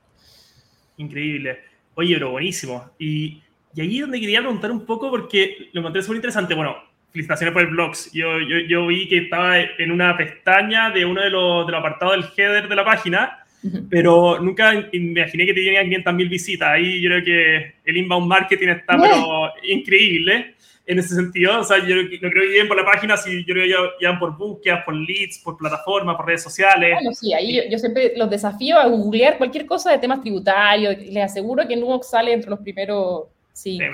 Increíble. 0.97 1.59
Oye, 1.95 2.15
pero 2.15 2.31
buenísimo. 2.31 2.91
Y, 2.99 3.41
y 3.73 3.81
ahí 3.81 3.95
es 3.95 4.01
donde 4.01 4.19
quería 4.19 4.39
preguntar 4.39 4.71
un 4.71 4.85
poco, 4.85 5.09
porque 5.09 5.69
lo 5.71 5.81
encontré 5.81 6.01
súper 6.01 6.17
interesante. 6.17 6.53
Bueno, 6.53 6.75
felicitaciones 7.11 7.53
por 7.53 7.61
el 7.61 7.69
blogs. 7.69 8.11
Yo, 8.13 8.39
yo, 8.39 8.57
yo, 8.67 8.87
vi 8.87 9.07
que 9.07 9.17
estaba 9.17 9.59
en 9.59 9.91
una 9.91 10.17
pestaña 10.17 10.91
de 10.91 11.05
uno 11.05 11.21
de 11.21 11.29
los, 11.29 11.65
de 11.65 11.71
los 11.71 11.79
apartados 11.79 12.15
del 12.15 12.25
header 12.35 12.67
de 12.67 12.75
la 12.75 12.85
página, 12.85 13.45
pero 13.89 14.39
nunca 14.39 14.73
imaginé 14.91 15.45
que 15.45 15.53
tenía 15.53 15.83
500.000 15.83 16.29
visitas. 16.29 16.69
Ahí 16.69 17.01
yo 17.01 17.09
creo 17.09 17.23
que 17.23 17.73
el 17.85 17.97
inbound 17.97 18.27
marketing 18.27 18.69
está 18.69 18.97
pero, 18.97 19.51
increíble 19.63 20.55
en 20.87 20.99
ese 20.99 21.15
sentido. 21.15 21.59
O 21.59 21.63
sea, 21.63 21.77
yo 21.85 21.95
no 21.95 22.07
creo 22.07 22.31
que 22.31 22.47
lleguen 22.47 22.67
por 22.67 22.77
la 22.77 22.85
página, 22.85 23.17
si 23.17 23.45
yo 23.45 23.53
creo 23.53 23.65
que 23.65 23.99
llegan 23.99 24.19
por 24.19 24.37
búsquedas, 24.37 24.83
por 24.85 24.95
leads, 24.95 25.39
por 25.39 25.57
plataformas, 25.57 26.15
por 26.15 26.25
redes 26.25 26.43
sociales. 26.43 26.93
Bueno, 26.93 27.13
sí, 27.13 27.33
ahí 27.33 27.69
yo, 27.69 27.77
siempre 27.77 28.13
los 28.15 28.29
desafío 28.29 28.79
a 28.79 28.87
googlear 28.87 29.37
cualquier 29.37 29.65
cosa 29.65 29.91
de 29.91 29.99
temas 29.99 30.21
tributarios. 30.21 30.97
Les 30.97 31.23
aseguro 31.23 31.67
que 31.67 31.75
Nubox 31.75 32.09
sale 32.09 32.31
entre 32.31 32.49
los 32.49 32.59
primeros 32.59 33.25
cinco 33.51 33.85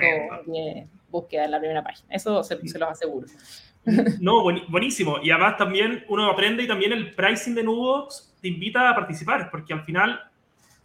búsquedas 1.10 1.46
en 1.46 1.50
la 1.50 1.58
primera 1.58 1.82
página. 1.82 2.08
Eso 2.10 2.42
se, 2.42 2.56
los 2.56 2.88
aseguro. 2.88 3.26
No, 4.20 4.42
buenísimo. 4.42 5.18
Y 5.22 5.30
además 5.30 5.56
también 5.56 6.04
uno 6.08 6.30
aprende 6.30 6.62
y 6.62 6.68
también 6.68 6.92
el 6.92 7.14
pricing 7.14 7.54
de 7.54 7.62
Nubox 7.62 8.34
te 8.40 8.48
invita 8.48 8.90
a 8.90 8.94
participar, 8.94 9.50
porque 9.50 9.72
al 9.72 9.84
final, 9.84 10.20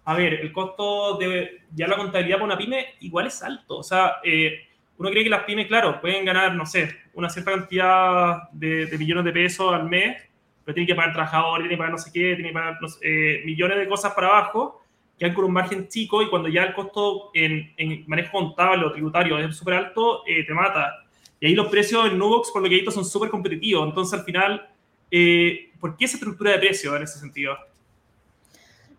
a 0.05 0.13
ver, 0.15 0.33
el 0.33 0.51
costo 0.51 1.17
de 1.17 1.61
ya 1.73 1.87
la 1.87 1.97
contabilidad 1.97 2.37
para 2.37 2.45
una 2.45 2.57
pyme 2.57 2.95
igual 3.01 3.27
es 3.27 3.41
alto. 3.43 3.77
O 3.77 3.83
sea, 3.83 4.17
eh, 4.23 4.67
uno 4.97 5.09
cree 5.11 5.23
que 5.23 5.29
las 5.29 5.43
pymes, 5.43 5.67
claro, 5.67 6.01
pueden 6.01 6.25
ganar, 6.25 6.53
no 6.55 6.65
sé, 6.65 6.93
una 7.13 7.29
cierta 7.29 7.51
cantidad 7.51 8.49
de, 8.51 8.89
millones 8.97 9.23
de 9.23 9.31
pesos 9.31 9.73
al 9.73 9.87
mes, 9.89 10.21
pero 10.65 10.75
tiene 10.75 10.87
que 10.87 10.95
pagar 10.95 11.13
trabajadores, 11.13 11.63
tiene 11.63 11.75
que 11.75 11.77
pagar 11.77 11.91
no 11.93 11.97
sé 11.97 12.11
qué, 12.11 12.35
tiene 12.35 12.49
que 12.49 12.53
pagar 12.53 12.77
eh, 13.01 13.41
millones 13.45 13.77
de 13.77 13.87
cosas 13.87 14.13
para 14.13 14.27
abajo, 14.27 14.83
quedan 15.17 15.33
con 15.33 15.45
un 15.45 15.53
margen 15.53 15.87
chico 15.87 16.21
y 16.21 16.29
cuando 16.29 16.49
ya 16.49 16.63
el 16.63 16.73
costo 16.73 17.31
en, 17.33 17.73
en 17.77 18.03
manejo 18.07 18.31
contable 18.31 18.85
o 18.85 18.91
tributario 18.91 19.37
es 19.39 19.55
súper 19.55 19.75
alto, 19.75 20.23
eh, 20.27 20.45
te 20.45 20.53
mata. 20.53 21.05
Y 21.39 21.47
ahí 21.47 21.55
los 21.55 21.67
precios 21.67 22.07
en 22.07 22.17
Nubox, 22.17 22.51
por 22.51 22.61
lo 22.61 22.67
que 22.67 22.75
he 22.75 22.77
visto, 22.79 22.91
son 22.91 23.05
súper 23.05 23.29
competitivos. 23.29 23.87
Entonces, 23.87 24.19
al 24.19 24.25
final, 24.25 24.69
eh, 25.09 25.71
¿por 25.79 25.95
qué 25.95 26.05
esa 26.05 26.17
estructura 26.17 26.51
de 26.51 26.59
precios 26.59 26.95
en 26.95 27.03
ese 27.03 27.19
sentido? 27.19 27.55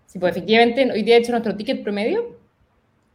Sí, 0.07 0.19
pues 0.19 0.37
efectivamente, 0.37 0.91
hoy 0.91 1.03
día, 1.03 1.15
de 1.15 1.21
hecho, 1.21 1.33
nuestro 1.33 1.57
ticket 1.57 1.83
promedio 1.83 2.37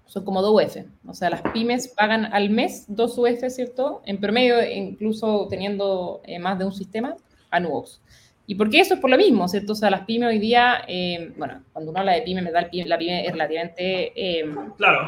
son 0.06 0.24
como 0.24 0.42
2 0.42 0.66
UF. 0.66 0.78
O 1.08 1.14
sea, 1.14 1.30
las 1.30 1.42
pymes 1.42 1.88
pagan 1.90 2.26
al 2.34 2.50
mes 2.50 2.86
2 2.88 3.18
UF, 3.18 3.50
¿cierto? 3.50 4.02
En 4.06 4.20
promedio, 4.20 4.64
incluso 4.64 5.48
teniendo 5.50 6.22
eh, 6.24 6.40
más 6.40 6.58
de 6.58 6.66
un 6.66 6.74
sistema, 6.74 7.16
a 7.50 7.60
Nubox. 7.60 8.02
¿Y 8.48 8.56
por 8.56 8.70
qué 8.70 8.80
eso? 8.80 8.94
Es 8.94 9.00
por 9.00 9.10
lo 9.10 9.18
mismo, 9.18 9.48
¿cierto? 9.48 9.74
O 9.74 9.76
sea, 9.76 9.90
las 9.90 10.06
pymes 10.06 10.30
hoy 10.30 10.40
día, 10.40 10.84
eh, 10.88 11.34
bueno, 11.36 11.64
cuando 11.74 11.92
uno 11.92 12.00
habla 12.00 12.14
de 12.14 12.22
pyme, 12.22 12.44
la 12.44 12.70
pyme 12.70 13.26
es 13.26 13.32
relativamente 13.32 14.14
eh, 14.16 14.46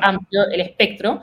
amplio 0.01 0.49
el 0.51 0.61
espectro, 0.61 1.21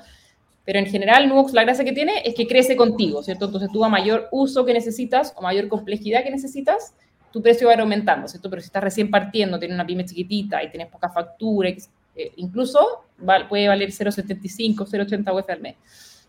pero 0.65 0.79
en 0.79 0.87
general 0.87 1.29
Nubox 1.29 1.53
la 1.53 1.65
gracia 1.65 1.85
que 1.85 1.93
tiene 1.93 2.23
es 2.25 2.35
que 2.35 2.47
crece 2.47 2.77
contigo, 2.77 3.23
¿cierto? 3.23 3.47
Entonces 3.47 3.71
tú 3.73 3.85
a 3.85 3.89
mayor 3.89 4.29
uso 4.31 4.65
que 4.65 4.73
necesitas 4.73 5.33
o 5.37 5.43
mayor 5.43 5.69
complejidad 5.69 6.23
que 6.23 6.31
necesitas, 6.31 6.95
tu 7.33 7.43
precio 7.43 7.67
va 7.67 7.73
a 7.73 7.77
ir 7.77 7.81
aumentando, 7.81 8.29
¿cierto? 8.29 8.49
Pero 8.49 8.63
si 8.63 8.67
estás 8.67 8.83
recién 8.83 9.11
partiendo, 9.11 9.59
tienes 9.59 9.75
una 9.75 9.87
pyme 9.87 10.05
chiquitita 10.05 10.63
y 10.63 10.71
tienes 10.71 10.89
poca 10.89 11.11
factura, 11.11 11.69
eh, 11.69 12.33
incluso 12.37 13.05
puede 13.49 13.69
valer 13.69 13.91
0,75, 13.91 14.87
0,80 14.87 15.35
UF 15.35 15.51
al 15.51 15.61
mes. 15.61 15.77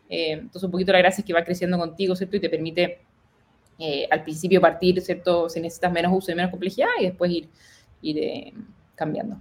entonces 0.10 0.63
un 0.63 0.71
poquito 0.71 0.91
la 0.91 1.00
gracia 1.00 1.21
es 1.21 1.26
que 1.26 1.34
va 1.34 1.43
creciendo 1.43 1.78
contigo, 1.78 2.15
¿cierto? 2.15 2.38
Y 2.38 2.39
te 2.39 2.50
permite 2.50 3.00
eh, 3.78 4.08
al 4.10 4.24
principio 4.24 4.62
partir, 4.62 5.02
¿cierto? 5.02 5.50
Si 5.50 5.60
necesitas 5.60 5.91
menos 5.91 6.12
uso 6.13 6.32
y 6.32 6.36
menos 6.36 6.50
complejidad 6.50 6.88
y 7.00 7.06
después 7.06 7.30
ir, 7.30 7.50
ir 8.02 8.17
eh, 8.19 8.54
cambiando. 8.95 9.38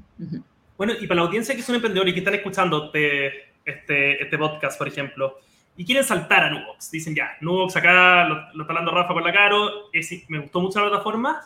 Bueno, 0.77 0.93
y 1.01 1.07
para 1.07 1.21
la 1.21 1.27
audiencia 1.29 1.55
que 1.55 1.63
son 1.63 1.77
emprendedores 1.77 2.11
y 2.11 2.15
que 2.15 2.21
están 2.21 2.35
escuchando 2.35 2.87
este, 2.87 3.44
este, 3.64 4.22
este 4.22 4.38
podcast, 4.38 4.79
por 4.79 4.88
ejemplo, 4.88 5.38
y 5.77 5.85
quieren 5.85 6.05
saltar 6.05 6.44
a 6.44 6.50
Nubox, 6.50 6.90
dicen 6.90 7.14
ya, 7.14 7.37
Nubox 7.40 7.77
acá 7.77 8.29
lo, 8.29 8.62
está 8.62 8.72
hablando 8.72 8.92
Rafa 8.92 9.12
con 9.12 9.24
la 9.24 9.33
Caro, 9.33 9.90
me 10.29 10.38
gustó 10.38 10.61
mucho 10.61 10.81
la 10.81 10.88
plataforma. 10.88 11.40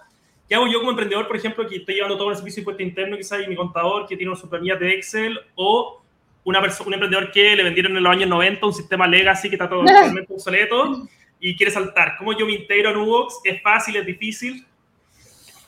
¿Qué 0.48 0.54
hago 0.54 0.66
yo 0.66 0.78
como 0.78 0.90
emprendedor, 0.90 1.26
por 1.26 1.36
ejemplo, 1.36 1.66
que 1.66 1.76
estoy 1.76 1.96
llevando 1.96 2.16
todo 2.16 2.30
el 2.30 2.36
servicio 2.36 2.56
de 2.56 2.62
impuesto 2.62 2.82
interno, 2.82 3.16
quizás, 3.16 3.42
y 3.44 3.48
mi 3.48 3.56
contador 3.56 4.06
que 4.06 4.16
tiene 4.16 4.32
una 4.32 4.40
supermía 4.40 4.76
de 4.76 4.94
Excel, 4.94 5.38
o 5.54 6.02
una 6.44 6.60
un 6.60 6.94
emprendedor 6.94 7.30
que 7.30 7.54
le 7.54 7.62
vendieron 7.62 7.96
en 7.96 8.02
los 8.02 8.12
años 8.12 8.28
90 8.28 8.64
un 8.64 8.72
sistema 8.72 9.06
legacy 9.06 9.50
que 9.50 9.56
está 9.56 9.68
totalmente 9.68 10.32
obsoleto 10.32 11.06
y 11.40 11.56
quiere 11.56 11.70
saltar. 11.70 12.16
¿Cómo 12.18 12.32
yo 12.32 12.46
me 12.46 12.52
integro 12.52 12.90
a 12.90 12.92
Nubox? 12.92 13.40
¿Es 13.44 13.62
fácil? 13.62 13.96
¿Es 13.96 14.06
difícil? 14.06 14.66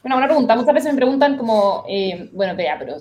Bueno, 0.03 0.17
una 0.17 0.27
pregunta. 0.27 0.57
Muchas 0.57 0.75
veces 0.75 0.93
me 0.93 0.97
preguntan 0.97 1.37
como, 1.37 1.85
eh, 1.89 2.31
bueno, 2.33 2.57
vea, 2.57 2.79
pero 2.79 2.97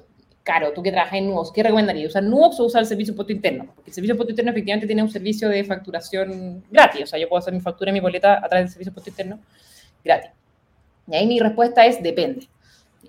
Caro, 0.49 0.73
tú 0.73 0.81
que 0.81 0.91
trabajas 0.91 1.19
en 1.19 1.27
Nubox, 1.27 1.51
¿qué 1.51 1.61
recomendarías? 1.61 2.09
¿Usar 2.09 2.23
Nubox 2.23 2.59
o 2.59 2.65
usar 2.65 2.81
el 2.81 2.87
servicio 2.87 3.13
de 3.13 3.33
interno? 3.33 3.67
Porque 3.75 3.91
el 3.91 3.93
servicio 3.93 4.15
de 4.15 4.31
interno 4.31 4.49
efectivamente 4.49 4.87
tiene 4.87 5.03
un 5.03 5.11
servicio 5.11 5.47
de 5.47 5.63
facturación 5.63 6.63
gratis. 6.71 7.03
O 7.03 7.05
sea, 7.05 7.19
yo 7.19 7.29
puedo 7.29 7.37
hacer 7.37 7.53
mi 7.53 7.59
factura 7.59 7.91
y 7.91 7.93
mi 7.93 7.99
boleta 7.99 8.43
a 8.43 8.49
través 8.49 8.65
del 8.65 8.71
servicio 8.71 8.91
de 8.91 9.09
interno 9.11 9.39
gratis. 10.03 10.31
Y 11.07 11.15
ahí 11.15 11.27
mi 11.27 11.39
respuesta 11.39 11.85
es 11.85 12.01
depende. 12.01 12.47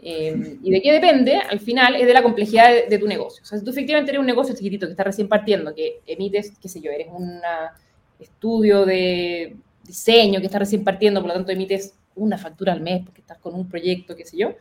Eh, 0.03 0.59
¿Y 0.63 0.71
de 0.71 0.83
qué 0.83 0.93
depende? 0.93 1.37
Al 1.37 1.61
final 1.61 1.97
es 1.97 2.07
de 2.07 2.13
la 2.13 2.23
complejidad 2.23 2.73
de, 2.87 2.99
tu 2.99 3.07
negocio. 3.07 3.43
O 3.43 3.47
sea, 3.47 3.59
si 3.59 3.65
tú 3.65 3.71
efectivamente 3.71 4.11
eres 4.11 4.21
un 4.21 4.27
negocio 4.27 4.55
chiquitito 4.55 4.85
que 4.85 4.91
está 4.91 5.05
recién 5.05 5.27
partiendo, 5.27 5.75
que 5.75 6.01
emites, 6.07 6.53
qué 6.61 6.69
sé 6.69 6.83
yo, 6.83 6.91
eres 6.91 7.09
una 7.11 7.73
estudio 8.19 8.85
de 8.85 9.57
diseño 9.83 10.41
que 10.41 10.47
está 10.47 10.59
recién 10.59 10.85
partiendo, 10.85 11.23
por 11.23 11.29
lo 11.29 11.35
tanto 11.37 11.53
emites 11.53 11.95
una 12.17 12.37
factura 12.37 12.75
al 12.75 12.83
mes 12.83 13.01
porque 13.03 13.23
estás 13.23 13.39
con 13.39 13.55
un 13.55 13.67
proyecto, 13.67 14.15
qué 14.15 14.27
sé 14.27 14.37
yo, 14.37 14.57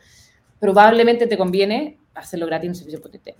probablemente 0.58 1.26
te 1.26 1.36
conviene 1.36 1.98
hacerlo 2.14 2.46
gratis 2.46 2.64
en 2.64 2.70
un 2.70 2.74
servicio 2.74 3.00
potente. 3.00 3.36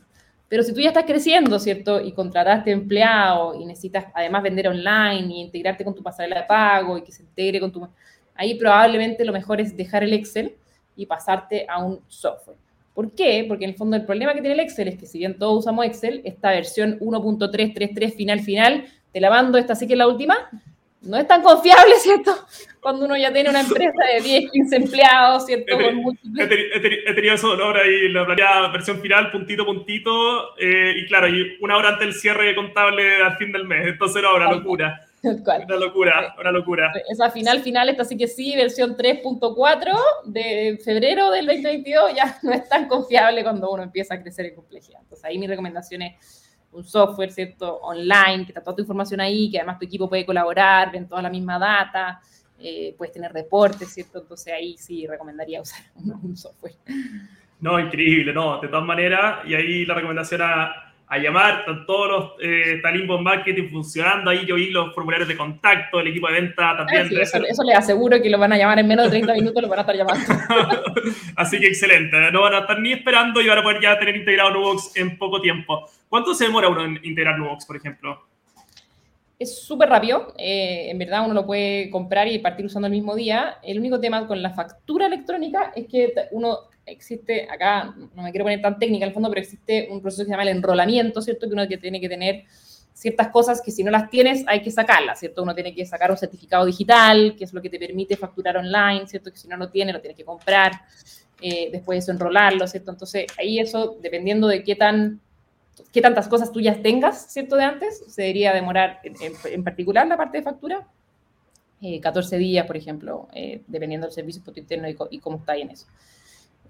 Pero 0.48 0.64
si 0.64 0.74
tú 0.74 0.80
ya 0.80 0.88
estás 0.88 1.04
creciendo, 1.04 1.58
¿cierto? 1.60 2.00
Y 2.00 2.12
contrataste 2.12 2.72
empleado 2.72 3.54
y 3.54 3.64
necesitas 3.64 4.06
además 4.12 4.42
vender 4.42 4.66
online 4.68 5.32
y 5.32 5.40
integrarte 5.42 5.84
con 5.84 5.94
tu 5.94 6.02
pasarela 6.02 6.40
de 6.40 6.46
pago 6.46 6.98
y 6.98 7.02
que 7.02 7.12
se 7.12 7.22
integre 7.22 7.60
con 7.60 7.70
tu... 7.70 7.86
Ahí 8.34 8.56
probablemente 8.56 9.24
lo 9.24 9.32
mejor 9.32 9.60
es 9.60 9.76
dejar 9.76 10.02
el 10.02 10.12
Excel 10.12 10.56
y 10.96 11.06
pasarte 11.06 11.66
a 11.68 11.78
un 11.84 12.00
software. 12.08 12.56
¿Por 12.94 13.12
qué? 13.12 13.44
Porque 13.46 13.64
en 13.64 13.70
el 13.70 13.76
fondo 13.76 13.96
el 13.96 14.04
problema 14.04 14.34
que 14.34 14.40
tiene 14.40 14.54
el 14.54 14.60
Excel 14.60 14.88
es 14.88 14.98
que 14.98 15.06
si 15.06 15.18
bien 15.18 15.38
todos 15.38 15.60
usamos 15.60 15.86
Excel, 15.86 16.20
esta 16.24 16.50
versión 16.50 16.98
1.333 16.98 18.14
final 18.16 18.40
final 18.40 18.84
te 19.12 19.20
la 19.20 19.30
mando, 19.30 19.56
esta 19.56 19.76
sí 19.76 19.86
que 19.86 19.92
es 19.92 19.98
la 19.98 20.08
última, 20.08 20.36
no 21.02 21.16
es 21.16 21.26
tan 21.26 21.42
confiable, 21.42 21.94
¿cierto? 21.98 22.34
Cuando 22.80 23.04
uno 23.04 23.16
ya 23.16 23.32
tiene 23.32 23.50
una 23.50 23.60
empresa 23.60 24.02
de 24.14 24.22
10, 24.22 24.50
15 24.50 24.76
empleados, 24.76 25.46
¿cierto? 25.46 25.78
He, 25.78 27.14
tenido 27.14 27.34
eso 27.34 27.48
dolor 27.48 27.76
ahí, 27.76 28.08
la 28.08 28.24
planeada 28.24 28.68
versión 28.68 29.00
final, 29.00 29.30
puntito, 29.30 29.66
puntito, 29.66 30.56
eh, 30.58 30.94
y 30.96 31.06
claro, 31.06 31.28
y 31.28 31.58
una 31.60 31.76
hora 31.76 31.90
antes 31.90 32.06
del 32.06 32.14
cierre 32.14 32.54
contable 32.54 33.22
al 33.22 33.36
fin 33.36 33.52
del 33.52 33.66
mes, 33.66 33.86
entonces 33.86 34.16
era 34.16 34.34
una 34.34 34.50
locura. 34.50 35.06
Una 35.22 35.76
locura, 35.76 36.34
una 36.38 36.50
locura. 36.50 36.92
Esa 37.10 37.30
final 37.30 37.60
final, 37.60 37.90
esta 37.90 38.06
sí 38.06 38.16
que 38.16 38.26
sí, 38.26 38.56
versión 38.56 38.96
3.4 38.96 39.98
de 40.24 40.80
febrero 40.82 41.30
del 41.30 41.44
2022, 41.46 42.14
ya 42.14 42.38
no 42.42 42.52
es 42.52 42.66
tan 42.68 42.88
confiable 42.88 43.42
cuando 43.42 43.70
uno 43.70 43.82
empieza 43.82 44.14
a 44.14 44.22
crecer 44.22 44.46
en 44.46 44.54
complejidad. 44.54 45.00
Entonces 45.02 45.24
ahí 45.26 45.38
mi 45.38 45.46
recomendación 45.46 46.02
es 46.02 46.39
un 46.72 46.84
software, 46.84 47.32
¿cierto? 47.32 47.76
Online, 47.82 48.44
que 48.44 48.52
está 48.52 48.62
toda 48.62 48.76
tu 48.76 48.82
información 48.82 49.20
ahí, 49.20 49.50
que 49.50 49.58
además 49.58 49.78
tu 49.78 49.84
equipo 49.84 50.08
puede 50.08 50.24
colaborar, 50.24 50.92
ven 50.92 51.08
toda 51.08 51.22
la 51.22 51.30
misma 51.30 51.58
data, 51.58 52.20
eh, 52.58 52.94
puedes 52.96 53.12
tener 53.12 53.32
reportes, 53.32 53.92
¿cierto? 53.92 54.20
Entonces 54.20 54.52
ahí 54.52 54.76
sí 54.76 55.06
recomendaría 55.06 55.60
usar 55.62 55.80
un, 55.96 56.36
software. 56.36 56.74
No, 57.60 57.78
increíble, 57.78 58.32
no, 58.32 58.60
de 58.60 58.68
todas 58.68 58.84
maneras, 58.84 59.40
y 59.46 59.54
ahí 59.54 59.84
la 59.84 59.94
recomendación 59.94 60.42
a, 60.42 60.89
a 61.10 61.18
llamar, 61.18 61.60
están 61.60 61.84
todos 61.86 62.08
los 62.08 62.32
eh, 62.40 62.80
Marketing 63.20 63.68
funcionando 63.68 64.30
ahí, 64.30 64.46
yo 64.46 64.54
vi 64.54 64.70
los 64.70 64.94
formularios 64.94 65.26
de 65.26 65.36
contacto, 65.36 65.98
el 65.98 66.06
equipo 66.06 66.28
de 66.28 66.34
venta 66.34 66.76
también. 66.76 67.08
Ah, 67.10 67.22
eso, 67.22 67.38
eso, 67.44 67.64
les 67.64 67.76
aseguro 67.76 68.22
que 68.22 68.30
lo 68.30 68.38
van 68.38 68.52
a 68.52 68.56
llamar 68.56 68.78
en 68.78 68.86
menos 68.86 69.06
de 69.06 69.10
30 69.18 69.34
minutos, 69.34 69.60
lo 69.60 69.68
van 69.68 69.80
a 69.80 69.82
estar 69.82 69.96
llamando. 69.96 70.24
Así 71.36 71.58
que 71.58 71.66
excelente, 71.66 72.16
no 72.30 72.42
van 72.42 72.54
a 72.54 72.58
estar 72.60 72.78
ni 72.78 72.92
esperando 72.92 73.40
y 73.40 73.48
van 73.48 73.58
a 73.58 73.62
poder 73.64 73.82
ya 73.82 73.98
tener 73.98 74.14
integrado 74.14 74.52
Nubox 74.52 74.96
en 74.96 75.18
poco 75.18 75.40
tiempo. 75.40 75.84
¿Cuánto 76.08 76.32
se 76.32 76.44
demora 76.44 76.68
uno 76.68 76.84
en 76.84 77.00
integrar 77.02 77.36
Nubox, 77.36 77.66
por 77.66 77.76
ejemplo? 77.76 78.26
Es 79.36 79.62
súper 79.62 79.88
rápido, 79.88 80.32
eh, 80.38 80.90
en 80.90 80.98
verdad 80.98 81.24
uno 81.24 81.34
lo 81.34 81.44
puede 81.44 81.90
comprar 81.90 82.28
y 82.28 82.38
partir 82.38 82.66
usando 82.66 82.86
el 82.86 82.92
mismo 82.92 83.16
día. 83.16 83.56
El 83.64 83.80
único 83.80 83.98
tema 83.98 84.28
con 84.28 84.40
la 84.40 84.50
factura 84.50 85.06
electrónica 85.06 85.72
es 85.74 85.88
que 85.88 86.12
uno 86.30 86.69
existe, 86.90 87.48
acá 87.50 87.94
no 88.14 88.22
me 88.22 88.30
quiero 88.30 88.44
poner 88.44 88.60
tan 88.60 88.78
técnica 88.78 89.06
al 89.06 89.12
fondo, 89.12 89.28
pero 89.28 89.40
existe 89.40 89.88
un 89.90 90.00
proceso 90.00 90.22
que 90.22 90.26
se 90.26 90.30
llama 90.32 90.42
el 90.42 90.50
enrolamiento, 90.50 91.22
¿cierto? 91.22 91.46
Que 91.46 91.54
uno 91.54 91.66
tiene 91.66 92.00
que 92.00 92.08
tener 92.08 92.44
ciertas 92.92 93.28
cosas 93.28 93.62
que 93.62 93.70
si 93.70 93.82
no 93.82 93.90
las 93.90 94.10
tienes 94.10 94.44
hay 94.46 94.62
que 94.62 94.70
sacarlas, 94.70 95.20
¿cierto? 95.20 95.42
Uno 95.42 95.54
tiene 95.54 95.74
que 95.74 95.86
sacar 95.86 96.10
un 96.10 96.18
certificado 96.18 96.66
digital, 96.66 97.34
que 97.36 97.44
es 97.44 97.52
lo 97.52 97.62
que 97.62 97.70
te 97.70 97.78
permite 97.78 98.16
facturar 98.16 98.56
online, 98.58 99.06
¿cierto? 99.06 99.30
Que 99.30 99.38
si 99.38 99.48
no 99.48 99.56
lo 99.56 99.70
tiene, 99.70 99.92
lo 99.92 100.00
tienes 100.00 100.16
que 100.16 100.24
comprar, 100.24 100.72
eh, 101.40 101.70
después 101.72 101.96
de 101.96 101.98
eso 102.00 102.12
enrolarlo, 102.12 102.66
¿cierto? 102.66 102.90
Entonces 102.90 103.26
ahí 103.38 103.58
eso, 103.58 103.96
dependiendo 104.02 104.48
de 104.48 104.62
qué 104.62 104.76
tan 104.76 105.20
qué 105.92 106.00
tantas 106.00 106.28
cosas 106.28 106.52
tuyas 106.52 106.82
tengas, 106.82 107.32
¿cierto? 107.32 107.56
De 107.56 107.64
antes, 107.64 108.04
se 108.06 108.22
debería 108.22 108.52
demorar, 108.52 109.00
en, 109.02 109.64
particular 109.64 110.06
la 110.06 110.16
parte 110.16 110.38
de 110.38 110.44
factura, 110.44 110.86
14 112.02 112.36
eh, 112.36 112.38
días, 112.38 112.66
por 112.66 112.76
ejemplo, 112.76 113.28
eh, 113.32 113.62
dependiendo 113.66 114.06
del 114.06 114.14
servicio 114.14 114.42
interno 114.54 114.88
y, 114.88 114.96
y, 115.10 115.18
cómo 115.18 115.38
está 115.38 115.52
ahí 115.52 115.62
en 115.62 115.70
eso. 115.70 115.86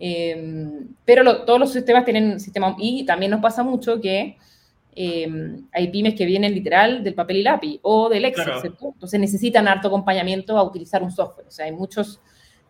Em, 0.02 0.88
pero 1.04 1.44
todos 1.44 1.60
los 1.60 1.72
sistemas 1.74 2.06
tienen 2.06 2.40
sistema 2.40 2.74
y 2.78 3.04
también 3.04 3.30
nos 3.30 3.42
pasa 3.42 3.62
mucho 3.62 4.00
que 4.00 4.38
em, 4.96 5.66
hay 5.72 5.88
pymes 5.88 6.14
que 6.14 6.24
vienen 6.24 6.54
literal 6.54 7.04
del 7.04 7.12
papel 7.12 7.36
y 7.36 7.42
lápiz 7.42 7.78
o 7.82 8.08
del 8.08 8.24
Excel, 8.24 8.48
Entonces 8.82 9.20
necesitan 9.20 9.68
harto 9.68 9.88
acompañamiento 9.88 10.56
a 10.56 10.62
utilizar 10.62 11.02
un 11.02 11.10
software. 11.10 11.46
O 11.46 11.50
sea, 11.50 11.66
hay 11.66 11.72
muchos, 11.72 12.18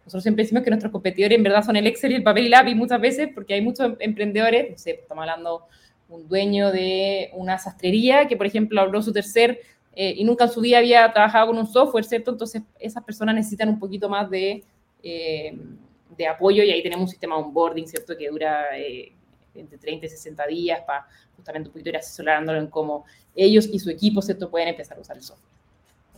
nosotros 0.01 0.25
siempre 0.25 0.43
decimos 0.43 0.65
que 0.65 0.71
nuestros 0.71 0.91
competidores 0.91 1.39
en 1.39 1.45
verdad 1.45 1.65
son 1.65 1.77
el 1.77 1.87
Excel 1.87 2.11
y 2.13 2.17
el 2.17 2.25
papel 2.25 2.47
y 2.47 2.49
lápiz 2.49 2.75
muchas 2.75 3.01
veces 3.01 3.29
porque 3.33 3.55
hay 3.55 3.63
muchos 3.63 3.93
emprendedores, 4.01 4.73
no 4.73 4.77
sé, 4.77 4.91
estamos 4.91 5.23
hablando 5.23 5.67
un 6.09 6.27
dueño 6.27 6.73
de 6.73 7.31
una 7.35 7.59
sastrería 7.59 8.27
que, 8.27 8.37
por 8.37 8.47
ejemplo, 8.47 8.81
abrió 8.81 9.01
su 9.03 9.13
tercer 9.13 9.61
eh, 9.95 10.15
y 10.17 10.25
nunca 10.25 10.45
en 10.45 10.51
su 10.51 10.61
vida 10.61 10.79
había 10.79 11.13
trabajado 11.13 11.47
con 11.47 11.59
un 11.59 11.67
software, 11.69 12.05
¿cierto? 12.05 12.33
Entonces, 12.33 12.63
esas 12.81 13.05
personas 13.05 13.37
necesitan 13.37 13.69
un 13.69 13.79
poquito 13.79 14.09
más 14.09 14.29
de 14.29 14.65
eh, 15.05 15.57
de 16.17 16.27
apoyo 16.27 16.63
y 16.63 16.71
ahí 16.71 16.83
tenemos 16.83 17.05
un 17.05 17.09
sistema 17.09 17.37
de 17.37 17.43
onboarding, 17.43 17.87
¿cierto? 17.87 18.17
Que 18.17 18.29
dura 18.29 18.77
eh, 18.77 19.13
entre 19.55 19.79
30 19.79 20.07
y 20.07 20.09
60 20.09 20.47
días 20.47 20.81
para 20.87 21.07
justamente 21.37 21.69
un 21.69 21.73
poquito 21.73 21.91
ir 21.91 21.97
asesorándolo 21.97 22.59
en 22.59 22.67
cómo 22.69 23.05
ellos 23.35 23.69
y 23.73 23.79
su 23.79 23.91
equipo, 23.91 24.21
¿cierto? 24.23 24.51
Pueden 24.51 24.69
empezar 24.69 24.97
a 24.99 25.01
usar 25.01 25.17
el 25.17 25.23
software. 25.23 25.51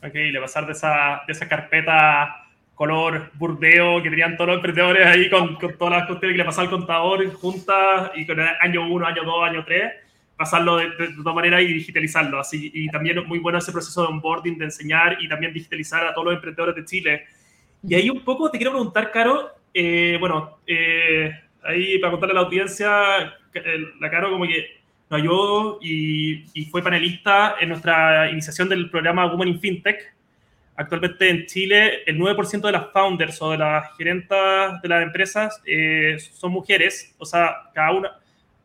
Ok, 0.05 0.15
le 0.15 0.41
pasar 0.41 0.67
de 0.67 0.73
esa, 0.73 1.23
de 1.27 1.33
esa 1.33 1.49
carpeta 1.49 2.43
color 2.75 3.31
burdeo 3.35 4.03
que 4.03 4.11
tenían 4.11 4.37
todos 4.37 4.49
los 4.49 4.57
emprendedores 4.57 5.07
ahí 5.07 5.31
con, 5.31 5.55
con 5.57 5.77
todas 5.79 5.99
las 5.99 6.07
cuestiones 6.07 6.35
que 6.35 6.39
le 6.39 6.45
pasaba 6.45 6.65
al 6.65 6.71
contador 6.71 7.33
juntas 7.35 8.11
y 8.17 8.27
con 8.27 8.41
el 8.41 8.49
año 8.61 8.91
1, 8.91 9.07
año 9.07 9.23
2, 9.25 9.45
año 9.45 9.65
3, 9.65 9.93
pasarlo 10.37 10.79
de, 10.79 10.91
de, 10.91 11.15
todas 11.17 11.35
maneras 11.35 11.63
y 11.63 11.73
digitalizarlo. 11.73 12.41
Así, 12.41 12.71
y 12.75 12.89
también 12.89 13.25
muy 13.27 13.39
bueno 13.39 13.59
ese 13.59 13.71
proceso 13.71 14.03
de 14.03 14.09
onboarding, 14.09 14.59
de 14.59 14.65
enseñar 14.65 15.19
y 15.21 15.29
también 15.29 15.53
digitalizar 15.53 16.05
a 16.05 16.13
todos 16.13 16.25
los 16.27 16.35
emprendedores 16.35 16.75
de 16.75 16.85
Chile. 16.85 17.25
Y 17.87 17.95
ahí 17.95 18.11
un 18.11 18.25
poco 18.25 18.51
te 18.51 18.59
quiero 18.59 18.73
preguntar, 18.73 19.13
Caro, 19.13 19.51
eh, 19.75 20.17
bueno, 20.21 20.59
eh, 20.67 21.33
ahí 21.63 21.99
para 21.99 22.11
contarle 22.11 22.33
a 22.33 22.41
la 22.41 22.47
audiencia, 22.47 22.91
la 24.01 24.11
Caro 24.11 24.31
como 24.31 24.47
que 24.47 24.83
nos 25.11 25.21
ayudó 25.21 25.79
y, 25.83 26.45
y, 26.55 26.65
fue 26.67 26.83
panelista 26.83 27.57
en 27.61 27.71
nuestra 27.71 28.31
iniciación 28.31 28.69
del 28.69 28.91
programa 28.91 29.27
Women 29.27 29.49
in 29.49 29.61
FinTech. 29.61 30.15
Actualmente 30.75 31.29
en 31.29 31.47
Chile 31.47 32.03
el 32.07 32.19
9% 32.19 32.63
de 32.63 32.73
las 32.73 32.91
founders 32.93 33.41
o 33.43 33.51
de 33.51 33.59
las 33.59 33.95
gerentas 33.97 34.81
de 34.81 34.89
las 34.89 35.03
empresas 35.03 35.61
eh, 35.67 36.17
son 36.19 36.53
mujeres, 36.53 37.15
o 37.19 37.27
sea, 37.27 37.71
cada, 37.75 37.93
una, 37.93 38.13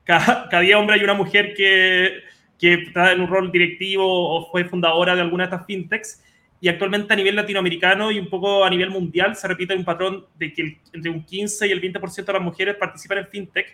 cada, 0.05 0.47
cada, 0.49 0.62
día 0.62 0.80
hombre 0.80 0.95
hay 0.95 1.03
una 1.03 1.14
mujer 1.14 1.53
que, 1.53 2.22
que 2.58 2.74
está 2.76 3.12
en 3.12 3.22
un 3.22 3.28
rol 3.28 3.51
directivo 3.51 4.05
o 4.05 4.49
fue 4.49 4.64
fundadora 4.64 5.16
de 5.16 5.22
alguna 5.22 5.47
de 5.47 5.55
estas 5.55 5.68
fintechs 5.68 6.24
y 6.60 6.70
actualmente 6.70 7.14
a 7.14 7.16
nivel 7.16 7.36
latinoamericano 7.36 8.12
y 8.12 8.20
un 8.20 8.30
poco 8.30 8.64
a 8.66 8.70
nivel 8.70 8.89
mundial 8.89 9.36
se 9.36 9.47
repite 9.47 9.76
un 9.76 9.86
patrón 9.86 10.26
de 10.38 10.53
que 10.53 10.80
entre 10.91 11.12
un 11.12 11.24
15 11.24 11.68
y 11.68 11.72
el 11.72 11.82
20% 11.82 12.26
de 12.26 12.34
las 12.34 12.41
mujeres 12.41 12.76
participan 12.76 13.20
en 13.20 13.28
fintech. 13.28 13.68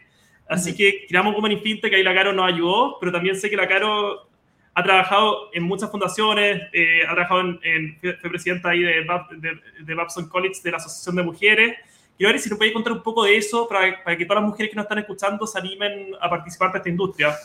Así 0.47 0.75
que 0.75 1.05
creamos 1.07 1.33
Women 1.35 1.53
in 1.53 1.61
Fintech, 1.61 1.93
ahí 1.93 2.03
la 2.03 2.13
Caro 2.13 2.33
nos 2.33 2.51
ayudó, 2.51 2.97
pero 2.99 3.11
también 3.11 3.35
sé 3.37 3.49
que 3.49 3.55
la 3.55 3.67
Caro 3.67 4.27
ha 4.75 4.83
trabajado 4.83 5.49
en 5.53 5.63
muchas 5.63 5.89
fundaciones, 5.89 6.63
eh, 6.73 7.01
ha 7.07 7.13
trabajado 7.13 7.41
en, 7.63 7.97
fue 7.99 8.29
presidenta 8.29 8.69
ahí 8.69 8.81
de, 8.81 9.05
de, 9.37 9.83
de, 9.83 9.95
Babson 9.95 10.27
College, 10.27 10.59
de 10.63 10.71
la 10.71 10.77
Asociación 10.77 11.15
de 11.15 11.23
Mujeres. 11.23 11.77
Quiero 12.17 12.33
ver 12.33 12.41
si 12.41 12.49
nos 12.49 12.57
puede 12.57 12.73
contar 12.73 12.93
un 12.93 13.03
poco 13.03 13.23
de 13.23 13.37
eso 13.37 13.67
para, 13.67 14.03
para, 14.03 14.17
que 14.17 14.25
todas 14.25 14.41
las 14.41 14.49
mujeres 14.49 14.69
que 14.69 14.75
nos 14.75 14.83
están 14.83 14.99
escuchando 14.99 15.47
se 15.47 15.57
animen 15.59 16.11
a 16.19 16.29
participar 16.29 16.71
de 16.71 16.77
esta 16.79 16.89
industria. 16.89 17.35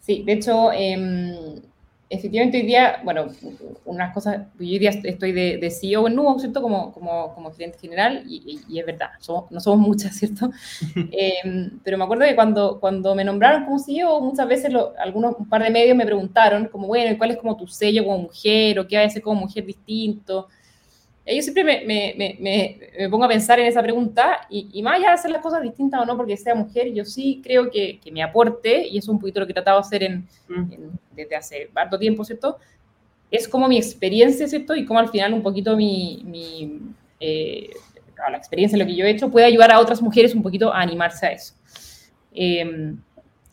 Sí, 0.00 0.22
de 0.24 0.32
hecho, 0.32 0.72
eh, 0.72 1.60
efectivamente 2.08 2.58
hoy 2.58 2.66
día, 2.66 3.00
bueno, 3.04 3.26
unas 3.84 4.14
cosas, 4.14 4.46
yo 4.58 4.66
hoy 4.66 4.78
día 4.78 4.90
estoy 4.90 5.32
de, 5.32 5.58
de 5.58 5.70
CEO 5.70 6.06
en 6.06 6.14
Nubo, 6.14 6.38
¿cierto? 6.38 6.62
Como, 6.62 6.92
como, 6.92 7.34
como 7.34 7.52
gerente 7.52 7.78
general 7.78 8.22
y, 8.26 8.60
y, 8.68 8.78
es 8.78 8.86
verdad, 8.86 9.10
somos, 9.18 9.50
no 9.50 9.60
somos 9.60 9.86
muchas, 9.86 10.14
¿cierto? 10.14 10.50
eh, 11.12 11.70
pero 11.82 11.98
me 11.98 12.04
acuerdo 12.04 12.24
que 12.24 12.36
cuando, 12.36 12.78
cuando 12.78 13.14
me 13.14 13.24
nombraron 13.24 13.64
como 13.64 13.78
CEO, 13.78 14.20
muchas 14.20 14.46
veces 14.46 14.72
lo, 14.72 14.92
algunos, 14.98 15.34
un 15.38 15.48
par 15.48 15.62
de 15.62 15.70
medios 15.70 15.96
me 15.96 16.06
preguntaron 16.06 16.68
como, 16.68 16.86
bueno, 16.86 17.10
¿y 17.10 17.16
cuál 17.16 17.32
es 17.32 17.38
como 17.38 17.56
tu 17.56 17.66
sello 17.66 18.04
como 18.04 18.18
mujer 18.18 18.78
o 18.78 18.86
qué 18.86 18.98
va 18.98 19.04
a 19.04 19.10
ser 19.10 19.22
como 19.22 19.40
mujer 19.40 19.66
distinto? 19.66 20.48
Yo 21.34 21.42
siempre 21.42 21.64
me, 21.64 21.84
me, 21.84 22.14
me, 22.16 22.36
me, 22.40 23.08
pongo 23.08 23.24
a 23.24 23.28
pensar 23.28 23.58
en 23.58 23.66
esa 23.66 23.82
pregunta 23.82 24.46
y, 24.48 24.68
y, 24.72 24.82
más 24.82 24.94
allá 24.94 25.08
de 25.08 25.14
hacer 25.14 25.30
las 25.32 25.42
cosas 25.42 25.62
distintas 25.62 26.00
o 26.00 26.06
no 26.06 26.16
porque 26.16 26.36
sea 26.36 26.54
mujer, 26.54 26.92
yo 26.92 27.04
sí 27.04 27.40
creo 27.42 27.68
que, 27.70 27.98
que 27.98 28.12
me 28.12 28.22
aporte, 28.22 28.86
y 28.86 28.98
eso 28.98 29.06
es 29.06 29.14
un 29.14 29.18
poquito 29.18 29.40
lo 29.40 29.46
que 29.46 29.52
he 29.52 29.54
tratado 29.54 29.78
de 29.78 29.86
hacer 29.86 30.02
en, 30.04 30.28
mm. 30.48 30.72
en, 30.72 30.90
desde 31.16 31.36
hace 31.36 31.70
harto 31.74 31.98
tiempo, 31.98 32.24
¿cierto? 32.24 32.58
Es 33.30 33.48
como 33.48 33.66
mi 33.66 33.76
experiencia, 33.76 34.46
¿cierto? 34.46 34.76
Y 34.76 34.86
como 34.86 35.00
al 35.00 35.08
final 35.08 35.32
un 35.34 35.42
poquito 35.42 35.76
mi, 35.76 36.22
mi 36.24 36.80
eh, 37.18 37.70
la 38.30 38.36
experiencia, 38.36 38.78
lo 38.78 38.86
que 38.86 38.94
yo 38.94 39.04
he 39.04 39.10
hecho, 39.10 39.30
puede 39.30 39.46
ayudar 39.46 39.72
a 39.72 39.80
otras 39.80 40.00
mujeres 40.00 40.34
un 40.34 40.42
poquito 40.42 40.72
a 40.72 40.80
animarse 40.80 41.26
a 41.26 41.32
eso. 41.32 41.54
Eh, 42.32 42.94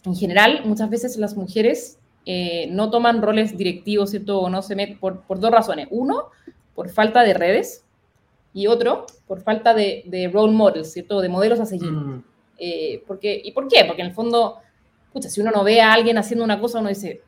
en 0.05 0.15
general, 0.15 0.61
muchas 0.65 0.89
veces 0.89 1.17
las 1.17 1.35
mujeres 1.35 1.97
eh, 2.25 2.67
no 2.69 2.89
toman 2.89 3.21
roles 3.21 3.57
directivos, 3.57 4.11
¿cierto? 4.11 4.39
O 4.39 4.49
no 4.49 4.61
se 4.61 4.75
meten 4.75 4.97
por, 4.97 5.21
por 5.21 5.39
dos 5.39 5.51
razones. 5.51 5.87
Uno, 5.91 6.25
por 6.75 6.89
falta 6.89 7.23
de 7.23 7.33
redes 7.33 7.83
y 8.53 8.67
otro 8.67 9.05
por 9.27 9.41
falta 9.41 9.73
de, 9.73 10.03
de 10.05 10.29
role 10.29 10.53
models, 10.53 10.93
¿cierto? 10.93 11.21
De 11.21 11.29
modelos 11.29 11.59
a 11.59 11.65
seguir. 11.65 11.91
Mm. 11.91 12.23
Eh, 12.57 13.03
porque, 13.07 13.41
¿Y 13.43 13.51
por 13.51 13.67
qué? 13.67 13.83
Porque 13.85 14.01
en 14.01 14.09
el 14.09 14.13
fondo, 14.13 14.59
pucha, 15.11 15.29
si 15.29 15.41
uno 15.41 15.51
no 15.51 15.63
ve 15.63 15.81
a 15.81 15.93
alguien 15.93 16.17
haciendo 16.17 16.45
una 16.45 16.59
cosa, 16.59 16.79
uno 16.79 16.89
dice, 16.89 17.21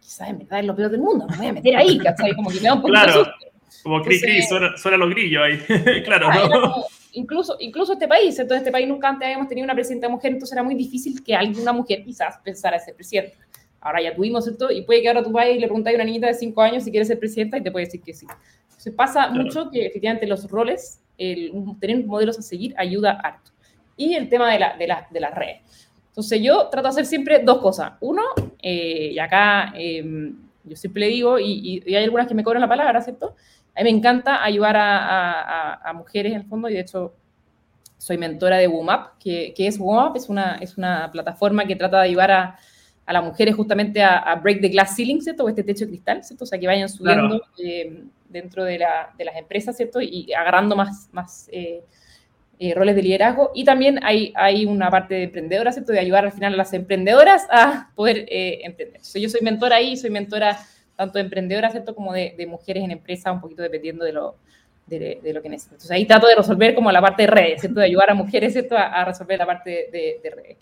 quizás 0.00 0.28
en 0.28 0.38
verdad 0.38 0.60
es 0.60 0.66
lo 0.66 0.76
peor 0.76 0.90
del 0.90 1.00
mundo, 1.00 1.26
me 1.28 1.36
voy 1.36 1.46
a 1.46 1.52
meter 1.52 1.76
ahí, 1.76 1.98
¿cachai? 1.98 2.34
Como 2.34 2.50
que 2.50 2.56
me 2.56 2.62
da 2.62 2.74
un 2.74 2.80
poco 2.80 2.92
claro. 2.92 3.12
de 3.12 3.24
susto. 3.24 3.46
Como 3.82 4.02
cri 4.02 4.20
cri, 4.20 4.42
suena, 4.42 4.76
suena, 4.76 4.96
los 4.96 5.10
grillos 5.10 5.42
ahí, 5.42 6.02
claro. 6.04 6.28
¿no? 6.48 6.84
incluso, 7.12 7.56
incluso 7.60 7.94
este 7.94 8.06
país, 8.06 8.38
entonces 8.38 8.58
este 8.58 8.72
país 8.72 8.86
nunca 8.86 9.08
antes 9.08 9.26
habíamos 9.26 9.48
tenido 9.48 9.64
una 9.64 9.74
presidenta 9.74 10.08
mujer, 10.08 10.32
entonces 10.32 10.52
era 10.52 10.62
muy 10.62 10.74
difícil 10.74 11.22
que 11.22 11.34
alguna 11.34 11.72
mujer 11.72 12.04
quizás 12.04 12.38
pensara 12.38 12.78
ser 12.78 12.94
presidenta. 12.94 13.36
Ahora 13.82 14.00
ya 14.00 14.14
tuvimos, 14.14 14.44
¿cierto? 14.44 14.70
Y 14.70 14.82
puede 14.82 15.02
que 15.02 15.08
ahora 15.08 15.22
tú 15.22 15.32
vayas 15.32 15.56
y 15.56 15.58
le 15.58 15.66
preguntas 15.66 15.92
a 15.92 15.96
una 15.96 16.04
niñita 16.04 16.28
de 16.28 16.34
5 16.34 16.62
años 16.62 16.84
si 16.84 16.90
quiere 16.90 17.04
ser 17.04 17.18
presidenta 17.18 17.58
y 17.58 17.62
te 17.62 17.70
puede 17.70 17.86
decir 17.86 18.00
que 18.00 18.14
sí. 18.14 18.26
Se 18.76 18.92
pasa 18.92 19.28
claro. 19.28 19.42
mucho 19.42 19.70
que 19.70 19.86
efectivamente 19.86 20.26
los 20.26 20.48
roles, 20.48 21.00
el, 21.18 21.52
tener 21.80 22.04
modelos 22.06 22.38
a 22.38 22.42
seguir 22.42 22.74
ayuda 22.78 23.12
harto. 23.22 23.50
Y 23.96 24.14
el 24.14 24.28
tema 24.28 24.52
de, 24.52 24.58
la, 24.58 24.76
de, 24.76 24.86
la, 24.86 25.06
de 25.10 25.20
las 25.20 25.34
redes. 25.34 25.60
Entonces 26.08 26.40
yo 26.42 26.68
trato 26.68 26.88
de 26.88 26.90
hacer 26.90 27.06
siempre 27.06 27.40
dos 27.44 27.58
cosas. 27.58 27.92
Uno, 28.00 28.22
eh, 28.60 29.10
y 29.12 29.18
acá 29.18 29.72
eh, 29.76 30.32
yo 30.64 30.76
siempre 30.76 31.00
le 31.00 31.08
digo, 31.08 31.38
y, 31.38 31.82
y, 31.84 31.94
hay 31.94 32.04
algunas 32.04 32.26
que 32.28 32.34
me 32.34 32.44
cobran 32.44 32.60
la 32.60 32.68
palabra, 32.68 33.00
¿cierto? 33.02 33.34
A 33.74 33.82
mí 33.82 33.84
me 33.84 33.98
encanta 33.98 34.44
ayudar 34.44 34.76
a, 34.76 35.42
a, 35.42 35.90
a 35.90 35.92
mujeres 35.92 36.32
en 36.32 36.40
el 36.40 36.46
fondo 36.46 36.68
y 36.68 36.74
de 36.74 36.80
hecho 36.80 37.14
soy 38.02 38.18
mentora 38.18 38.58
de 38.58 38.66
WOMAP, 38.66 39.18
que, 39.18 39.54
que 39.54 39.68
es 39.68 39.78
WOMAP, 39.78 40.16
es 40.16 40.28
una, 40.28 40.56
es 40.56 40.76
una 40.76 41.08
plataforma 41.12 41.64
que 41.66 41.76
trata 41.76 41.98
de 41.98 42.08
ayudar 42.08 42.30
a, 42.32 42.58
a 43.12 43.20
las 43.20 43.24
mujeres 43.24 43.54
justamente 43.54 44.02
a, 44.02 44.18
a, 44.18 44.36
break 44.36 44.60
the 44.60 44.68
glass 44.68 44.96
ceiling, 44.96 45.20
¿cierto? 45.20 45.44
O 45.44 45.48
este 45.48 45.62
techo 45.62 45.84
de 45.84 45.90
cristal, 45.90 46.24
¿cierto? 46.24 46.44
O 46.44 46.46
sea, 46.46 46.58
que 46.58 46.66
vayan 46.66 46.88
subiendo 46.88 47.40
claro. 47.40 47.44
eh, 47.58 48.04
dentro 48.28 48.64
de, 48.64 48.78
la, 48.78 49.12
de, 49.16 49.24
las 49.24 49.36
empresas, 49.36 49.76
¿cierto? 49.76 50.00
Y 50.00 50.32
agarrando 50.32 50.74
más, 50.74 51.08
más 51.12 51.48
eh, 51.52 51.82
eh, 52.58 52.74
roles 52.74 52.96
de 52.96 53.02
liderazgo. 53.02 53.50
Y 53.54 53.64
también 53.64 54.00
hay, 54.02 54.32
hay 54.34 54.64
una 54.64 54.90
parte 54.90 55.14
de 55.14 55.22
emprendedora, 55.24 55.72
¿cierto? 55.72 55.92
De 55.92 56.00
ayudar 56.00 56.24
al 56.24 56.32
final 56.32 56.54
a 56.54 56.56
las 56.56 56.72
emprendedoras 56.72 57.46
a 57.50 57.90
poder 57.94 58.26
emprender. 58.28 59.04
So, 59.04 59.18
yo 59.18 59.28
soy 59.28 59.42
mentora 59.42 59.76
ahí, 59.76 59.96
soy 59.96 60.10
mentora 60.10 60.58
tanto 60.96 61.18
de 61.18 61.24
emprendedoras, 61.24 61.72
¿cierto? 61.72 61.94
Como 61.94 62.12
de, 62.12 62.34
de 62.36 62.46
mujeres 62.46 62.82
en 62.82 62.90
empresa, 62.90 63.30
un 63.30 63.40
poquito 63.40 63.62
dependiendo 63.62 64.04
de 64.04 64.12
lo, 64.12 64.36
de, 64.86 65.20
de, 65.22 65.32
lo 65.32 65.42
que 65.42 65.48
necesito. 65.48 65.74
Entonces 65.74 65.90
ahí 65.90 66.06
trato 66.06 66.26
de 66.26 66.34
resolver 66.34 66.74
como 66.74 66.90
la 66.92 67.00
parte 67.00 67.22
de 67.22 67.28
redes, 67.28 67.60
¿cierto? 67.60 67.80
De 67.80 67.86
ayudar 67.86 68.10
a 68.10 68.14
mujeres, 68.14 68.52
¿cierto? 68.52 68.76
A, 68.76 68.84
a 68.84 69.04
resolver 69.04 69.38
la 69.38 69.46
parte 69.46 69.88
de, 69.92 70.20
de, 70.22 70.30
redes. 70.30 70.56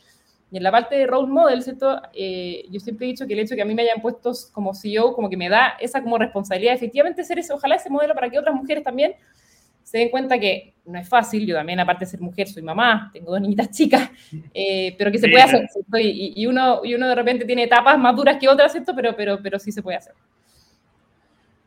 Y 0.50 0.56
en 0.56 0.62
la 0.62 0.72
parte 0.72 0.96
de 0.96 1.06
role 1.06 1.28
model, 1.28 1.62
¿cierto? 1.62 2.02
Eh, 2.12 2.64
yo 2.70 2.80
siempre 2.80 3.06
he 3.06 3.10
dicho 3.10 3.26
que 3.26 3.34
el 3.34 3.40
hecho 3.40 3.50
de 3.50 3.56
que 3.56 3.62
a 3.62 3.64
mí 3.64 3.74
me 3.74 3.82
hayan 3.82 4.00
puesto 4.02 4.32
como 4.52 4.74
CEO, 4.74 5.12
como 5.14 5.30
que 5.30 5.36
me 5.36 5.48
da 5.48 5.74
esa 5.80 6.02
como 6.02 6.18
responsabilidad, 6.18 6.74
efectivamente 6.74 7.22
ser 7.22 7.38
ese, 7.38 7.52
ojalá 7.52 7.76
ese 7.76 7.88
modelo 7.88 8.14
para 8.14 8.28
que 8.28 8.38
otras 8.38 8.54
mujeres 8.54 8.82
también 8.82 9.14
se 9.82 9.98
den 9.98 10.08
cuenta 10.08 10.38
que 10.38 10.74
no 10.84 10.98
es 10.98 11.08
fácil, 11.08 11.46
yo 11.46 11.54
también 11.54 11.80
aparte 11.80 12.04
de 12.04 12.10
ser 12.10 12.20
mujer 12.20 12.48
soy 12.48 12.62
mamá, 12.62 13.10
tengo 13.12 13.32
dos 13.32 13.40
niñitas 13.40 13.70
chicas, 13.70 14.10
eh, 14.54 14.94
pero 14.98 15.10
que 15.10 15.18
se 15.18 15.28
puede 15.28 15.42
hacer, 15.42 15.68
y, 16.00 16.32
y, 16.36 16.46
uno, 16.46 16.80
y 16.84 16.94
uno 16.94 17.08
de 17.08 17.14
repente 17.14 17.44
tiene 17.44 17.64
etapas 17.64 17.98
más 17.98 18.14
duras 18.14 18.36
que 18.38 18.48
otras, 18.48 18.72
¿cierto? 18.72 18.94
Pero, 18.94 19.14
pero, 19.16 19.40
pero 19.42 19.58
sí 19.58 19.72
se 19.72 19.82
puede 19.82 19.98
hacer. 19.98 20.14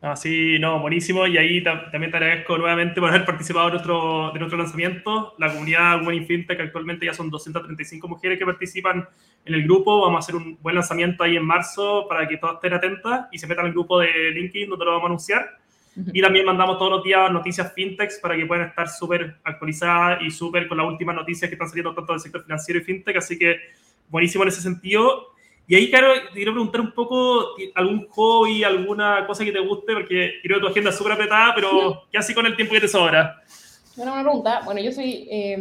Ah, 0.06 0.18
sí, 0.18 0.60
no, 0.60 0.82
buenísimo. 0.82 1.26
Y 1.28 1.38
ahí 1.38 1.64
también 1.64 2.12
te 2.12 2.18
agradezco 2.18 2.58
nuevamente 2.58 3.00
por 3.00 3.08
haber 3.08 3.24
participado 3.24 3.68
de 3.68 3.72
nuestro, 3.72 4.32
de 4.34 4.40
nuestro 4.40 4.58
lanzamiento. 4.58 5.34
La 5.38 5.48
comunidad 5.54 6.02
Women 6.02 6.16
in 6.16 6.28
FinTech 6.28 6.60
actualmente 6.60 7.06
ya 7.06 7.14
son 7.14 7.30
235 7.30 8.06
mujeres 8.10 8.38
que 8.38 8.46
participan 8.46 9.08
en 9.46 9.54
el 9.54 9.64
grupo. 9.64 10.02
Vamos 10.02 10.18
a 10.18 10.20
hacer 10.20 10.36
un 10.36 10.58
buen 10.62 10.76
lanzamiento 10.76 11.24
ahí 11.24 11.38
en 11.38 11.46
marzo 11.46 12.06
para 12.10 12.28
que 12.28 12.36
todas 12.36 12.56
estén 12.56 12.74
atentas 12.74 13.28
y 13.32 13.38
se 13.40 13.48
metan 13.48 13.68
al 13.68 13.72
grupo 13.72 13.98
de 14.00 14.32
LinkedIn 14.32 14.72
donde 14.72 14.84
lo 14.84 14.92
vamos 14.92 15.04
a 15.04 15.08
anunciar. 15.08 15.50
Uh 15.96 16.02
-huh. 16.02 16.12
Y 16.14 16.22
también 16.22 16.46
mandamos 16.48 16.78
todos 16.78 16.92
los 16.92 17.04
días 17.06 17.32
noticias 17.32 17.72
fintechs 17.74 18.20
para 18.20 18.36
que 18.36 18.46
puedan 18.46 18.68
estar 18.68 18.90
súper 18.90 19.38
actualizadas 19.46 20.22
y 20.22 20.32
súper 20.32 20.68
con 20.68 20.80
las 20.80 20.88
últimas 20.88 21.16
noticias 21.16 21.48
que 21.48 21.56
están 21.56 21.70
saliendo 21.70 21.96
tanto 21.96 22.12
del 22.12 22.20
sector 22.20 22.44
financiero 22.44 22.82
y 22.82 22.84
fintech. 22.84 23.16
Así 23.16 23.40
que 23.40 23.56
buenísimo 24.10 24.44
en 24.44 24.50
ese 24.50 24.60
sentido. 24.60 25.33
Y 25.68 25.76
ahí, 25.76 25.90
Caro, 25.90 26.14
te 26.14 26.34
quiero 26.34 26.52
preguntar 26.52 26.82
un 26.82 26.92
poco 26.92 27.56
algún 27.76 28.08
hobby, 28.10 28.64
alguna 28.64 29.26
cosa 29.26 29.46
que 29.46 29.52
te 29.52 29.60
guste, 29.60 29.94
porque 29.94 30.34
creo 30.44 30.58
que 30.58 30.62
tu 30.62 30.68
agenda 30.68 30.90
es 30.90 30.98
súper 30.98 31.14
apretada, 31.14 31.56
pero 31.56 32.04
¿qué 32.12 32.18
haces 32.18 32.36
con 32.36 32.46
el 32.46 32.56
tiempo 32.56 32.74
que 32.74 32.82
te 32.82 32.88
sobra? 32.88 33.42
Bueno, 33.96 34.14
una 34.14 34.24
pregunta. 34.24 34.62
Bueno, 34.66 34.82
yo 34.82 34.92
soy... 34.92 35.28
Eh, 35.30 35.58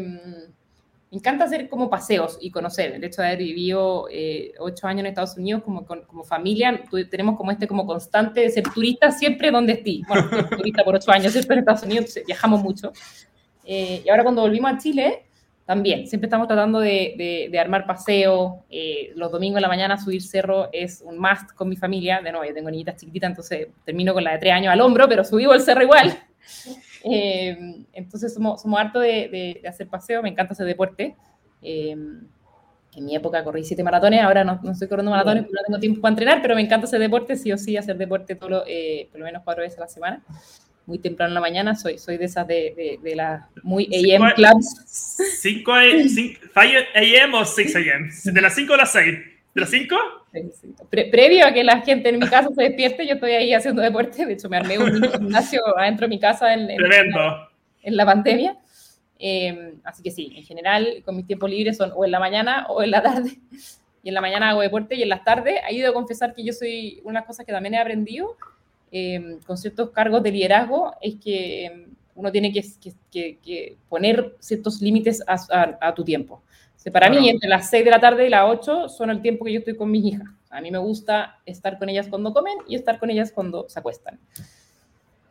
me 1.13 1.19
encanta 1.19 1.45
hacer 1.45 1.69
como 1.69 1.91
paseos 1.91 2.39
y 2.41 2.51
conocer. 2.51 2.95
El 2.95 3.05
hecho 3.05 3.21
de 3.21 3.29
haber 3.29 3.41
vivido 3.41 4.09
eh, 4.11 4.55
ocho 4.59 4.87
años 4.87 5.01
en 5.01 5.07
Estados 5.09 5.37
Unidos 5.37 5.63
como, 5.63 5.85
con, 5.85 6.01
como 6.05 6.25
familia, 6.25 6.83
tenemos 7.11 7.37
como 7.37 7.51
este 7.51 7.69
como 7.69 7.85
constante 7.85 8.41
de 8.41 8.49
ser 8.49 8.65
turista 8.65 9.11
siempre 9.11 9.51
donde 9.51 9.75
esté. 9.75 10.01
Bueno, 10.09 10.31
turista 10.57 10.83
por 10.83 10.95
ocho 10.95 11.13
años, 11.13 11.31
¿cierto? 11.33 11.53
En 11.53 11.59
Estados 11.59 11.83
Unidos 11.83 12.19
viajamos 12.27 12.63
mucho. 12.63 12.93
Eh, 13.63 14.03
y 14.03 14.09
ahora 14.09 14.23
cuando 14.23 14.41
volvimos 14.41 14.73
a 14.73 14.79
Chile, 14.79 15.27
también, 15.65 16.09
siempre 16.09 16.27
estamos 16.27 16.49
tratando 16.49 16.81
de, 16.81 17.15
de, 17.17 17.49
de 17.51 17.59
armar 17.59 17.87
paseo. 17.87 18.65
Eh, 18.69 19.13
los 19.15 19.31
domingos 19.31 19.59
en 19.59 19.63
la 19.63 19.69
mañana 19.69 19.97
subir 19.97 20.21
cerro 20.21 20.69
es 20.73 21.03
un 21.03 21.19
must 21.19 21.53
con 21.55 21.69
mi 21.69 21.77
familia. 21.77 22.21
De 22.21 22.33
nuevo, 22.33 22.45
yo 22.45 22.53
tengo 22.53 22.71
niñitas 22.71 22.97
chiquititas, 22.97 23.31
entonces 23.31 23.69
termino 23.85 24.13
con 24.13 24.25
la 24.25 24.33
de 24.33 24.39
tres 24.39 24.53
años 24.53 24.73
al 24.73 24.81
hombro, 24.81 25.09
pero 25.09 25.25
subimos 25.25 25.55
el 25.57 25.63
cerro 25.63 25.83
igual. 25.83 26.17
Eh, 27.05 27.85
entonces 27.95 28.33
somos, 28.33 28.63
somos 28.63 28.79
harto 28.79 29.01
de, 29.01 29.59
de, 29.61 29.69
hacer 29.69 29.89
paseo, 29.89 30.23
me 30.23 30.29
encanta 30.29 30.53
hacer 30.53 30.67
deporte. 30.67 31.17
Eh, 31.61 31.91
en 31.91 33.05
mi 33.05 33.17
época 33.17 33.43
corrí 33.43 33.65
siete 33.65 33.83
maratones, 33.83 34.23
ahora 34.23 34.45
no, 34.45 34.61
no 34.63 34.71
estoy 34.71 34.87
corriendo 34.87 35.11
maratones, 35.11 35.47
no 35.51 35.61
tengo 35.67 35.81
tiempo 35.81 36.01
para 36.01 36.13
entrenar, 36.13 36.41
pero 36.41 36.55
me 36.55 36.61
encanta 36.61 36.87
hacer 36.87 37.01
deporte, 37.01 37.35
sí 37.35 37.51
o 37.51 37.59
sí, 37.59 37.77
hacer 37.77 37.97
deporte 37.99 38.37
todo 38.37 38.63
eh, 38.69 39.09
por 39.11 39.19
lo 39.19 39.27
menos 39.27 39.43
cuatro 39.43 39.65
veces 39.65 39.79
a 39.79 39.83
la 39.83 39.89
semana 39.89 40.23
muy 40.87 40.99
temprano 40.99 41.31
en 41.31 41.35
la 41.35 41.41
mañana, 41.41 41.75
soy, 41.75 41.99
soy 41.99 42.17
de 42.17 42.25
esas 42.25 42.47
de, 42.47 42.75
de, 42.77 42.99
de 43.03 43.17
las 43.17 43.45
muy 43.63 43.85
AM 43.87 44.33
clubs. 44.35 45.17
5 45.41 45.73
AM 45.73 47.35
o 47.35 47.45
6 47.45 47.77
AM? 47.77 48.11
¿De 48.25 48.41
las 48.41 48.55
5 48.55 48.73
o 48.73 48.77
las 48.77 48.93
6? 48.93 49.19
¿De 49.55 49.61
las 49.61 49.71
5? 49.71 49.97
Pre 50.91 51.07
previo 51.07 51.47
a 51.47 51.53
que 51.53 51.63
la 51.63 51.83
gente 51.83 52.09
en 52.09 52.19
mi 52.19 52.27
casa 52.27 52.49
se 52.55 52.63
despierte, 52.63 53.07
yo 53.07 53.15
estoy 53.15 53.33
ahí 53.33 53.53
haciendo 53.53 53.83
deporte. 53.83 54.25
De 54.25 54.33
hecho, 54.33 54.49
me 54.49 54.57
armé 54.57 54.79
un 54.79 55.03
gimnasio 55.13 55.61
adentro 55.77 56.07
de 56.07 56.09
mi 56.09 56.19
casa. 56.19 56.55
En, 56.55 56.71
en 56.71 56.77
Tremendo. 56.79 57.49
en 57.83 57.97
la 57.97 58.07
pandemia. 58.07 58.57
Em, 59.19 59.81
así 59.85 60.03
que 60.03 60.11
sí, 60.11 60.33
en 60.35 60.43
general, 60.43 61.03
con 61.05 61.17
mis 61.17 61.27
tiempos 61.27 61.49
libres 61.49 61.77
son 61.77 61.93
o 61.95 62.05
en 62.05 62.11
la 62.11 62.19
mañana 62.19 62.67
o 62.69 62.83
en 62.83 62.91
la 62.91 63.03
tarde. 63.03 63.39
Y 64.03 64.09
en 64.09 64.15
la 64.15 64.21
mañana 64.21 64.51
hago 64.51 64.63
deporte 64.63 64.97
y 64.97 65.03
en 65.03 65.11
las 65.11 65.23
tardes, 65.23 65.61
he 65.69 65.75
ido 65.75 65.91
a 65.91 65.95
confesar 65.95 66.35
que 66.35 66.43
yo 66.43 66.53
soy, 66.53 67.01
una 67.05 67.13
de 67.13 67.21
las 67.21 67.27
cosas 67.27 67.47
que 67.47 67.53
también 67.53 67.75
he 67.75 67.79
aprendido 67.79 68.37
em, 68.93 69.41
con 69.41 69.59
ciertos 69.59 69.91
cargos 69.91 70.23
de 70.23 70.31
liderazgo, 70.31 70.95
es 71.01 71.17
que 71.17 71.67
em, 71.67 71.87
uno 72.15 72.31
tiene 72.31 72.53
que, 72.53 72.63
que, 73.11 73.77
poner 73.89 74.37
ciertos 74.39 74.81
límites 74.81 75.23
a, 75.27 75.79
a, 75.81 75.95
tu 75.95 76.05
tiempo. 76.05 76.43
para 76.93 77.11
mí, 77.11 77.29
entre 77.29 77.49
las 77.49 77.71
6 77.71 77.85
de 77.85 77.91
la 77.91 78.01
tarde 78.01 78.27
y 78.27 78.31
las 78.31 78.45
8 78.49 78.89
son 78.89 79.11
el 79.11 79.23
tiempo 79.23 79.45
que 79.45 79.53
yo 79.53 79.59
estoy 79.59 79.77
con 79.77 79.91
mis 79.91 80.05
hijas. 80.05 80.29
A 80.51 80.61
mí 80.61 80.71
me 80.71 80.79
gusta 80.79 81.41
estar 81.47 81.79
con 81.79 81.89
ellas 81.89 82.07
cuando 82.09 82.33
comen 82.33 82.59
y 82.69 82.77
estar 82.77 83.01
con 83.01 83.11
ellas 83.11 83.33
cuando 83.33 83.67
se 83.69 83.79
acuestan 83.81 84.21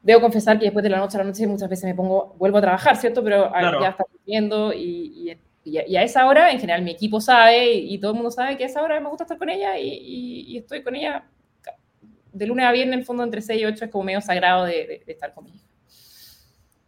debo 0.01 0.21
confesar 0.21 0.57
que 0.57 0.65
después 0.65 0.83
de 0.83 0.89
la 0.89 0.97
noche 0.97 1.17
a 1.17 1.19
la 1.19 1.25
noche 1.25 1.45
muchas 1.47 1.69
veces 1.69 1.85
me 1.85 1.95
pongo, 1.95 2.35
vuelvo 2.37 2.57
a 2.57 2.61
trabajar, 2.61 2.97
¿cierto? 2.97 3.23
Pero 3.23 3.51
ya 3.53 3.89
está 3.89 4.05
durmiendo 4.11 4.73
y, 4.73 5.37
y, 5.63 5.95
a 5.95 6.03
esa 6.03 6.25
hora, 6.25 6.51
en 6.51 6.59
general, 6.59 6.81
mi 6.81 6.91
equipo 6.91 7.21
sabe 7.21 7.71
y, 7.73 7.99
todo 7.99 8.11
el 8.11 8.15
mundo 8.15 8.31
sabe 8.31 8.57
que 8.57 8.63
a 8.63 8.67
esa 8.67 8.81
hora 8.81 8.99
me 8.99 9.09
gusta 9.09 9.25
estar 9.25 9.37
con 9.37 9.49
ella 9.49 9.77
y, 9.77 10.57
estoy 10.57 10.83
con 10.83 10.95
ella 10.95 11.23
de 12.33 12.47
lunes 12.47 12.65
a 12.65 12.71
viernes, 12.71 12.93
en 12.93 12.99
el 12.99 13.05
fondo, 13.05 13.23
entre 13.23 13.41
6 13.41 13.61
y 13.61 13.65
8 13.65 13.85
es 13.85 13.91
como 13.91 14.03
medio 14.05 14.21
sagrado 14.21 14.65
de, 14.65 15.03
estar 15.07 15.33
con 15.33 15.45
mi 15.45 15.51
hija. 15.51 15.65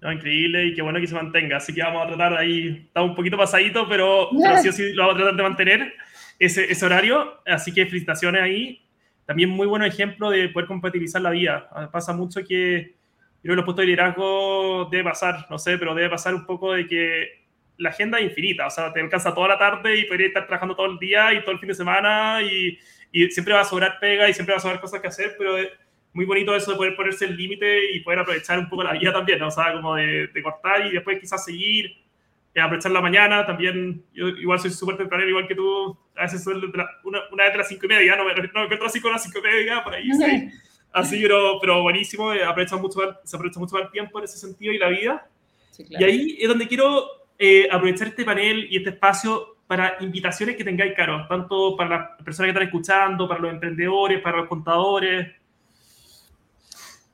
No, 0.02 0.12
increíble 0.12 0.66
y 0.66 0.74
qué 0.74 0.82
bueno 0.82 1.00
que 1.00 1.08
se 1.08 1.16
mantenga. 1.16 1.58
Así 1.58 1.74
que 1.74 1.82
vamos 1.82 2.04
a 2.04 2.08
tratar 2.08 2.38
ahí, 2.38 2.84
está 2.88 3.02
un 3.02 3.16
poquito 3.16 3.38
pasadito, 3.38 3.88
pero, 3.88 4.30
pero 4.42 4.58
sí 4.58 4.70
o 4.70 4.72
sí 4.72 4.94
lo 4.94 5.04
vamos 5.04 5.16
a 5.16 5.18
tratar 5.20 5.38
de 5.38 5.44
mantener 5.44 5.94
ese, 6.40 6.72
ese 6.72 6.86
horario. 6.86 7.42
Así 7.46 7.74
que 7.74 7.86
felicitaciones 7.86 8.42
ahí. 8.42 8.82
También 9.26 9.50
muy 9.50 9.68
buen 9.68 9.84
ejemplo 9.84 10.30
de 10.30 10.50
poder 10.50 10.68
compatibilizar 10.68 11.22
la 11.22 11.30
vida. 11.30 11.70
Pasa 11.92 12.12
mucho 12.12 12.42
que 12.44 12.96
creo 13.42 13.54
que 13.54 13.56
los 13.56 13.66
puestos 13.66 13.84
de 13.84 13.88
liderazgo 13.88 14.90
debe 14.92 15.04
pasar, 15.04 15.48
no 15.50 15.58
sé, 15.58 15.78
pero 15.78 15.96
debe 15.96 16.10
pasar 16.10 16.34
un 16.34 16.46
poco 16.46 16.74
de 16.74 16.88
que 16.88 17.44
la 17.78 17.90
agenda 17.90 18.20
es 18.20 18.26
infinita, 18.26 18.68
o 18.68 18.70
sea, 18.70 18.94
te 18.94 19.02
alcanza 19.02 19.34
toda 19.34 19.50
la 19.50 19.58
tarde 19.58 19.98
y 19.98 20.06
podrías 20.06 20.30
estar 20.30 20.48
trabajando 20.48 20.76
todo 20.76 20.86
el 20.86 20.98
día 21.00 21.34
y 21.34 21.42
todo 21.42 21.52
el 21.52 21.60
fin 21.60 21.70
de 21.70 21.76
semana 21.76 22.42
y, 22.42 22.78
y, 23.14 23.32
siempre 23.32 23.54
va 23.54 23.62
a 23.62 23.66
sobrar 23.66 23.98
pega 24.02 24.28
y 24.28 24.34
siempre 24.34 24.54
va 24.54 24.58
a 24.58 24.62
sobrar 24.62 24.82
cosas 24.82 25.00
que 25.00 25.08
hacer, 25.08 25.36
pero 25.38 25.58
es 25.58 25.70
muy 26.12 26.26
bonito 26.26 26.54
eso 26.54 26.72
de 26.72 26.78
poder 26.78 26.96
ponerse 26.96 27.26
el 27.26 27.38
límite 27.38 27.94
y 27.94 28.02
poder 28.02 28.20
aprovechar 28.20 28.60
un 28.60 28.68
poco 28.68 28.84
la 28.84 28.92
vida 28.92 29.14
también, 29.14 29.40
¿no? 29.40 29.48
o 29.48 29.52
sea, 29.52 29.72
como 29.74 29.96
de, 29.96 30.28
de, 30.28 30.44
cortar 30.44 30.86
y 30.86 30.92
después 30.92 31.20
quizás 31.20 31.46
seguir, 31.46 31.96
eh, 32.54 32.60
aprovechar 32.60 32.92
la 32.92 33.02
mañana 33.02 33.46
también, 33.46 34.04
yo 34.14 34.28
igual 34.28 34.60
soy 34.60 34.72
súper 34.72 34.98
temprano, 34.98 35.26
igual 35.26 35.48
que 35.48 35.56
tú, 35.56 35.98
a 36.16 36.24
veces 36.24 36.44
soy 36.44 36.56
una, 36.56 36.88
una, 37.32 37.44
vez 37.46 37.54
de 37.54 37.58
las 37.58 37.68
cinco 37.70 37.86
y 37.86 37.90
media, 37.90 38.16
no 38.18 38.26
me, 38.26 38.34
no 38.36 38.42
me 38.42 38.64
encuentro 38.64 38.88
así 38.88 39.00
con 39.00 39.12
las 39.12 39.24
cinco 39.24 39.40
y 39.40 39.42
media, 39.42 39.84
por 39.84 39.94
ahí, 39.94 40.12
sí. 40.12 40.50
Así, 40.94 41.20
pero, 41.24 41.58
pero 41.60 41.82
buenísimo, 41.82 42.32
eh, 42.34 42.44
aprovecha 42.44 42.78
mucho, 42.78 43.00
se 43.24 43.36
aprovecha 43.36 43.60
mucho 43.60 43.80
el 43.80 43.90
tiempo 43.90 44.20
en 44.20 44.26
ese 44.26 44.38
sentido 44.38 44.72
y 44.72 44.78
la 44.78 44.90
vida. 44.90 45.28
Y 45.90 46.04
ahí 46.04 46.38
es 46.40 46.48
donde 46.48 46.68
quiero 46.68 47.08
eh, 47.40 47.68
aprovechar 47.72 48.10
este 48.10 48.24
panel 48.24 48.68
y 48.70 48.78
este 48.78 48.92
espacio 48.92 49.53
para 49.74 49.96
invitaciones 50.02 50.56
que 50.56 50.64
tengáis, 50.64 50.94
Caro, 50.96 51.26
tanto 51.28 51.76
para 51.76 51.90
las 51.90 52.24
personas 52.24 52.46
que 52.46 52.50
están 52.52 52.68
escuchando, 52.68 53.28
para 53.28 53.40
los 53.40 53.54
emprendedores, 53.54 54.22
para 54.22 54.38
los 54.38 54.48
contadores. 54.48 55.30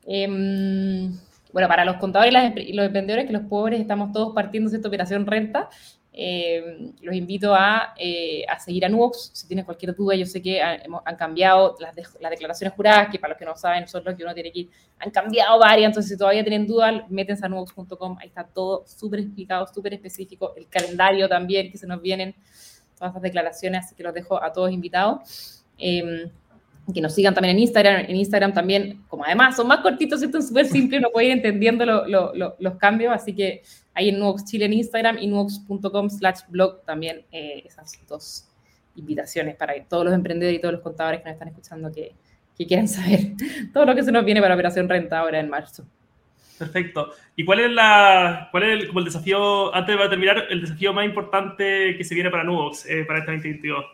Em, 0.06 1.10
bueno, 1.54 1.68
para 1.68 1.86
los 1.86 1.96
contadores 1.96 2.34
y 2.58 2.74
los 2.74 2.84
emprendedores, 2.84 3.26
que 3.26 3.32
los 3.32 3.44
pobres 3.44 3.80
estamos 3.80 4.12
todos 4.12 4.34
partiendo 4.34 4.68
de 4.68 4.76
esta 4.76 4.88
operación 4.88 5.24
renta, 5.24 5.70
eh, 6.22 6.92
los 7.00 7.14
invito 7.14 7.54
a, 7.54 7.94
eh, 7.96 8.44
a, 8.46 8.58
seguir 8.58 8.84
a 8.84 8.90
Nuox. 8.90 9.30
Si 9.32 9.48
tienes 9.48 9.64
cualquier 9.64 9.96
duda, 9.96 10.14
yo 10.14 10.26
sé 10.26 10.42
que 10.42 10.60
han, 10.60 11.16
cambiado 11.16 11.76
las, 11.80 11.96
las, 12.20 12.30
declaraciones 12.30 12.76
juradas, 12.76 13.08
que 13.10 13.18
para 13.18 13.30
los 13.32 13.38
que 13.38 13.46
no 13.46 13.56
saben, 13.56 13.88
son 13.88 14.04
los 14.04 14.14
que 14.14 14.22
uno 14.22 14.34
tiene 14.34 14.52
que 14.52 14.58
ir. 14.60 14.70
Han 14.98 15.10
cambiado 15.12 15.58
varias, 15.58 15.86
entonces 15.86 16.12
si 16.12 16.18
todavía 16.18 16.42
tienen 16.42 16.66
dudas, 16.66 17.08
métense 17.08 17.46
a 17.46 17.48
nuox.com. 17.48 18.18
Ahí 18.20 18.28
está 18.28 18.44
todo 18.44 18.84
súper 18.86 19.20
explicado, 19.20 19.66
súper 19.66 19.94
específico. 19.94 20.52
El 20.56 20.68
calendario 20.68 21.26
también, 21.26 21.72
que 21.72 21.78
se 21.78 21.86
nos 21.86 22.02
vienen 22.02 22.34
todas 22.98 23.14
las 23.14 23.22
declaraciones, 23.22 23.86
así 23.86 23.94
que 23.94 24.02
los 24.02 24.12
dejo 24.12 24.42
a 24.42 24.52
todos 24.52 24.70
invitados. 24.70 25.64
Eh, 25.78 26.30
que 26.92 27.00
nos 27.00 27.14
sigan 27.14 27.34
también 27.34 27.56
en 27.56 27.62
Instagram. 27.62 28.04
En 28.08 28.16
Instagram 28.16 28.52
también, 28.52 29.02
como 29.08 29.24
además 29.24 29.56
son 29.56 29.66
más 29.68 29.80
cortitos, 29.80 30.22
esto 30.22 30.38
es 30.38 30.48
súper 30.48 30.66
simple, 30.66 30.98
uno 30.98 31.10
puede 31.12 31.26
ir 31.26 31.32
entendiendo 31.32 31.84
los 31.84 32.76
cambios, 32.78 33.12
así 33.12 33.34
que 33.34 33.62
ahí 33.94 34.08
en 34.08 34.18
Nuox 34.18 34.44
Chile 34.44 34.66
en 34.66 34.72
Instagram 34.74 35.18
y 35.18 35.26
nuox.com 35.26 36.10
slash 36.10 36.40
blog 36.48 36.84
también 36.84 37.24
eh, 37.32 37.62
esas 37.66 37.98
dos 38.08 38.46
invitaciones 38.96 39.56
para 39.56 39.74
todos 39.84 40.04
los 40.04 40.14
emprendedores 40.14 40.58
y 40.58 40.60
todos 40.60 40.74
los 40.74 40.82
contadores 40.82 41.20
que 41.20 41.26
nos 41.26 41.34
están 41.34 41.48
escuchando 41.48 41.92
que, 41.92 42.14
que 42.56 42.66
quieran 42.66 42.88
saber 42.88 43.32
todo 43.72 43.86
lo 43.86 43.94
que 43.94 44.02
se 44.02 44.12
nos 44.12 44.24
viene 44.24 44.40
para 44.40 44.54
Operación 44.54 44.88
Renta 44.88 45.18
ahora 45.18 45.40
en 45.40 45.48
marzo. 45.48 45.86
Perfecto. 46.58 47.12
¿Y 47.36 47.44
cuál 47.46 47.60
es, 47.60 47.70
la, 47.70 48.48
cuál 48.50 48.64
es 48.64 48.80
el, 48.80 48.86
como 48.88 48.98
el 48.98 49.06
desafío, 49.06 49.74
antes 49.74 49.98
de 49.98 50.08
terminar, 50.10 50.44
el 50.50 50.60
desafío 50.60 50.92
más 50.92 51.06
importante 51.06 51.96
que 51.96 52.04
se 52.04 52.14
viene 52.14 52.28
para 52.28 52.44
Nubox 52.44 52.84
eh, 52.84 53.04
para 53.06 53.20
este 53.20 53.32
2022? 53.32 53.84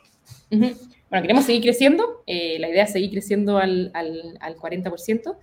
Bueno, 1.10 1.22
queremos 1.22 1.44
seguir 1.44 1.62
creciendo. 1.62 2.22
Eh, 2.26 2.58
la 2.58 2.68
idea 2.68 2.84
es 2.84 2.92
seguir 2.92 3.10
creciendo 3.10 3.58
al, 3.58 3.90
al, 3.94 4.36
al 4.40 4.56
40%. 4.56 5.36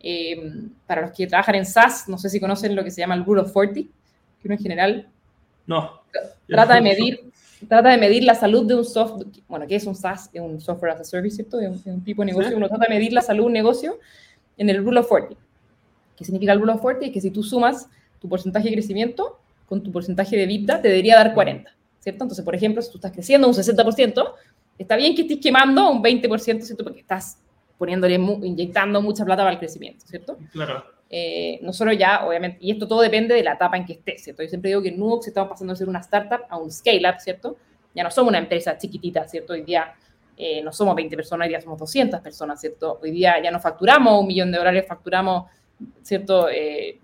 Eh, 0.00 0.68
para 0.86 1.02
los 1.02 1.12
que 1.12 1.26
trabajan 1.26 1.54
en 1.54 1.66
SaaS, 1.66 2.08
no 2.08 2.18
sé 2.18 2.28
si 2.28 2.38
conocen 2.38 2.76
lo 2.76 2.84
que 2.84 2.90
se 2.90 3.00
llama 3.00 3.14
el 3.14 3.24
Rule 3.24 3.40
of 3.40 3.52
40, 3.52 3.80
que 3.80 3.88
uno 4.44 4.54
en 4.54 4.60
general 4.60 5.08
no. 5.66 6.02
trata 6.46 6.74
de 6.74 6.80
medir 6.80 7.20
trata 7.68 7.90
de 7.90 7.96
medir 7.96 8.24
la 8.24 8.34
salud 8.34 8.66
de 8.66 8.74
un 8.74 8.84
software, 8.84 9.28
bueno, 9.48 9.66
¿qué 9.66 9.76
es 9.76 9.86
un 9.86 9.94
SaaS? 9.94 10.30
Es 10.32 10.40
un 10.40 10.60
software 10.60 10.92
as 10.92 11.00
a 11.00 11.04
service, 11.04 11.36
¿cierto? 11.36 11.58
Es 11.58 11.86
un, 11.86 12.04
tipo 12.04 12.22
de 12.22 12.26
negocio. 12.26 12.56
Uno 12.56 12.68
trata 12.68 12.84
de 12.88 12.94
medir 12.94 13.12
la 13.12 13.22
salud 13.22 13.44
de 13.44 13.46
un 13.46 13.52
negocio 13.52 13.98
en 14.56 14.68
el 14.68 14.84
Rule 14.84 15.00
of 15.00 15.08
40. 15.08 15.34
¿Qué 16.16 16.24
significa 16.24 16.52
el 16.52 16.60
Rule 16.60 16.72
of 16.72 16.80
40? 16.80 17.06
Es 17.06 17.12
que 17.12 17.20
si 17.20 17.30
tú 17.30 17.42
sumas 17.42 17.88
tu 18.20 18.28
porcentaje 18.28 18.68
de 18.68 18.74
crecimiento 18.74 19.38
con 19.66 19.82
tu 19.82 19.90
porcentaje 19.90 20.36
de 20.36 20.46
vida, 20.46 20.80
te 20.80 20.88
debería 20.88 21.16
dar 21.16 21.34
40, 21.34 21.70
¿cierto? 22.00 22.24
Entonces, 22.24 22.44
por 22.44 22.54
ejemplo, 22.54 22.82
si 22.82 22.90
tú 22.90 22.98
estás 22.98 23.12
creciendo 23.12 23.48
un 23.48 23.54
60%, 23.54 24.32
está 24.78 24.96
bien 24.96 25.14
que 25.14 25.22
estés 25.22 25.38
quemando 25.38 25.90
un 25.90 26.02
20%, 26.02 26.60
¿cierto? 26.60 26.84
Porque 26.84 27.00
estás 27.00 27.38
poniéndole, 27.78 28.14
inyectando 28.14 29.02
mucha 29.02 29.24
plata 29.24 29.42
para 29.42 29.52
el 29.52 29.58
crecimiento, 29.58 30.06
¿cierto? 30.06 30.38
Claro. 30.52 30.84
Eh, 31.08 31.58
nosotros 31.62 31.96
ya, 31.96 32.26
obviamente, 32.26 32.58
y 32.60 32.72
esto 32.72 32.88
todo 32.88 33.00
depende 33.00 33.34
de 33.34 33.42
la 33.42 33.52
etapa 33.52 33.76
en 33.76 33.84
que 33.84 33.94
estés, 33.94 34.24
¿cierto? 34.24 34.42
Yo 34.42 34.48
siempre 34.48 34.70
digo 34.70 34.82
que 34.82 34.88
en 34.88 34.98
Nubox 34.98 35.28
estamos 35.28 35.50
pasando 35.50 35.72
de 35.72 35.78
ser 35.78 35.88
una 35.88 36.00
startup 36.00 36.40
a 36.48 36.56
un 36.56 36.70
scale-up, 36.70 37.20
¿cierto? 37.20 37.56
Ya 37.94 38.02
no 38.02 38.10
somos 38.10 38.30
una 38.30 38.38
empresa 38.38 38.76
chiquitita, 38.76 39.26
¿cierto? 39.28 39.52
Hoy 39.52 39.62
día 39.62 39.94
eh, 40.36 40.62
no 40.62 40.72
somos 40.72 40.94
20 40.94 41.16
personas, 41.16 41.46
hoy 41.46 41.50
día 41.50 41.60
somos 41.60 41.78
200 41.78 42.20
personas, 42.20 42.60
¿cierto? 42.60 42.98
Hoy 43.02 43.10
día 43.10 43.40
ya 43.42 43.50
no 43.50 43.60
facturamos 43.60 44.20
un 44.20 44.26
millón 44.26 44.50
de 44.50 44.58
dólares, 44.58 44.84
facturamos, 44.86 45.50
¿cierto? 46.02 46.48
Eh, 46.48 46.98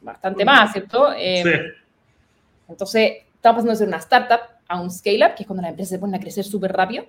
bastante 0.00 0.44
más, 0.44 0.72
¿cierto? 0.72 1.12
Eh, 1.16 1.42
sí. 1.42 1.50
Entonces, 2.68 3.12
estamos 3.34 3.56
pasando 3.56 3.70
de 3.70 3.76
ser 3.76 3.88
una 3.88 3.96
startup 3.96 4.40
a 4.68 4.80
un 4.80 4.90
scale-up, 4.90 5.34
que 5.34 5.42
es 5.42 5.46
cuando 5.46 5.62
las 5.62 5.70
empresas 5.70 5.90
se 5.90 5.98
ponen 5.98 6.14
a 6.14 6.20
crecer 6.20 6.44
súper 6.44 6.72
rápido. 6.72 7.06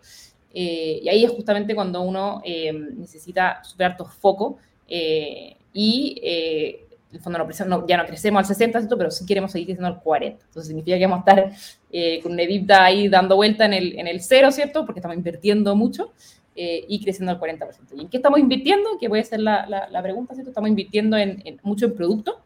Eh, 0.53 1.01
y 1.03 1.09
ahí 1.09 1.23
es 1.23 1.31
justamente 1.31 1.75
cuando 1.75 2.01
uno 2.01 2.41
eh, 2.43 2.73
necesita 2.73 3.63
superar 3.63 3.95
tu 3.95 4.05
foco 4.05 4.57
eh, 4.87 5.55
y 5.73 6.19
en 6.23 7.15
el 7.15 7.21
fondo 7.21 7.39
no, 7.67 7.87
ya 7.87 7.97
no 7.97 8.05
crecemos 8.05 8.39
al 8.39 8.45
60, 8.45 8.87
pero 8.97 9.11
sí 9.11 9.25
queremos 9.25 9.51
seguir 9.51 9.67
creciendo 9.67 9.87
al 9.87 10.01
40. 10.01 10.45
Entonces 10.45 10.67
significa 10.67 10.97
que 10.97 11.05
vamos 11.05 11.23
a 11.27 11.31
estar 11.31 12.21
con 12.23 12.31
una 12.33 12.43
EBITDA 12.43 12.83
ahí 12.83 13.07
dando 13.09 13.35
vuelta 13.35 13.65
en 13.65 13.73
el, 13.73 13.99
en 13.99 14.07
el 14.07 14.21
cero, 14.21 14.51
¿cierto? 14.51 14.85
Porque 14.85 14.99
estamos 14.99 15.17
invirtiendo 15.17 15.75
mucho 15.75 16.13
y 16.55 17.01
creciendo 17.03 17.31
al 17.31 17.39
40%. 17.39 17.67
¿Y 17.95 18.01
en 18.01 18.09
qué 18.09 18.17
estamos 18.17 18.39
invirtiendo? 18.39 18.89
Que 18.99 19.09
puede 19.09 19.23
ser 19.23 19.39
la, 19.39 19.65
la, 19.67 20.03
pregunta, 20.03 20.33
¿cierto? 20.33 20.51
Estamos 20.51 20.69
invirtiendo 20.69 21.17
en, 21.17 21.41
mucho 21.63 21.85
en 21.85 21.95
producto, 21.95 22.41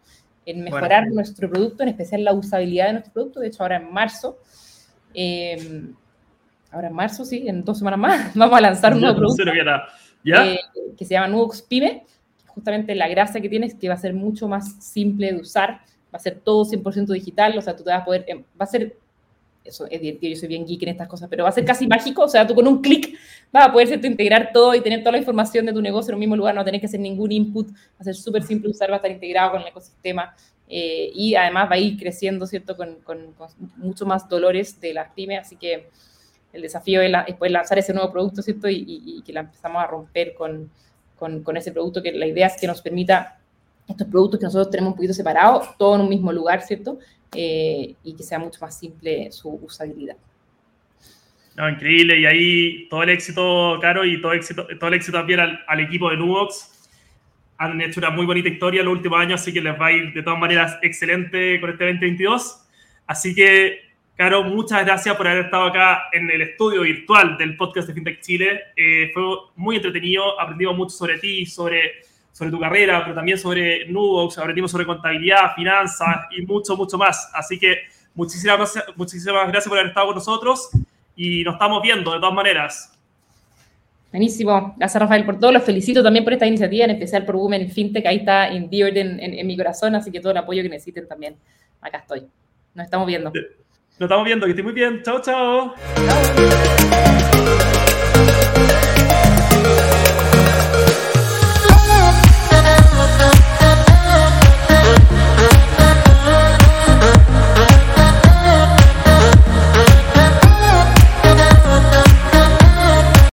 en 0.46 0.64
mejorar 0.64 1.08
nuestro 1.12 1.50
producto, 1.50 1.84
en 1.84 1.90
especial 1.90 2.24
la 2.24 2.34
usabilidad 2.34 2.88
de 2.88 2.94
nuestro 2.94 3.14
producto. 3.14 3.40
De 3.40 3.48
hecho, 3.48 3.64
ahora 3.64 3.78
en 3.78 3.92
marzo 3.92 4.38
ahora 6.72 6.88
en 6.88 6.94
marzo, 6.94 7.24
sí, 7.24 7.46
en 7.48 7.64
dos 7.64 7.78
semanas 7.78 8.00
más, 8.00 8.32
vamos 8.36 8.58
a 8.58 8.62
lanzar 8.62 8.94
un 8.94 9.02
nuevo 9.02 9.18
producto 9.18 9.44
¿Ya? 10.26 10.56
que 10.98 11.06
se 11.06 11.14
llama 11.14 11.28
Nux 11.28 11.62
Pyme. 11.62 12.06
Justamente 12.48 12.96
la 12.96 13.08
gracia 13.08 13.42
que 13.42 13.50
tiene 13.50 13.66
es 13.66 13.76
que 13.76 13.90
va 13.90 13.96
a 13.96 13.98
ser 13.98 14.14
mucho 14.14 14.48
más 14.48 14.84
simple 14.84 15.34
de 15.34 15.40
usar, 15.40 15.82
va 16.14 16.18
a 16.18 16.20
ser 16.20 16.40
todo 16.40 16.64
100% 16.66 17.08
digital, 17.08 17.58
o 17.58 17.62
sea, 17.62 17.76
tú 17.76 17.84
te 17.84 17.90
vas 17.90 18.02
a 18.02 18.06
poder, 18.06 18.26
em, 18.28 18.44
va 18.60 18.66
a 18.66 18.68
ser, 18.68 18.96
eso 19.64 19.88
es 19.90 20.00
divertido, 20.00 20.34
yo 20.34 20.40
soy 20.40 20.50
bien 20.50 20.66
geek 20.66 20.84
en 20.84 20.90
estas 20.90 21.08
cosas, 21.08 21.28
pero 21.30 21.44
va 21.44 21.50
a 21.50 21.52
ser 21.54 21.66
casi 21.66 21.88
mágico, 21.88 22.24
o 22.24 22.28
sea, 22.28 22.46
tú 22.46 22.54
con 22.54 22.68
un 22.68 22.82
clic 22.82 23.18
vas 23.52 23.68
a 23.68 23.72
poder 23.72 24.06
integrar 24.06 24.52
todo 24.54 24.76
y 24.76 24.82
tener 24.82 25.00
toda 25.00 25.14
la 25.14 25.18
información 25.18 25.66
de 25.66 25.74
tu 25.74 25.82
negocio 25.82 26.12
en 26.12 26.16
un 26.16 26.20
mismo 26.20 26.36
lugar, 26.36 26.54
no 26.54 26.64
tener 26.64 26.80
que 26.80 26.86
hacer 26.86 27.00
ningún 27.00 27.32
input, 27.32 27.70
va 27.70 28.00
a 28.00 28.04
ser 28.04 28.16
súper 28.16 28.44
simple 28.44 28.68
de 28.68 28.72
usar, 28.72 28.90
va 28.92 28.96
a 28.96 28.98
estar 28.98 29.12
integrado 29.12 29.52
con 29.52 29.62
el 29.62 29.68
ecosistema. 29.68 30.36
Eh, 30.76 31.12
y 31.14 31.36
además 31.36 31.70
va 31.70 31.76
a 31.76 31.78
ir 31.78 32.00
creciendo, 32.00 32.48
¿cierto?, 32.48 32.76
con, 32.76 32.96
con, 33.02 33.34
con 33.34 33.48
mucho 33.78 34.08
más 34.08 34.28
dolores 34.28 34.82
de 34.82 34.92
las 34.96 35.12
pymes, 35.12 35.42
así 35.42 35.56
que 35.56 35.88
el 36.52 36.64
desafío 36.64 37.00
es, 37.00 37.12
poder 37.36 37.52
lanzar 37.52 37.78
ese 37.78 37.94
nuevo 37.94 38.12
producto, 38.12 38.42
¿cierto? 38.42 38.68
Y, 38.68 39.22
que 39.24 39.32
la 39.34 39.42
empezamos 39.42 39.84
a 39.84 39.86
romper 39.86 40.34
con, 40.34 40.72
con, 41.16 41.58
ese 41.58 41.72
producto, 41.72 42.02
que 42.02 42.12
la 42.14 42.26
idea 42.26 42.48
es 42.48 42.60
que 42.60 42.66
nos 42.66 42.82
permita 42.82 43.40
estos 43.88 44.08
productos 44.08 44.40
que 44.40 44.46
nosotros 44.48 44.72
tenemos 44.72 44.94
un 44.94 44.96
poquito 44.96 45.14
separados, 45.14 45.78
todo 45.78 45.94
en 45.94 46.02
un 46.02 46.10
mismo 46.10 46.32
lugar, 46.32 46.64
¿cierto? 46.64 46.98
Eh, 47.36 47.94
y 48.04 48.16
que 48.16 48.24
sea 48.24 48.40
mucho 48.40 48.60
más 48.60 48.76
simple 48.76 49.32
su 49.32 49.50
usabilidad. 49.50 50.18
No, 51.56 51.70
increíble, 51.70 52.20
y 52.20 52.26
ahí 52.26 52.90
todo 52.90 53.04
el 53.04 53.10
éxito, 53.10 53.78
Caro, 53.80 54.04
y 54.06 54.20
todo, 54.20 54.34
éxito, 54.34 54.66
todo 54.80 54.88
el 54.88 54.96
éxito 54.96 55.20
también 55.20 55.40
al, 55.40 55.60
al 55.68 55.80
equipo 55.82 56.10
de 56.10 56.18
Nubox. 56.18 56.73
Han 57.58 57.80
hecho 57.82 58.00
una 58.00 58.10
muy 58.10 58.26
bonita 58.26 58.50
historia 58.50 58.82
en 58.82 58.86
los 58.86 58.96
últimos 58.96 59.20
años, 59.20 59.42
así 59.42 59.54
que 59.54 59.62
les 59.62 59.80
va 59.80 59.88
a 59.88 59.92
ir 59.92 60.14
de 60.14 60.24
todas 60.24 60.40
maneras 60.40 60.78
excelente 60.82 61.60
con 61.60 61.70
este 61.70 61.86
2022. 61.86 62.66
Así 63.08 63.36
que, 63.36 63.80
Caro, 64.16 64.44
muchas 64.44 64.86
gracias 64.86 65.16
por 65.16 65.28
haber 65.28 65.46
estado 65.46 65.66
acá 65.66 66.04
en 66.12 66.30
el 66.30 66.42
estudio 66.42 66.82
virtual 66.82 67.38
del 67.38 67.58
podcast 67.58 67.88
de 67.88 67.94
FinTech 67.94 68.22
Chile. 68.22 68.62
Eh, 68.76 69.12
fue 69.14 69.24
muy 69.56 69.78
entretenido, 69.78 70.40
aprendimos 70.40 70.78
mucho 70.78 70.96
sobre 70.96 71.18
ti, 71.18 71.46
sobre, 71.46 72.04
sobre 72.32 72.52
tu 72.52 72.60
carrera, 72.60 73.02
pero 73.04 73.16
también 73.16 73.38
sobre 73.38 73.88
Nubox, 73.88 74.38
aprendimos 74.38 74.72
sobre 74.72 74.86
contabilidad, 74.86 75.56
finanzas 75.56 76.28
y 76.32 76.44
mucho, 76.44 76.78
mucho 76.78 76.98
más. 76.98 77.32
Así 77.34 77.58
que 77.58 77.84
muchísimas, 78.14 78.84
muchísimas 78.96 79.48
gracias 79.48 79.68
por 79.68 79.78
haber 79.78 79.90
estado 79.90 80.08
con 80.08 80.16
nosotros 80.16 80.70
y 81.16 81.44
nos 81.44 81.56
estamos 81.56 81.82
viendo 81.82 82.12
de 82.14 82.20
todas 82.20 82.34
maneras. 82.34 82.93
Buenísimo. 84.14 84.76
Gracias, 84.78 85.02
Rafael, 85.02 85.26
por 85.26 85.40
todo. 85.40 85.52
Los 85.52 85.64
felicito 85.64 86.04
también 86.04 86.24
por 86.24 86.34
esta 86.34 86.46
iniciativa, 86.46 86.86
en 86.86 86.92
especial 86.92 87.26
por 87.26 87.36
Women 87.36 87.72
FinTech. 87.72 88.06
Ahí 88.06 88.18
está 88.18 88.48
Endeared 88.48 88.96
en, 88.96 89.20
en, 89.20 89.48
mi 89.48 89.58
corazón, 89.58 89.96
así 89.96 90.12
que 90.12 90.20
todo 90.20 90.32
el 90.32 90.38
apoyo 90.38 90.62
que 90.62 90.70
necesiten 90.70 91.08
también. 91.08 91.36
Acá 91.82 91.98
estoy. 91.98 92.28
Nos 92.76 92.86
estamos 92.86 93.08
viendo. 93.08 93.32
Nos 93.34 94.02
estamos 94.02 94.24
viendo. 94.24 94.46
Que 94.46 94.52
esté 94.52 94.62
muy 94.62 94.74
bien. 94.74 95.02
Chao, 95.02 95.20
chao. 95.20 95.74
Chao. 97.36 97.74